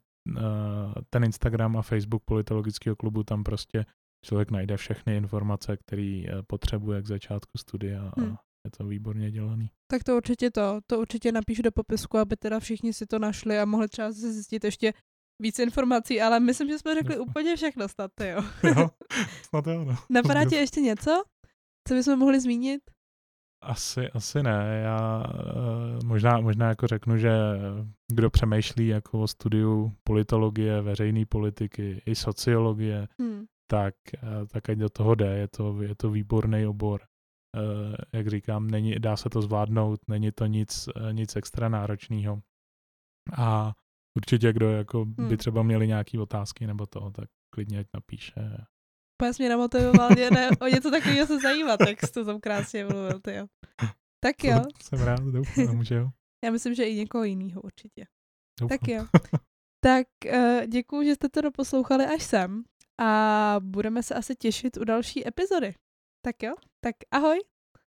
ten 1.09 1.23
Instagram 1.23 1.77
a 1.77 1.81
Facebook 1.81 2.23
politologického 2.25 2.95
klubu, 2.95 3.23
tam 3.23 3.43
prostě 3.43 3.85
člověk 4.25 4.51
najde 4.51 4.77
všechny 4.77 5.17
informace, 5.17 5.77
které 5.77 6.23
potřebuje 6.47 7.01
k 7.01 7.07
začátku 7.07 7.57
studia 7.57 8.11
hmm. 8.17 8.35
Je 8.65 8.71
to 8.77 8.87
výborně 8.87 9.31
dělaný. 9.31 9.69
Tak 9.91 10.03
to 10.03 10.17
určitě 10.17 10.51
to, 10.51 10.79
to 10.87 10.99
určitě 10.99 11.31
napíšu 11.31 11.61
do 11.61 11.71
popisku, 11.71 12.17
aby 12.17 12.35
teda 12.35 12.59
všichni 12.59 12.93
si 12.93 13.05
to 13.05 13.19
našli 13.19 13.59
a 13.59 13.65
mohli 13.65 13.87
třeba 13.87 14.11
zjistit 14.11 14.63
ještě 14.63 14.93
víc 15.41 15.59
informací, 15.59 16.21
ale 16.21 16.39
myslím, 16.39 16.69
že 16.69 16.79
jsme 16.79 16.93
řekli 16.93 17.19
úplně 17.19 17.55
všechno 17.55 17.87
snad, 17.87 18.11
jo. 18.21 18.43
jo, 18.63 18.89
snad 19.49 19.67
jo, 19.67 19.85
no. 19.85 19.95
Napadá 20.09 20.45
ti 20.45 20.55
ještě 20.55 20.81
něco, 20.81 21.23
co 21.87 21.93
bychom 21.93 22.19
mohli 22.19 22.41
zmínit? 22.41 22.81
Asi, 23.63 24.09
asi 24.09 24.43
ne. 24.43 24.81
Já 24.83 25.23
uh, 25.27 26.03
možná, 26.03 26.39
možná 26.39 26.69
jako 26.69 26.87
řeknu, 26.87 27.17
že 27.17 27.31
kdo 28.11 28.29
přemýšlí 28.29 28.87
jako 28.87 29.21
o 29.21 29.27
studiu 29.27 29.91
politologie, 30.03 30.81
veřejné 30.81 31.25
politiky 31.25 32.01
i 32.05 32.15
sociologie, 32.15 33.07
hmm. 33.19 33.45
tak, 33.67 33.95
uh, 34.23 34.47
tak 34.47 34.69
ať 34.69 34.77
do 34.77 34.89
toho 34.89 35.15
jde. 35.15 35.37
Je 35.37 35.47
to, 35.47 35.81
je 35.81 35.95
to 35.95 36.09
výborný 36.09 36.65
obor. 36.65 37.01
Uh, 37.55 37.95
jak 38.13 38.27
říkám, 38.27 38.67
není, 38.67 38.95
dá 38.99 39.17
se 39.17 39.29
to 39.29 39.41
zvládnout, 39.41 39.99
není 40.07 40.31
to 40.31 40.45
nic, 40.45 40.89
uh, 40.95 41.13
nic 41.13 41.35
extra 41.35 41.69
náročného. 41.69 42.41
A 43.37 43.73
určitě, 44.17 44.53
kdo 44.53 44.71
jako 44.71 45.05
hmm. 45.17 45.27
by 45.27 45.37
třeba 45.37 45.63
měli 45.63 45.87
nějaké 45.87 46.19
otázky 46.19 46.67
nebo 46.67 46.85
toho, 46.85 47.11
tak 47.11 47.29
klidně 47.53 47.79
ať 47.79 47.87
napíše. 47.93 48.65
Pojď 49.17 49.39
mě 49.39 49.49
namotivoval 49.49 50.09
mě 50.09 50.31
ne, 50.31 50.49
o 50.61 50.67
něco 50.67 50.91
takového 50.91 51.27
se 51.27 51.39
zajímá 51.39 51.77
textu, 51.77 52.25
jsem 52.25 52.39
krásně 52.39 52.85
mluvil, 52.85 53.19
ty 53.19 53.35
jo. 53.35 53.47
Tak 54.23 54.43
jo. 54.43 54.61
Jsem 54.83 54.99
rád, 54.99 55.23
doufám, 55.23 55.83
že 55.83 55.95
jo. 55.95 56.09
Já 56.45 56.51
myslím, 56.51 56.75
že 56.75 56.83
i 56.83 56.95
někoho 56.95 57.23
jiného 57.23 57.61
určitě. 57.61 58.05
Doufám. 58.59 58.77
Tak 58.77 58.87
jo. 58.87 59.05
tak 59.83 60.07
uh, 60.33 60.65
děkuji, 60.65 61.05
že 61.05 61.15
jste 61.15 61.29
to 61.29 61.41
doposlouchali 61.41 62.05
až 62.05 62.23
sem 62.23 62.63
a 63.01 63.55
budeme 63.59 64.03
se 64.03 64.15
asi 64.15 64.35
těšit 64.35 64.77
u 64.77 64.83
další 64.83 65.27
epizody. 65.27 65.75
Tak 66.25 66.43
jo, 66.43 66.53
tak 66.85 66.95
ahoj. 67.11 67.39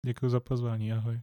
Děkuji 0.05 0.29
za 0.29 0.39
pozvání, 0.39 0.93
ahoj. 0.93 1.21